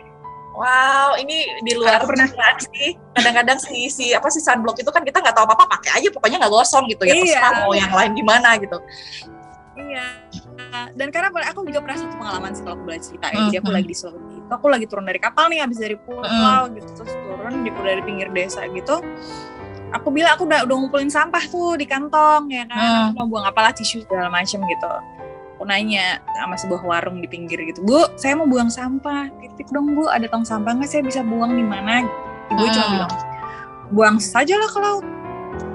Wow, 0.59 1.14
ini 1.16 1.47
di 1.62 1.73
luar 1.73 2.03
Aku 2.03 2.11
pernah- 2.11 2.27
sih. 2.59 2.99
Kadang-kadang 3.14 3.62
si 3.62 3.87
si 3.87 4.11
apa 4.11 4.27
sih 4.27 4.42
sunblock 4.42 4.75
itu 4.77 4.90
kan 4.90 5.07
kita 5.07 5.23
nggak 5.23 5.31
tahu 5.33 5.47
apa-apa, 5.47 5.79
pakai 5.79 6.03
aja 6.03 6.09
pokoknya 6.11 6.42
nggak 6.42 6.51
gosong 6.51 6.90
gitu 6.90 7.07
ya. 7.07 7.14
Iya. 7.14 7.23
Terserah 7.38 7.53
mau 7.62 7.73
yang 7.73 7.92
lain 7.94 8.12
gimana 8.12 8.59
gitu. 8.59 8.79
iya 9.79 10.27
dan 10.92 11.09
karena 11.09 11.31
aku 11.47 11.62
juga 11.62 11.79
pernah 11.81 11.97
satu 11.97 12.18
pengalaman 12.18 12.51
sih 12.51 12.61
kalau 12.61 12.75
aku 12.77 12.85
boleh 12.85 12.99
cerita 12.99 13.31
ya. 13.31 13.47
jadi 13.47 13.57
aku 13.62 13.71
lagi 13.71 13.87
di 13.87 13.94
Sulawesi 13.94 14.37
itu 14.37 14.51
aku 14.51 14.66
lagi 14.66 14.85
turun 14.85 15.07
dari 15.07 15.16
kapal 15.16 15.47
nih 15.47 15.62
habis 15.62 15.79
dari 15.79 15.94
pulau 15.97 16.62
gitu 16.68 16.90
terus 16.92 17.14
turun 17.14 17.62
di 17.62 17.71
dari 17.73 18.03
pinggir 18.03 18.29
desa 18.29 18.66
gitu 18.66 18.99
aku 19.88 20.09
bilang 20.11 20.35
aku 20.35 20.44
udah 20.44 20.66
udah 20.66 20.77
ngumpulin 20.77 21.09
sampah 21.09 21.40
tuh 21.47 21.79
di 21.79 21.87
kantong 21.87 22.51
ya 22.51 22.66
kan 22.66 22.75
Hmm. 22.77 23.07
aku 23.07 23.16
mau 23.16 23.27
buang 23.31 23.47
apalah 23.47 23.71
tisu 23.71 24.03
segala 24.03 24.29
macem 24.29 24.59
gitu 24.61 24.90
aku 25.59 25.66
nanya 25.66 26.23
sama 26.38 26.55
sebuah 26.55 26.87
warung 26.87 27.18
di 27.18 27.27
pinggir 27.27 27.59
gitu 27.66 27.83
bu 27.83 28.07
saya 28.14 28.38
mau 28.38 28.47
buang 28.47 28.71
sampah 28.71 29.27
titip 29.42 29.66
dong 29.75 29.90
bu 29.99 30.07
ada 30.07 30.31
tong 30.31 30.47
sampah 30.47 30.71
nggak? 30.71 30.87
Saya 30.87 31.03
bisa 31.03 31.27
buang 31.27 31.51
di 31.51 31.66
mana? 31.66 32.07
Ibu 32.49 32.62
cuma 32.71 32.79
Hmm. 32.79 32.92
bilang 32.94 33.12
buang 33.90 34.16
saja 34.23 34.55
lah 34.55 34.71
ke 34.71 34.79
laut. 34.79 35.03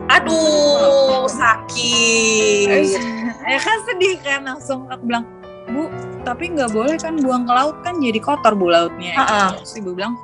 Aduh, 0.08 1.28
sakit. 1.28 2.96
ya 3.44 3.60
kan 3.60 3.78
sedih 3.84 4.16
kan 4.24 4.40
langsung 4.46 4.88
aku 4.88 5.04
bilang 5.04 5.28
bu 5.68 5.92
tapi 6.24 6.48
nggak 6.48 6.72
boleh 6.72 6.96
kan 6.96 7.20
buang 7.20 7.44
ke 7.44 7.52
laut 7.52 7.76
kan 7.84 8.00
jadi 8.00 8.20
kotor 8.24 8.56
bu 8.56 8.72
lautnya. 8.72 9.12
Ha-ha. 9.20 9.60
terus 9.60 9.76
ibu 9.76 9.92
bilang 9.92 10.16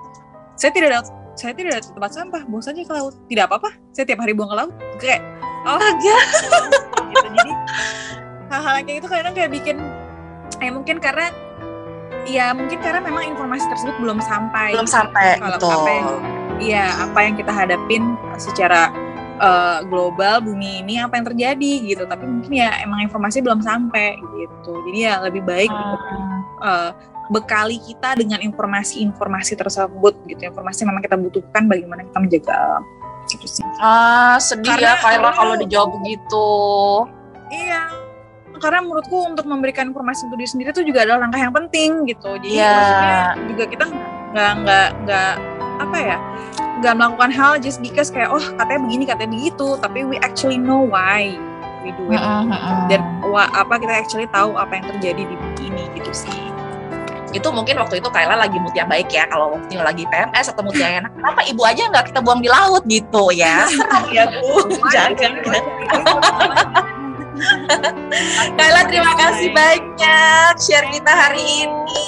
saya 0.56 0.72
tidak 0.72 0.96
ada 0.96 1.00
saya 1.36 1.52
tidak 1.52 1.80
ada 1.80 1.84
tempat 1.84 2.12
sampah 2.16 2.42
buang 2.48 2.64
saja 2.64 2.80
ke 2.80 2.94
laut. 2.96 3.12
Tidak 3.28 3.44
apa-apa 3.44 3.76
saya 3.92 4.08
tiap 4.08 4.24
hari 4.24 4.32
buang 4.32 4.48
ke 4.48 4.56
laut. 4.56 4.72
Kayak 5.04 5.20
oh 5.68 5.76
gitu 6.00 6.16
jadi 7.20 7.52
hal-hal 8.50 8.76
kayak 8.82 8.98
itu 9.00 9.08
kadang 9.08 9.34
kayak 9.34 9.52
bikin 9.52 9.78
eh 10.60 10.70
mungkin 10.70 10.98
karena 10.98 11.30
ya 12.26 12.52
mungkin 12.52 12.78
karena 12.78 13.00
memang 13.00 13.26
informasi 13.26 13.66
tersebut 13.70 13.96
belum 13.98 14.20
sampai 14.20 14.74
Belum 14.74 14.90
sampai 14.90 15.38
kalau 15.38 15.56
gitu. 15.56 15.68
apa 15.70 15.90
yang 15.90 16.08
iya 16.60 16.86
apa 17.00 17.20
yang 17.24 17.34
kita 17.34 17.50
hadapin 17.50 18.04
secara 18.36 18.92
eh, 19.40 19.80
global 19.88 20.44
bumi 20.44 20.84
ini 20.84 21.00
apa 21.00 21.16
yang 21.16 21.26
terjadi 21.26 21.74
gitu. 21.88 22.04
Tapi 22.04 22.28
mungkin 22.28 22.52
ya 22.52 22.76
emang 22.84 23.00
informasi 23.02 23.40
belum 23.40 23.62
sampai 23.62 24.20
gitu. 24.36 24.72
Jadi 24.90 25.00
ya 25.00 25.22
lebih 25.22 25.42
baik 25.42 25.70
untuk 25.70 26.02
Hmm. 26.04 26.42
eh, 26.60 26.92
bekali 27.30 27.78
kita 27.80 28.18
dengan 28.18 28.42
informasi-informasi 28.42 29.54
tersebut 29.56 30.18
gitu. 30.28 30.42
Informasi 30.44 30.84
yang 30.84 30.90
memang 30.92 31.04
kita 31.06 31.16
butuhkan 31.16 31.70
bagaimana 31.70 32.02
kita 32.04 32.18
menjaga. 32.20 32.58
Alam 32.58 32.84
gitu 33.30 33.46
sih. 33.48 33.64
Ah, 33.78 34.36
sedih 34.42 34.74
Karena- 34.74 34.98
ya 34.98 35.04
Kayla 35.06 35.16
karena- 35.22 35.38
kalau 35.38 35.56
dijawab 35.56 35.90
begitu. 36.02 36.48
iya 37.50 37.82
karena 38.60 38.80
menurutku 38.84 39.18
untuk 39.26 39.46
memberikan 39.48 39.90
informasi 39.90 40.28
untuk 40.28 40.38
diri 40.44 40.50
sendiri 40.52 40.70
itu 40.76 40.84
juga 40.86 41.08
adalah 41.08 41.26
langkah 41.28 41.42
yang 41.42 41.56
penting 41.56 41.90
gitu. 42.06 42.36
Jadi 42.38 42.56
Iya. 42.60 42.72
maksudnya 42.76 43.20
juga 43.48 43.64
kita 43.66 43.86
nggak 44.30 44.52
nggak 44.62 44.88
nggak 45.08 45.34
apa 45.80 45.98
ya 45.98 46.18
nggak 46.80 46.94
melakukan 46.96 47.32
hal 47.34 47.52
just 47.60 47.80
because 47.84 48.08
kayak 48.12 48.32
oh 48.32 48.44
katanya 48.60 48.80
begini 48.86 49.04
katanya 49.08 49.32
begitu. 49.36 49.68
Tapi 49.80 50.00
we 50.06 50.16
actually 50.22 50.60
know 50.60 50.84
why 50.84 51.32
we 51.84 51.92
do 51.96 52.04
it. 52.12 52.22
Dan 52.92 53.02
wah, 53.24 53.48
apa 53.52 53.80
kita 53.80 53.94
actually 54.04 54.28
tahu 54.32 54.56
apa 54.56 54.80
yang 54.80 54.86
terjadi 54.96 55.22
di 55.28 55.36
bumi 55.36 55.64
ini 55.72 55.84
gitu 56.00 56.12
sih. 56.12 56.36
Itu 57.30 57.54
mungkin 57.54 57.78
waktu 57.78 58.02
itu 58.02 58.10
Kayla 58.10 58.42
lagi 58.42 58.58
yang 58.74 58.90
baik 58.90 59.14
ya 59.14 59.30
kalau 59.30 59.54
waktu 59.54 59.78
lagi 59.78 60.04
PMS 60.10 60.50
atau 60.50 60.66
yang 60.74 61.06
enak. 61.06 61.12
Kenapa 61.14 61.42
ibu 61.46 61.62
aja 61.62 61.82
nggak 61.94 62.06
kita 62.10 62.20
buang 62.26 62.42
di 62.42 62.50
laut 62.50 62.84
gitu 62.90 63.30
ya? 63.30 63.70
Serem 63.70 64.04
ya 64.10 64.24
bu. 64.34 64.66
Jangan 64.90 65.14
kan 65.14 65.32
Kayla 68.58 68.82
terima 68.88 69.14
kasih 69.16 69.50
banyak 69.54 70.54
share 70.60 70.88
kita 70.92 71.12
hari 71.12 71.44
ini. 71.66 72.04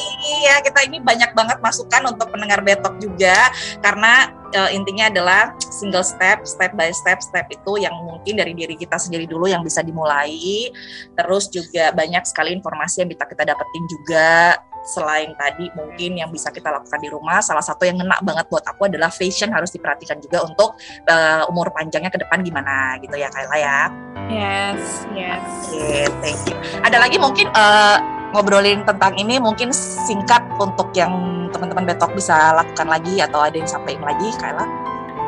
Ya 0.45 0.61
kita 0.61 0.85
ini 0.85 1.01
banyak 1.01 1.33
banget 1.33 1.57
masukan 1.63 2.13
untuk 2.13 2.29
pendengar 2.29 2.61
betok 2.61 2.97
juga 3.01 3.49
karena 3.81 4.31
eh, 4.53 4.69
intinya 4.75 5.09
adalah 5.09 5.55
single 5.59 6.05
step 6.05 6.43
step 6.45 6.75
by 6.75 6.91
step 6.93 7.23
step 7.23 7.47
itu 7.49 7.81
yang 7.81 7.93
mungkin 8.05 8.37
dari 8.37 8.53
diri 8.53 8.75
kita 8.75 8.99
sendiri 8.99 9.25
dulu 9.25 9.47
yang 9.47 9.63
bisa 9.63 9.81
dimulai. 9.81 10.69
Terus 11.15 11.49
juga 11.49 11.95
banyak 11.95 12.23
sekali 12.27 12.53
informasi 12.55 13.05
yang 13.05 13.09
bisa 13.09 13.25
kita 13.25 13.43
dapetin 13.47 13.83
juga. 13.89 14.59
Selain 14.81 15.29
tadi 15.37 15.69
mungkin 15.77 16.17
yang 16.17 16.33
bisa 16.33 16.49
kita 16.49 16.73
lakukan 16.73 16.97
di 16.97 17.09
rumah 17.13 17.37
salah 17.45 17.61
satu 17.61 17.85
yang 17.85 18.01
ngena 18.01 18.17
banget 18.25 18.49
buat 18.49 18.65
aku 18.65 18.89
adalah 18.89 19.13
fashion 19.13 19.53
harus 19.53 19.69
diperhatikan 19.69 20.17
juga 20.17 20.41
untuk 20.41 20.73
eh, 21.05 21.45
umur 21.53 21.69
panjangnya 21.69 22.09
ke 22.09 22.17
depan 22.17 22.41
gimana 22.41 22.97
gitu 22.97 23.13
ya 23.13 23.29
Kayla 23.29 23.57
ya 23.61 24.00
yes 24.31 25.05
yes 25.13 25.43
Oke, 25.71 26.07
thank 26.19 26.41
you. 26.51 26.57
Ada 26.83 26.99
lagi 26.99 27.15
mungkin 27.15 27.47
eh, 27.47 27.97
ngobrolin 28.35 28.83
tentang 28.83 29.15
ini 29.15 29.39
mungkin 29.39 29.71
singkat 29.75 30.43
untuk 30.59 30.91
yang 30.95 31.47
teman-teman 31.51 31.87
betok 31.87 32.11
bisa 32.15 32.55
lakukan 32.55 32.87
lagi 32.87 33.19
atau 33.23 33.43
ada 33.43 33.55
yang 33.55 33.67
sampaikan 33.67 34.03
lagi, 34.07 34.31
Kayla? 34.39 34.67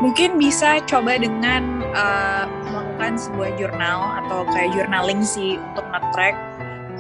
mungkin 0.04 0.36
bisa 0.36 0.84
coba 0.84 1.16
dengan 1.16 1.80
uh, 1.96 2.44
melakukan 2.68 3.16
sebuah 3.16 3.56
jurnal 3.56 4.20
atau 4.26 4.44
kayak 4.52 4.76
journaling 4.76 5.24
sih 5.24 5.56
untuk 5.56 5.88
nge-track 5.96 6.36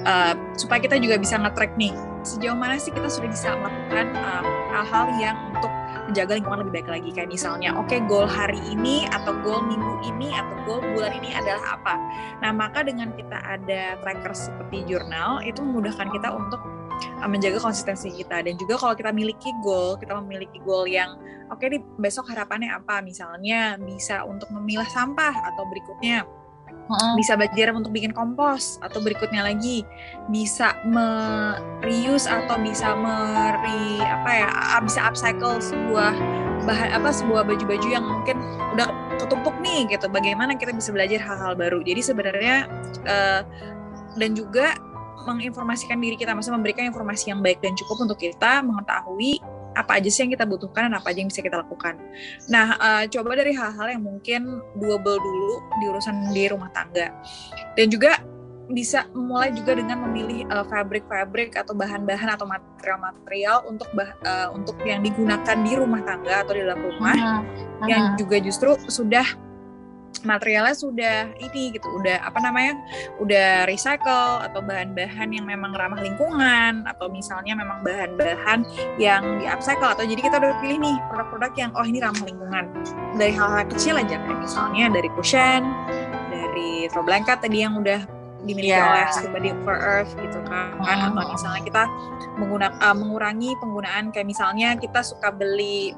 uh, 0.07 0.33
supaya 0.55 0.79
kita 0.79 0.95
juga 1.03 1.19
bisa 1.19 1.35
nge-track 1.35 1.75
nih 1.75 1.91
sejauh 2.23 2.55
mana 2.55 2.79
sih 2.79 2.95
kita 2.95 3.11
sudah 3.11 3.27
bisa 3.27 3.59
melakukan 3.59 4.07
um, 4.23 4.45
hal-hal 4.71 5.05
yang 5.19 5.35
untuk 5.51 5.72
menjaga 6.13 6.37
lingkungan 6.37 6.61
lebih 6.61 6.73
baik 6.77 6.89
lagi. 6.93 7.09
Kayak 7.09 7.29
misalnya 7.33 7.73
oke 7.73 7.97
goal 8.05 8.29
hari 8.29 8.61
ini 8.69 9.09
atau 9.09 9.33
goal 9.41 9.65
minggu 9.65 10.05
ini 10.05 10.29
atau 10.29 10.53
goal 10.69 10.79
bulan 10.93 11.09
ini 11.17 11.33
adalah 11.33 11.73
apa? 11.73 11.97
Nah 12.45 12.53
maka 12.53 12.85
dengan 12.85 13.09
kita 13.17 13.41
ada 13.41 13.97
tracker 13.97 14.29
seperti 14.37 14.85
jurnal 14.85 15.41
itu 15.41 15.65
memudahkan 15.65 16.13
kita 16.13 16.29
untuk 16.29 16.61
uh, 17.17 17.25
menjaga 17.25 17.57
konsistensi 17.57 18.13
kita. 18.13 18.45
Dan 18.45 18.53
juga 18.61 18.77
kalau 18.77 18.93
kita 18.93 19.09
miliki 19.09 19.49
goal 19.65 19.97
kita 19.97 20.13
memiliki 20.21 20.61
goal 20.61 20.85
yang 20.85 21.17
oke 21.49 21.65
nih 21.65 21.81
besok 21.97 22.29
harapannya 22.29 22.69
apa? 22.69 23.01
Misalnya 23.01 23.81
bisa 23.81 24.21
untuk 24.21 24.53
memilah 24.53 24.87
sampah 24.93 25.33
atau 25.33 25.65
berikutnya 25.65 26.29
bisa 27.15 27.39
belajar 27.39 27.71
untuk 27.71 27.95
bikin 27.95 28.11
kompos 28.11 28.77
atau 28.83 28.99
berikutnya 28.99 29.43
lagi. 29.43 29.87
Bisa 30.27 30.75
me-reuse 30.83 32.27
atau 32.27 32.59
bisa 32.59 32.93
meri 32.93 34.03
apa 34.03 34.29
ya 34.29 34.47
bisa 34.83 34.99
upcycle 35.07 35.63
sebuah 35.63 36.13
bahan 36.63 36.95
apa 36.95 37.09
sebuah 37.11 37.43
baju-baju 37.43 37.87
yang 37.87 38.03
mungkin 38.03 38.39
udah 38.75 38.87
ketumpuk 39.19 39.55
nih 39.63 39.87
gitu. 39.91 40.07
Bagaimana 40.11 40.55
kita 40.55 40.75
bisa 40.75 40.91
belajar 40.91 41.19
hal-hal 41.23 41.55
baru? 41.55 41.79
Jadi 41.83 42.01
sebenarnya 42.03 42.67
eh, 43.07 43.41
dan 44.19 44.31
juga 44.37 44.77
menginformasikan 45.23 45.97
diri 46.03 46.19
kita 46.19 46.35
maksudnya 46.35 46.59
memberikan 46.59 46.85
informasi 46.91 47.31
yang 47.31 47.39
baik 47.39 47.63
dan 47.63 47.71
cukup 47.79 48.03
untuk 48.03 48.19
kita 48.19 48.59
mengetahui 48.59 49.39
apa 49.73 49.99
aja 49.99 50.09
sih 50.09 50.25
yang 50.25 50.31
kita 50.33 50.45
butuhkan 50.45 50.89
dan 50.89 50.95
apa 50.97 51.11
aja 51.11 51.19
yang 51.21 51.29
bisa 51.29 51.41
kita 51.41 51.61
lakukan. 51.61 51.97
Nah, 52.49 52.77
eh, 52.77 53.03
coba 53.09 53.37
dari 53.37 53.53
hal-hal 53.53 53.87
yang 53.97 54.03
mungkin 54.05 54.63
doable 54.77 55.17
dulu 55.17 55.53
di 55.81 55.85
urusan 55.89 56.15
di 56.31 56.43
rumah 56.49 56.69
tangga. 56.71 57.09
Dan 57.73 57.89
juga 57.89 58.21
bisa 58.71 59.11
mulai 59.11 59.51
juga 59.51 59.75
dengan 59.75 60.07
memilih 60.07 60.47
uh, 60.47 60.63
fabric-fabric 60.71 61.59
atau 61.59 61.75
bahan-bahan 61.75 62.31
atau 62.31 62.47
material-material 62.47 63.67
untuk 63.67 63.91
bah, 63.91 64.15
uh, 64.23 64.55
untuk 64.55 64.79
yang 64.87 65.03
digunakan 65.03 65.57
di 65.59 65.75
rumah 65.75 65.99
tangga 66.07 66.47
atau 66.47 66.55
di 66.55 66.63
dalam 66.63 66.79
rumah 66.79 67.15
uh 67.15 67.27
-huh. 67.43 67.87
yang 67.91 68.15
juga 68.15 68.39
justru 68.39 68.71
sudah 68.87 69.27
materialnya 70.21 70.77
sudah 70.77 71.33
ini 71.41 71.73
gitu 71.73 71.89
udah 71.89 72.21
apa 72.21 72.39
namanya 72.39 72.77
udah 73.17 73.65
recycle 73.65 74.45
atau 74.45 74.61
bahan-bahan 74.61 75.33
yang 75.33 75.49
memang 75.49 75.73
ramah 75.73 75.99
lingkungan 75.99 76.85
atau 76.85 77.09
misalnya 77.09 77.57
memang 77.57 77.81
bahan-bahan 77.81 78.61
yang 79.01 79.41
di 79.41 79.49
upcycle 79.49 79.89
atau 79.89 80.05
jadi 80.05 80.21
kita 80.21 80.37
udah 80.37 80.53
pilih 80.61 80.77
nih 80.79 80.95
produk-produk 81.09 81.51
yang 81.57 81.71
oh 81.73 81.85
ini 81.85 81.99
ramah 81.99 82.23
lingkungan 82.23 82.65
dari 83.17 83.33
hal-hal 83.33 83.65
kecil 83.73 83.97
aja 83.97 84.15
kayak 84.21 84.39
misalnya 84.39 84.85
dari 84.93 85.09
cushion 85.17 85.61
dari 86.29 86.87
throw 86.93 87.03
blanket 87.03 87.41
tadi 87.41 87.65
yang 87.65 87.75
udah 87.75 88.05
dimiliki 88.43 88.75
yeah. 88.75 88.91
oleh 88.91 89.05
Somebody 89.15 89.49
for 89.63 89.75
Earth 89.75 90.11
gitu 90.19 90.39
kan 90.47 90.75
mm 90.75 90.83
-hmm. 90.83 91.15
atau 91.15 91.31
misalnya 91.31 91.61
kita 91.63 91.83
menggunakan 92.37 92.77
uh, 92.83 92.95
mengurangi 92.95 93.51
penggunaan 93.57 94.11
kayak 94.11 94.27
misalnya 94.27 94.75
kita 94.75 94.99
suka 94.99 95.31
beli 95.31 95.95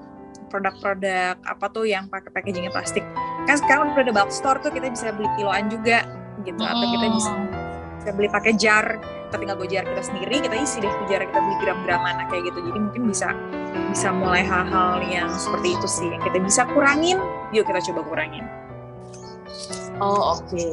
produk-produk 0.56 1.36
apa 1.44 1.66
tuh 1.76 1.84
yang 1.84 2.08
pakai 2.08 2.32
packagingnya 2.32 2.72
plastik. 2.72 3.04
Kan 3.44 3.60
sekarang 3.60 3.92
udah 3.92 4.08
ada 4.08 4.14
bulk 4.16 4.32
store 4.32 4.64
tuh 4.64 4.72
kita 4.72 4.88
bisa 4.88 5.12
beli 5.12 5.28
kiloan 5.36 5.68
juga 5.68 6.08
gitu. 6.48 6.64
Mm. 6.64 6.72
atau 6.72 6.88
kita 6.88 7.08
bisa 7.12 7.32
bisa 8.00 8.10
beli 8.16 8.30
pakai 8.32 8.54
jar 8.56 8.86
kita 9.02 9.36
tinggal 9.42 9.58
bawa 9.58 9.68
jar 9.68 9.84
kita 9.84 10.02
sendiri 10.06 10.36
kita 10.46 10.56
isi 10.62 10.78
deh 10.80 10.94
jar 11.10 11.26
kita 11.26 11.40
beli 11.44 11.56
gram-graman 11.60 12.14
nah, 12.16 12.26
kayak 12.32 12.48
gitu. 12.48 12.60
Jadi 12.72 12.80
mungkin 12.80 13.04
bisa 13.12 13.36
bisa 13.92 14.08
mulai 14.16 14.48
hal-hal 14.48 15.04
yang 15.04 15.28
seperti 15.36 15.76
itu 15.76 15.88
sih 15.92 16.08
yang 16.08 16.24
kita 16.24 16.40
bisa 16.40 16.64
kurangin. 16.72 17.20
Yuk 17.52 17.68
kita 17.68 17.84
coba 17.92 18.02
kurangin. 18.08 18.46
Oh 20.00 20.40
oke. 20.40 20.48
okay. 20.52 20.72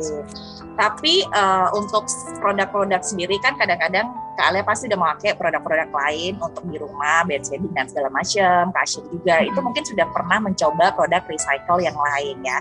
Tapi 0.72 1.24
uh, 1.30 1.68
untuk 1.76 2.08
produk-produk 2.40 3.04
sendiri 3.04 3.36
kan 3.44 3.54
kadang-kadang 3.60 4.08
kalian 4.40 4.64
pasti 4.64 4.88
udah 4.88 4.98
memakai 4.98 5.36
produk-produk 5.36 5.88
lain 5.92 6.40
untuk 6.40 6.64
di 6.66 6.76
rumah, 6.80 7.22
bed 7.28 7.44
setting 7.44 7.72
dan 7.76 7.86
segala 7.86 8.08
macam, 8.08 8.72
kasur 8.72 9.04
juga. 9.12 9.40
Hmm. 9.40 9.48
Itu 9.52 9.58
mungkin 9.60 9.84
sudah 9.84 10.06
pernah 10.10 10.38
mencoba 10.40 10.96
produk 10.96 11.22
recycle 11.28 11.78
yang 11.84 11.96
lain 11.96 12.36
ya. 12.40 12.58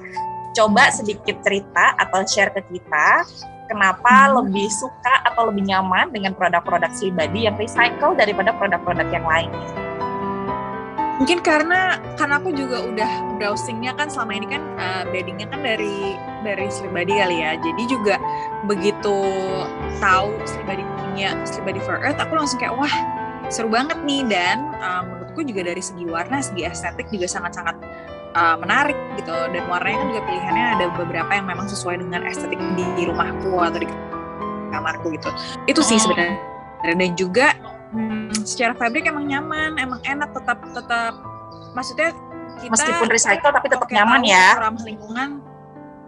Coba 0.51 0.91
sedikit 0.91 1.39
cerita 1.47 1.95
atau 1.95 2.27
share 2.27 2.51
ke 2.51 2.61
kita 2.67 3.23
kenapa 3.71 4.27
hmm. 4.27 4.43
lebih 4.43 4.67
suka 4.67 5.23
atau 5.31 5.47
lebih 5.47 5.63
nyaman 5.71 6.11
dengan 6.11 6.35
produk-produk 6.35 6.91
Slibadi 6.91 7.47
yang 7.47 7.55
recycle 7.55 8.19
daripada 8.19 8.51
produk-produk 8.59 9.07
yang 9.07 9.23
lain 9.23 9.51
mungkin 11.21 11.37
karena 11.45 12.01
karena 12.17 12.41
aku 12.41 12.49
juga 12.49 12.81
udah 12.81 13.37
browsingnya 13.37 13.93
kan 13.93 14.09
selama 14.09 14.41
ini 14.41 14.47
kan 14.49 14.61
uh, 14.81 15.05
beddingnya 15.13 15.45
kan 15.53 15.61
dari 15.61 16.17
dari 16.41 16.67
Slibadi 16.69 17.13
kali 17.17 17.37
ya. 17.41 17.57
Jadi 17.57 17.83
juga 17.89 18.15
begitu 18.65 19.15
tahu 20.01 20.35
Slibadi 20.45 20.83
punya 20.99 21.37
Slibadi 21.47 21.79
for 21.81 21.97
Earth 22.01 22.19
aku 22.19 22.33
langsung 22.37 22.59
kayak 22.61 22.75
wah 22.75 22.95
seru 23.47 23.69
banget 23.69 23.97
nih. 24.03 24.25
Dan 24.27 24.73
uh, 24.81 25.01
menurutku 25.05 25.41
juga 25.45 25.71
dari 25.71 25.81
segi 25.81 26.03
warna 26.05 26.41
segi 26.41 26.67
estetik 26.67 27.07
juga 27.13 27.27
sangat-sangat 27.29 27.75
uh, 28.35 28.55
menarik 28.59 28.97
gitu. 29.21 29.33
Dan 29.53 29.63
warnanya 29.69 29.97
kan 30.01 30.07
juga 30.13 30.21
pilihannya 30.27 30.65
ada 30.77 30.85
beberapa 30.97 31.31
yang 31.31 31.47
memang 31.47 31.67
sesuai 31.69 32.01
dengan 32.01 32.25
estetik 32.27 32.59
di, 32.75 33.03
rumahku 33.05 33.55
atau 33.57 33.79
di 33.79 33.87
kamarku 34.73 35.13
gitu. 35.13 35.29
Itu 35.69 35.81
sih 35.85 35.97
oh. 35.97 36.09
sebenarnya. 36.09 36.37
Dan 36.81 37.13
juga 37.13 37.53
hmm, 37.93 38.47
secara 38.47 38.73
fabric 38.73 39.05
emang 39.05 39.27
nyaman 39.27 39.77
emang 39.77 40.01
enak 40.07 40.33
tetap 40.33 40.59
tetap 40.73 41.13
maksudnya 41.75 42.09
kita 42.59 42.71
meskipun 42.73 43.07
recycle 43.09 43.51
tapi 43.51 43.67
tetap 43.71 43.89
nyaman 43.89 44.21
ya. 44.23 44.59
ramah 44.59 44.83
lingkungan 44.83 45.29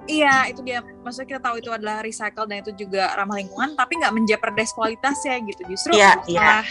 iya 0.08 0.52
itu 0.52 0.62
dia 0.66 0.84
maksudnya 1.04 1.38
kita 1.38 1.42
tahu 1.42 1.56
itu 1.60 1.70
adalah 1.72 2.04
recycle 2.04 2.46
dan 2.48 2.64
itu 2.64 2.72
juga 2.76 3.14
ramah 3.16 3.40
lingkungan 3.40 3.76
tapi 3.76 4.00
nggak 4.00 4.14
menjeopardize 4.14 4.74
kualitasnya 4.76 5.40
gitu 5.48 5.62
justru 5.68 5.96
yeah, 5.96 6.20
malah 6.28 6.28
yeah. 6.28 6.64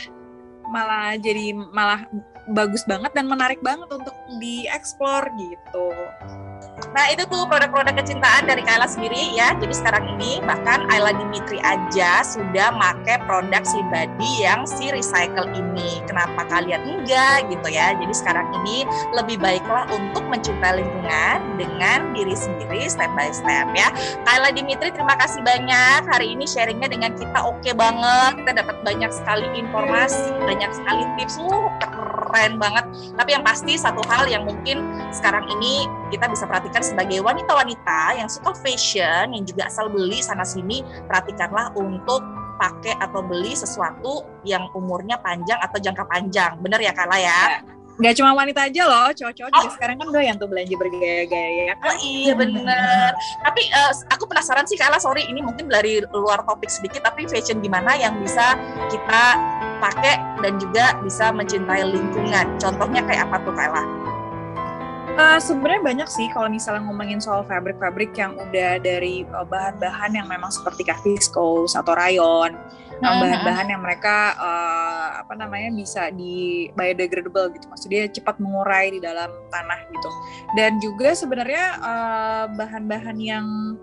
malah 0.69 1.09
jadi 1.17 1.57
malah 1.57 2.01
bagus 2.51 2.83
banget 2.87 3.15
dan 3.15 3.31
menarik 3.31 3.63
banget 3.63 3.87
untuk 3.91 4.15
dieksplor 4.41 5.31
gitu 5.39 5.95
Nah 6.93 7.07
itu 7.09 7.23
tuh 7.31 7.47
produk-produk 7.47 7.95
kecintaan 7.95 8.51
dari 8.51 8.67
Kayla 8.67 8.91
sendiri 8.91 9.33
ya. 9.33 9.55
Jadi 9.57 9.71
sekarang 9.71 10.19
ini 10.19 10.43
bahkan 10.43 10.85
Ayla 10.91 11.15
Dimitri 11.15 11.63
aja 11.63 12.27
sudah 12.27 12.75
make 12.75 13.17
produk 13.25 13.63
si 13.63 13.79
body 13.89 14.33
yang 14.43 14.67
si 14.67 14.91
recycle 14.91 15.47
ini. 15.55 16.03
Kenapa 16.11 16.43
kalian 16.51 16.83
enggak 16.83 17.47
gitu 17.49 17.69
ya? 17.71 17.95
Jadi 17.97 18.13
sekarang 18.13 18.51
ini 18.63 18.85
lebih 19.15 19.39
baiklah 19.39 19.87
untuk 19.95 20.27
mencintai 20.27 20.83
lingkungan 20.83 21.39
dengan 21.57 22.13
diri 22.13 22.35
sendiri 22.35 22.85
step 22.91 23.09
by 23.15 23.31
step 23.31 23.71
ya. 23.73 23.89
Kayla 24.27 24.51
Dimitri 24.53 24.91
terima 24.91 25.15
kasih 25.17 25.41
banyak 25.47 26.09
hari 26.11 26.35
ini 26.35 26.45
sharingnya 26.45 26.91
dengan 26.91 27.15
kita 27.15 27.39
oke 27.41 27.63
okay 27.63 27.73
banget. 27.73 28.43
Kita 28.43 28.53
dapat 28.65 28.77
banyak 28.85 29.11
sekali 29.15 29.47
informasi, 29.57 30.29
banyak 30.45 30.71
sekali 30.75 31.05
tips. 31.17 31.37
Uh, 31.41 32.22
banget. 32.33 32.85
Tapi 33.15 33.31
yang 33.37 33.45
pasti 33.45 33.77
satu 33.77 34.01
hal 34.09 34.27
yang 34.27 34.49
mungkin 34.49 34.83
sekarang 35.13 35.45
ini 35.53 35.85
kita 36.09 36.27
bisa 36.33 36.49
perhatikan 36.49 36.81
sebagai 36.81 37.21
wanita-wanita 37.21 38.17
yang 38.17 38.27
suka 38.33 38.57
fashion, 38.59 39.37
yang 39.37 39.45
juga 39.45 39.69
asal 39.69 39.93
beli 39.93 40.25
sana-sini, 40.25 40.81
perhatikanlah 41.07 41.71
untuk 41.77 42.25
pakai 42.57 42.95
atau 43.03 43.21
beli 43.21 43.59
sesuatu 43.59 44.23
yang 44.47 44.71
umurnya 44.73 45.19
panjang 45.19 45.59
atau 45.61 45.79
jangka 45.83 46.05
panjang. 46.07 46.55
Bener 46.63 46.81
ya 46.81 46.93
Kala 46.95 47.19
ya? 47.19 47.63
Gak 48.01 48.17
cuma 48.17 48.33
wanita 48.33 48.73
aja 48.73 48.83
loh, 48.89 49.09
cowok-cowok 49.13 49.51
oh. 49.53 49.57
juga 49.63 49.71
sekarang 49.77 49.97
kan 50.01 50.09
yang 50.25 50.37
tuh 50.41 50.49
belanja 50.49 50.75
bergaya-gaya 50.81 51.51
ya 51.69 51.75
kan? 51.77 51.93
Oh 51.93 51.97
iya 52.01 52.33
bener. 52.33 53.11
tapi 53.45 53.69
uh, 53.69 53.93
aku 54.09 54.25
penasaran 54.25 54.65
sih 54.65 54.81
Kala, 54.81 54.97
sorry 54.97 55.29
ini 55.29 55.45
mungkin 55.45 55.69
dari 55.69 56.01
luar 56.09 56.41
topik 56.49 56.73
sedikit, 56.73 57.05
tapi 57.05 57.29
fashion 57.29 57.61
gimana 57.61 57.93
yang 58.01 58.17
bisa 58.25 58.57
kita 58.89 59.37
pakai 59.83 60.23
dan 60.39 60.63
juga 60.63 60.95
bisa 61.03 61.35
mencintai 61.35 61.83
lingkungan? 61.91 62.47
Contohnya 62.63 63.03
kayak 63.03 63.27
apa 63.27 63.37
tuh 63.43 63.51
Kala? 63.51 63.83
Uh, 65.13 65.37
Sebenarnya 65.37 65.83
banyak 65.85 66.09
sih 66.09 66.31
kalau 66.33 66.49
misalnya 66.49 66.89
ngomongin 66.89 67.21
soal 67.21 67.45
fabric-fabric 67.45 68.17
yang 68.17 68.33
udah 68.33 68.81
dari 68.81 69.29
eh, 69.29 69.47
bahan-bahan 69.51 70.17
yang 70.17 70.25
memang 70.25 70.49
seperti 70.49 70.89
viscose 71.05 71.77
atau 71.77 71.93
rayon, 71.93 72.57
uh, 73.05 73.15
bahan-bahan 73.21 73.77
yang 73.77 73.85
mereka 73.85 74.33
uh, 74.41 75.21
apa 75.21 75.37
namanya 75.37 75.69
bisa 75.77 76.09
di 76.09 76.73
biodegradable 76.73 77.53
gitu, 77.53 77.69
maksudnya 77.69 78.09
cepat 78.09 78.41
mengurai 78.41 78.89
di 78.89 79.05
dalam 79.05 79.29
tanah 79.53 79.85
gitu. 79.93 80.11
Dan 80.57 80.81
juga 80.81 81.13
sebenarnya 81.13 81.65
uh, 81.85 82.45
bahan-bahan 82.57 83.19
yang 83.21 83.77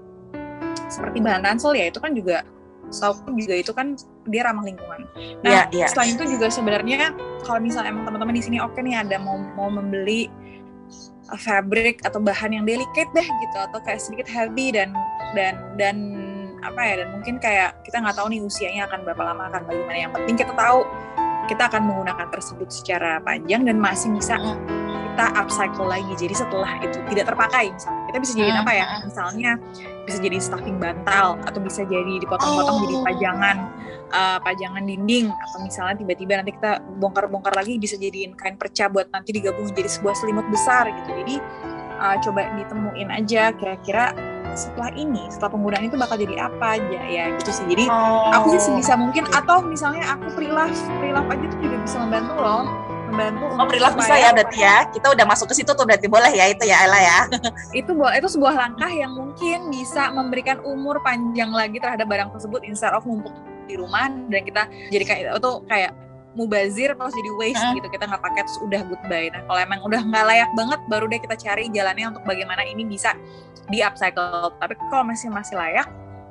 seperti 0.89 1.21
bahan 1.21 1.45
ransel 1.45 1.77
ya 1.77 1.93
itu 1.93 2.01
kan 2.01 2.17
juga 2.17 2.41
setahu 2.89 3.37
juga 3.37 3.53
itu 3.53 3.69
kan 3.69 3.93
dia 4.29 4.45
ramah 4.45 4.63
lingkungan. 4.65 5.05
Nah, 5.43 5.67
yeah, 5.69 5.85
yeah. 5.85 5.89
selain 5.89 6.15
itu 6.15 6.25
juga 6.37 6.47
sebenarnya 6.53 7.13
kalau 7.43 7.59
misalnya 7.59 7.93
emang 7.93 8.05
teman-teman 8.05 8.35
di 8.37 8.43
sini 8.45 8.57
oke 8.61 8.77
okay 8.77 8.81
nih 8.85 8.95
ada 9.01 9.17
mau 9.17 9.37
mau 9.57 9.69
membeli 9.69 10.29
fabric 11.37 12.01
atau 12.01 12.17
bahan 12.17 12.57
yang 12.57 12.65
delicate 12.65 13.09
deh 13.13 13.27
gitu 13.27 13.57
atau 13.57 13.77
kayak 13.85 14.01
sedikit 14.01 14.25
heavy 14.25 14.73
dan 14.73 14.89
dan 15.37 15.53
dan 15.77 15.97
apa 16.65 16.81
ya 16.81 16.93
dan 17.05 17.07
mungkin 17.13 17.35
kayak 17.37 17.77
kita 17.85 18.01
nggak 18.01 18.17
tahu 18.17 18.27
nih 18.33 18.41
usianya 18.41 18.89
akan 18.89 19.05
berapa 19.05 19.21
lama 19.21 19.47
akan 19.53 19.61
bagaimana 19.69 19.97
yang 19.97 20.11
penting 20.11 20.35
kita 20.35 20.53
tahu 20.57 20.83
kita 21.47 21.65
akan 21.65 21.81
menggunakan 21.85 22.27
tersebut 22.29 22.69
secara 22.69 23.21
panjang 23.23 23.65
dan 23.65 23.77
masih 23.81 24.13
bisa 24.13 24.37
kita 25.19 25.35
upcycle 25.35 25.83
lagi. 25.83 26.15
Jadi 26.15 26.31
setelah 26.31 26.79
itu 26.79 26.95
tidak 27.11 27.27
terpakai 27.27 27.75
misalnya. 27.75 28.03
Kita 28.07 28.17
bisa 28.23 28.33
jadi 28.39 28.51
apa 28.55 28.71
ya? 28.71 28.85
misalnya 29.03 29.51
bisa 30.07 30.17
jadi 30.23 30.37
stuffing 30.39 30.79
bantal 30.79 31.35
atau 31.43 31.59
bisa 31.59 31.83
jadi 31.83 32.23
dipotong-potong 32.23 32.77
oh. 32.79 32.83
jadi 32.87 32.95
pajangan 33.03 33.57
uh, 34.15 34.39
pajangan 34.39 34.79
dinding 34.87 35.27
atau 35.27 35.57
misalnya 35.59 35.99
tiba-tiba 35.99 36.39
nanti 36.39 36.55
kita 36.55 36.79
bongkar-bongkar 37.03 37.51
lagi 37.51 37.75
bisa 37.75 37.99
jadiin 37.99 38.31
kain 38.39 38.55
perca 38.55 38.87
buat 38.87 39.11
nanti 39.11 39.35
digabung 39.35 39.67
jadi 39.75 39.91
sebuah 39.91 40.15
selimut 40.15 40.47
besar 40.47 40.87
gitu. 40.87 41.11
Jadi 41.11 41.35
uh, 41.99 42.15
coba 42.23 42.47
ditemuin 42.55 43.09
aja 43.11 43.51
kira-kira 43.59 44.15
setelah 44.55 44.89
ini 44.95 45.27
setelah 45.27 45.51
penggunaan 45.51 45.83
itu 45.83 45.99
bakal 45.99 46.15
jadi 46.15 46.47
apa 46.47 46.79
aja 46.79 47.01
ya 47.11 47.35
gitu 47.35 47.51
sih. 47.51 47.67
Jadi 47.67 47.91
oh. 47.91 48.31
aku 48.39 48.55
sih 48.55 48.71
sebisa 48.71 48.95
mungkin 48.95 49.27
atau 49.35 49.59
misalnya 49.67 50.15
aku 50.15 50.31
prilaf 50.31 50.71
prilaf 51.03 51.27
aja 51.27 51.43
tuh 51.51 51.59
juga 51.59 51.75
bisa 51.83 51.97
membantu 52.07 52.39
loh 52.39 52.63
membantu 53.09 53.45
oh 53.57 53.65
prilaf 53.65 53.93
bisa 53.97 54.13
ya 54.15 54.29
berarti 54.31 54.59
ya. 54.61 54.77
Kita 54.93 55.07
udah 55.11 55.25
masuk 55.25 55.51
ke 55.51 55.55
situ 55.57 55.71
tuh 55.73 55.85
berarti 55.85 56.07
boleh 56.07 56.31
ya 56.31 56.45
itu 56.47 56.63
ya 56.63 56.85
Ella 56.85 56.99
ya. 57.01 57.19
Itu 57.79 57.91
itu 57.97 58.27
sebuah 58.29 58.55
langkah 58.55 58.89
yang 58.89 59.11
mungkin 59.13 59.73
bisa 59.73 60.13
memberikan 60.13 60.61
umur 60.63 61.01
panjang 61.01 61.49
lagi 61.51 61.81
terhadap 61.81 62.07
barang 62.07 62.29
tersebut 62.33 62.61
instead 62.65 62.93
of 62.93 63.03
numpuk 63.03 63.33
di 63.69 63.77
rumah 63.77 64.09
dan 64.09 64.41
kita 64.41 64.65
jadi 64.89 65.05
kayak 65.05 65.23
itu 65.37 65.51
kayak 65.69 65.91
mubazir 66.33 66.93
terus 66.93 67.13
jadi 67.13 67.31
waste 67.37 67.65
hmm. 67.65 67.75
gitu. 67.81 67.87
Kita 67.89 68.05
nggak 68.05 68.23
pakai 68.23 68.41
terus 68.45 68.59
udah 68.61 68.81
goodbye. 68.85 69.29
Nah 69.33 69.41
kalau 69.49 69.59
emang 69.59 69.79
udah 69.83 70.01
nggak 70.05 70.25
layak 70.29 70.49
banget 70.53 70.79
baru 70.87 71.05
deh 71.09 71.19
kita 71.21 71.35
cari 71.37 71.63
jalannya 71.73 72.05
untuk 72.15 72.23
bagaimana 72.25 72.61
ini 72.65 72.85
bisa 72.85 73.13
di 73.67 73.81
upcycle. 73.81 74.53
Tapi 74.57 74.73
kalau 74.89 75.03
masih 75.05 75.29
masih 75.33 75.57
layak 75.57 75.89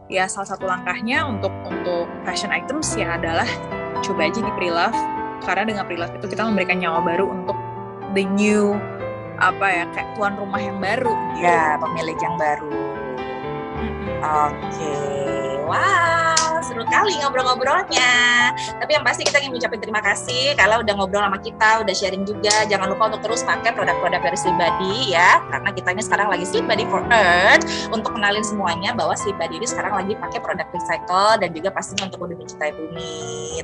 ya 0.09 0.25
salah 0.25 0.49
satu 0.49 0.65
langkahnya 0.65 1.29
untuk 1.29 1.53
untuk 1.69 2.09
fashion 2.25 2.49
items 2.49 2.97
ya 2.97 3.21
adalah 3.21 3.47
coba 4.01 4.33
aja 4.33 4.41
di 4.41 4.53
pre-love 4.57 4.97
karena 5.45 5.63
dengan 5.69 5.85
pre-love 5.87 6.15
itu 6.17 6.27
kita 6.31 6.43
memberikan 6.47 6.79
nyawa 6.79 7.03
baru 7.05 7.31
untuk 7.31 7.57
the 8.17 8.25
new 8.25 8.75
apa 9.39 9.67
ya 9.71 9.85
kayak 9.95 10.09
tuan 10.19 10.35
rumah 10.35 10.59
yang 10.59 10.83
baru 10.83 11.15
gitu. 11.39 11.47
ya 11.47 11.79
pemilik 11.79 12.19
yang 12.19 12.37
baru. 12.39 12.71
Oke 14.19 14.51
okay 14.67 15.49
Wow, 15.69 16.38
seru 16.63 16.85
kali 16.87 17.15
ngobrol-ngobrolnya. 17.23 18.13
Tapi 18.79 18.91
yang 18.95 19.05
pasti 19.05 19.23
kita 19.27 19.43
ingin 19.43 19.55
mengucapkan 19.55 19.81
terima 19.81 20.01
kasih 20.03 20.55
kalau 20.59 20.81
udah 20.83 20.95
ngobrol 20.95 21.23
sama 21.25 21.39
kita, 21.41 21.71
udah 21.83 21.95
sharing 21.95 22.25
juga. 22.27 22.67
Jangan 22.67 22.87
lupa 22.91 23.13
untuk 23.15 23.23
terus 23.27 23.43
pakai 23.45 23.71
produk-produk 23.75 24.21
dari 24.23 24.39
Sleep 24.39 24.57
Buddy 24.57 25.15
ya, 25.15 25.43
karena 25.51 25.71
kita 25.75 25.89
ini 25.95 26.03
sekarang 26.03 26.29
lagi 26.33 26.45
Sleep 26.47 26.67
Buddy 26.67 26.85
for 26.89 27.03
Earth 27.11 27.65
untuk 27.91 28.15
kenalin 28.15 28.45
semuanya 28.45 28.95
bahwa 28.95 29.15
Sleep 29.19 29.37
Buddy 29.37 29.61
ini 29.63 29.67
sekarang 29.69 29.95
lagi 29.95 30.13
pakai 30.19 30.39
produk 30.43 30.67
recycle 30.71 31.33
dan 31.41 31.51
juga 31.55 31.69
pastinya 31.75 32.11
untuk 32.11 32.21
lebih 32.27 32.45
mencintai 32.45 32.73
bumi. 32.75 33.17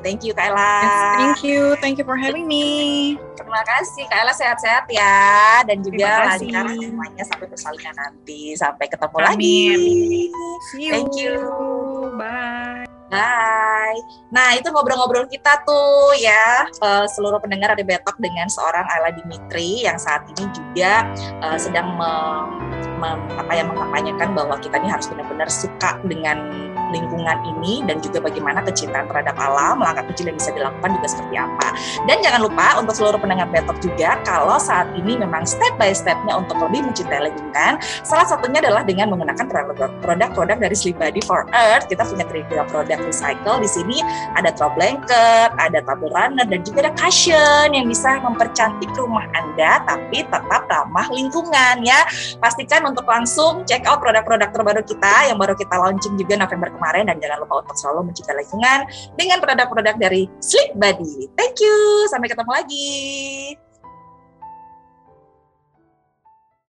Thank 0.03 0.27
you 0.27 0.33
Kayla. 0.35 0.75
Yes, 0.83 0.99
thank 1.19 1.39
you, 1.47 1.61
thank 1.79 1.97
you 1.97 2.07
for 2.07 2.19
having 2.19 2.47
me. 2.51 3.15
Terima 3.39 3.63
kasih 3.67 4.05
Kayla 4.11 4.33
sehat-sehat 4.35 4.87
ya 4.91 5.63
dan 5.67 5.79
juga 5.83 6.35
lancar 6.35 6.67
semuanya 6.75 7.23
sampai 7.27 7.47
persalinan 7.47 7.95
nanti. 7.95 8.55
Sampai 8.59 8.87
ketemu 8.91 9.19
Amin. 9.19 9.27
lagi. 9.27 9.63
See 10.73 10.89
you. 10.89 10.93
Thank 10.93 11.15
you. 11.19 11.35
Bye. 12.19 12.64
Bye. 13.13 14.01
Nah, 14.33 14.57
itu 14.57 14.73
ngobrol-ngobrol 14.73 15.29
kita 15.29 15.61
tuh 15.69 16.17
ya, 16.17 16.65
eh, 16.67 17.07
seluruh 17.13 17.37
pendengar 17.39 17.77
ada 17.77 17.85
Betok 17.85 18.17
dengan 18.17 18.49
seorang 18.49 18.89
Ayla 18.89 19.13
Dimitri 19.13 19.85
yang 19.85 20.01
saat 20.01 20.25
ini 20.33 20.49
juga 20.51 21.05
eh, 21.45 21.59
sedang 21.61 21.95
mem, 22.01 22.49
mem- 22.99 23.29
apa 23.37 23.53
ya, 23.53 23.65
mengampanyekan 23.69 24.33
bahwa 24.33 24.57
kita 24.59 24.81
ini 24.81 24.89
harus 24.89 25.07
benar-benar 25.13 25.49
suka 25.53 26.01
dengan 26.09 26.64
lingkungan 26.93 27.39
ini 27.57 27.85
dan 27.87 28.03
juga 28.03 28.21
bagaimana 28.25 28.61
kecintaan 28.65 29.07
terhadap 29.09 29.37
alam, 29.39 29.81
langkah 29.81 30.05
kecil 30.13 30.29
yang 30.33 30.37
bisa 30.37 30.51
dilakukan 30.53 30.91
juga 31.01 31.07
seperti 31.09 31.35
apa. 31.39 31.69
Dan 32.05 32.17
jangan 32.21 32.41
lupa 32.45 32.67
untuk 32.81 32.95
seluruh 32.97 33.21
pendengar 33.21 33.49
Betok 33.49 33.79
juga, 33.81 34.19
kalau 34.27 34.59
saat 34.59 34.91
ini 34.99 35.17
memang 35.17 35.47
step 35.47 35.77
by 35.79 35.95
stepnya 35.95 36.35
untuk 36.35 36.59
lebih 36.59 36.85
mencintai 36.91 37.31
lingkungan, 37.31 37.79
salah 38.03 38.27
satunya 38.27 38.59
adalah 38.61 38.83
dengan 38.83 39.15
menggunakan 39.15 39.47
produk- 39.47 39.95
produk-produk 40.03 40.57
dari 40.59 40.77
Sleep 40.77 40.99
Buddy 40.99 41.23
for 41.23 41.47
Earth. 41.55 41.87
Kita 41.87 42.03
punya 42.03 42.27
tiga 42.27 42.67
produk 42.67 42.99
recycle. 43.05 43.63
Di 43.63 43.71
sini 43.71 44.03
ada 44.35 44.51
throw 44.51 44.73
blanket, 44.75 45.55
ada 45.55 45.79
tabur 45.87 46.11
runner, 46.11 46.45
dan 46.49 46.61
juga 46.67 46.91
ada 46.91 46.93
cushion 46.99 47.71
yang 47.71 47.87
bisa 47.87 48.19
mempercantik 48.19 48.91
rumah 48.99 49.29
Anda, 49.39 49.85
tapi 49.87 50.27
tetap 50.27 50.67
ramah 50.67 51.07
lingkungan 51.15 51.87
ya. 51.87 52.03
Pastikan 52.43 52.83
untuk 52.89 53.07
langsung 53.07 53.63
check 53.69 53.87
out 53.87 54.03
produk-produk 54.03 54.51
terbaru 54.51 54.83
kita 54.83 55.31
yang 55.31 55.39
baru 55.39 55.55
kita 55.55 55.75
launching 55.79 56.19
juga 56.19 56.43
November 56.43 56.74
kemarin, 56.77 57.09
dan 57.09 57.17
jangan 57.23 57.39
lupa 57.47 57.65
untuk 57.65 57.77
selalu 57.79 58.11
mencintai 58.13 58.37
lingkungan 58.43 58.79
dengan 59.17 59.39
produk-produk 59.41 59.95
dari 59.97 60.29
Sleep 60.43 60.77
Buddy. 60.77 61.31
Thank 61.39 61.63
you, 61.63 62.07
sampai 62.11 62.29
ketemu 62.29 62.51
lagi. 62.53 62.95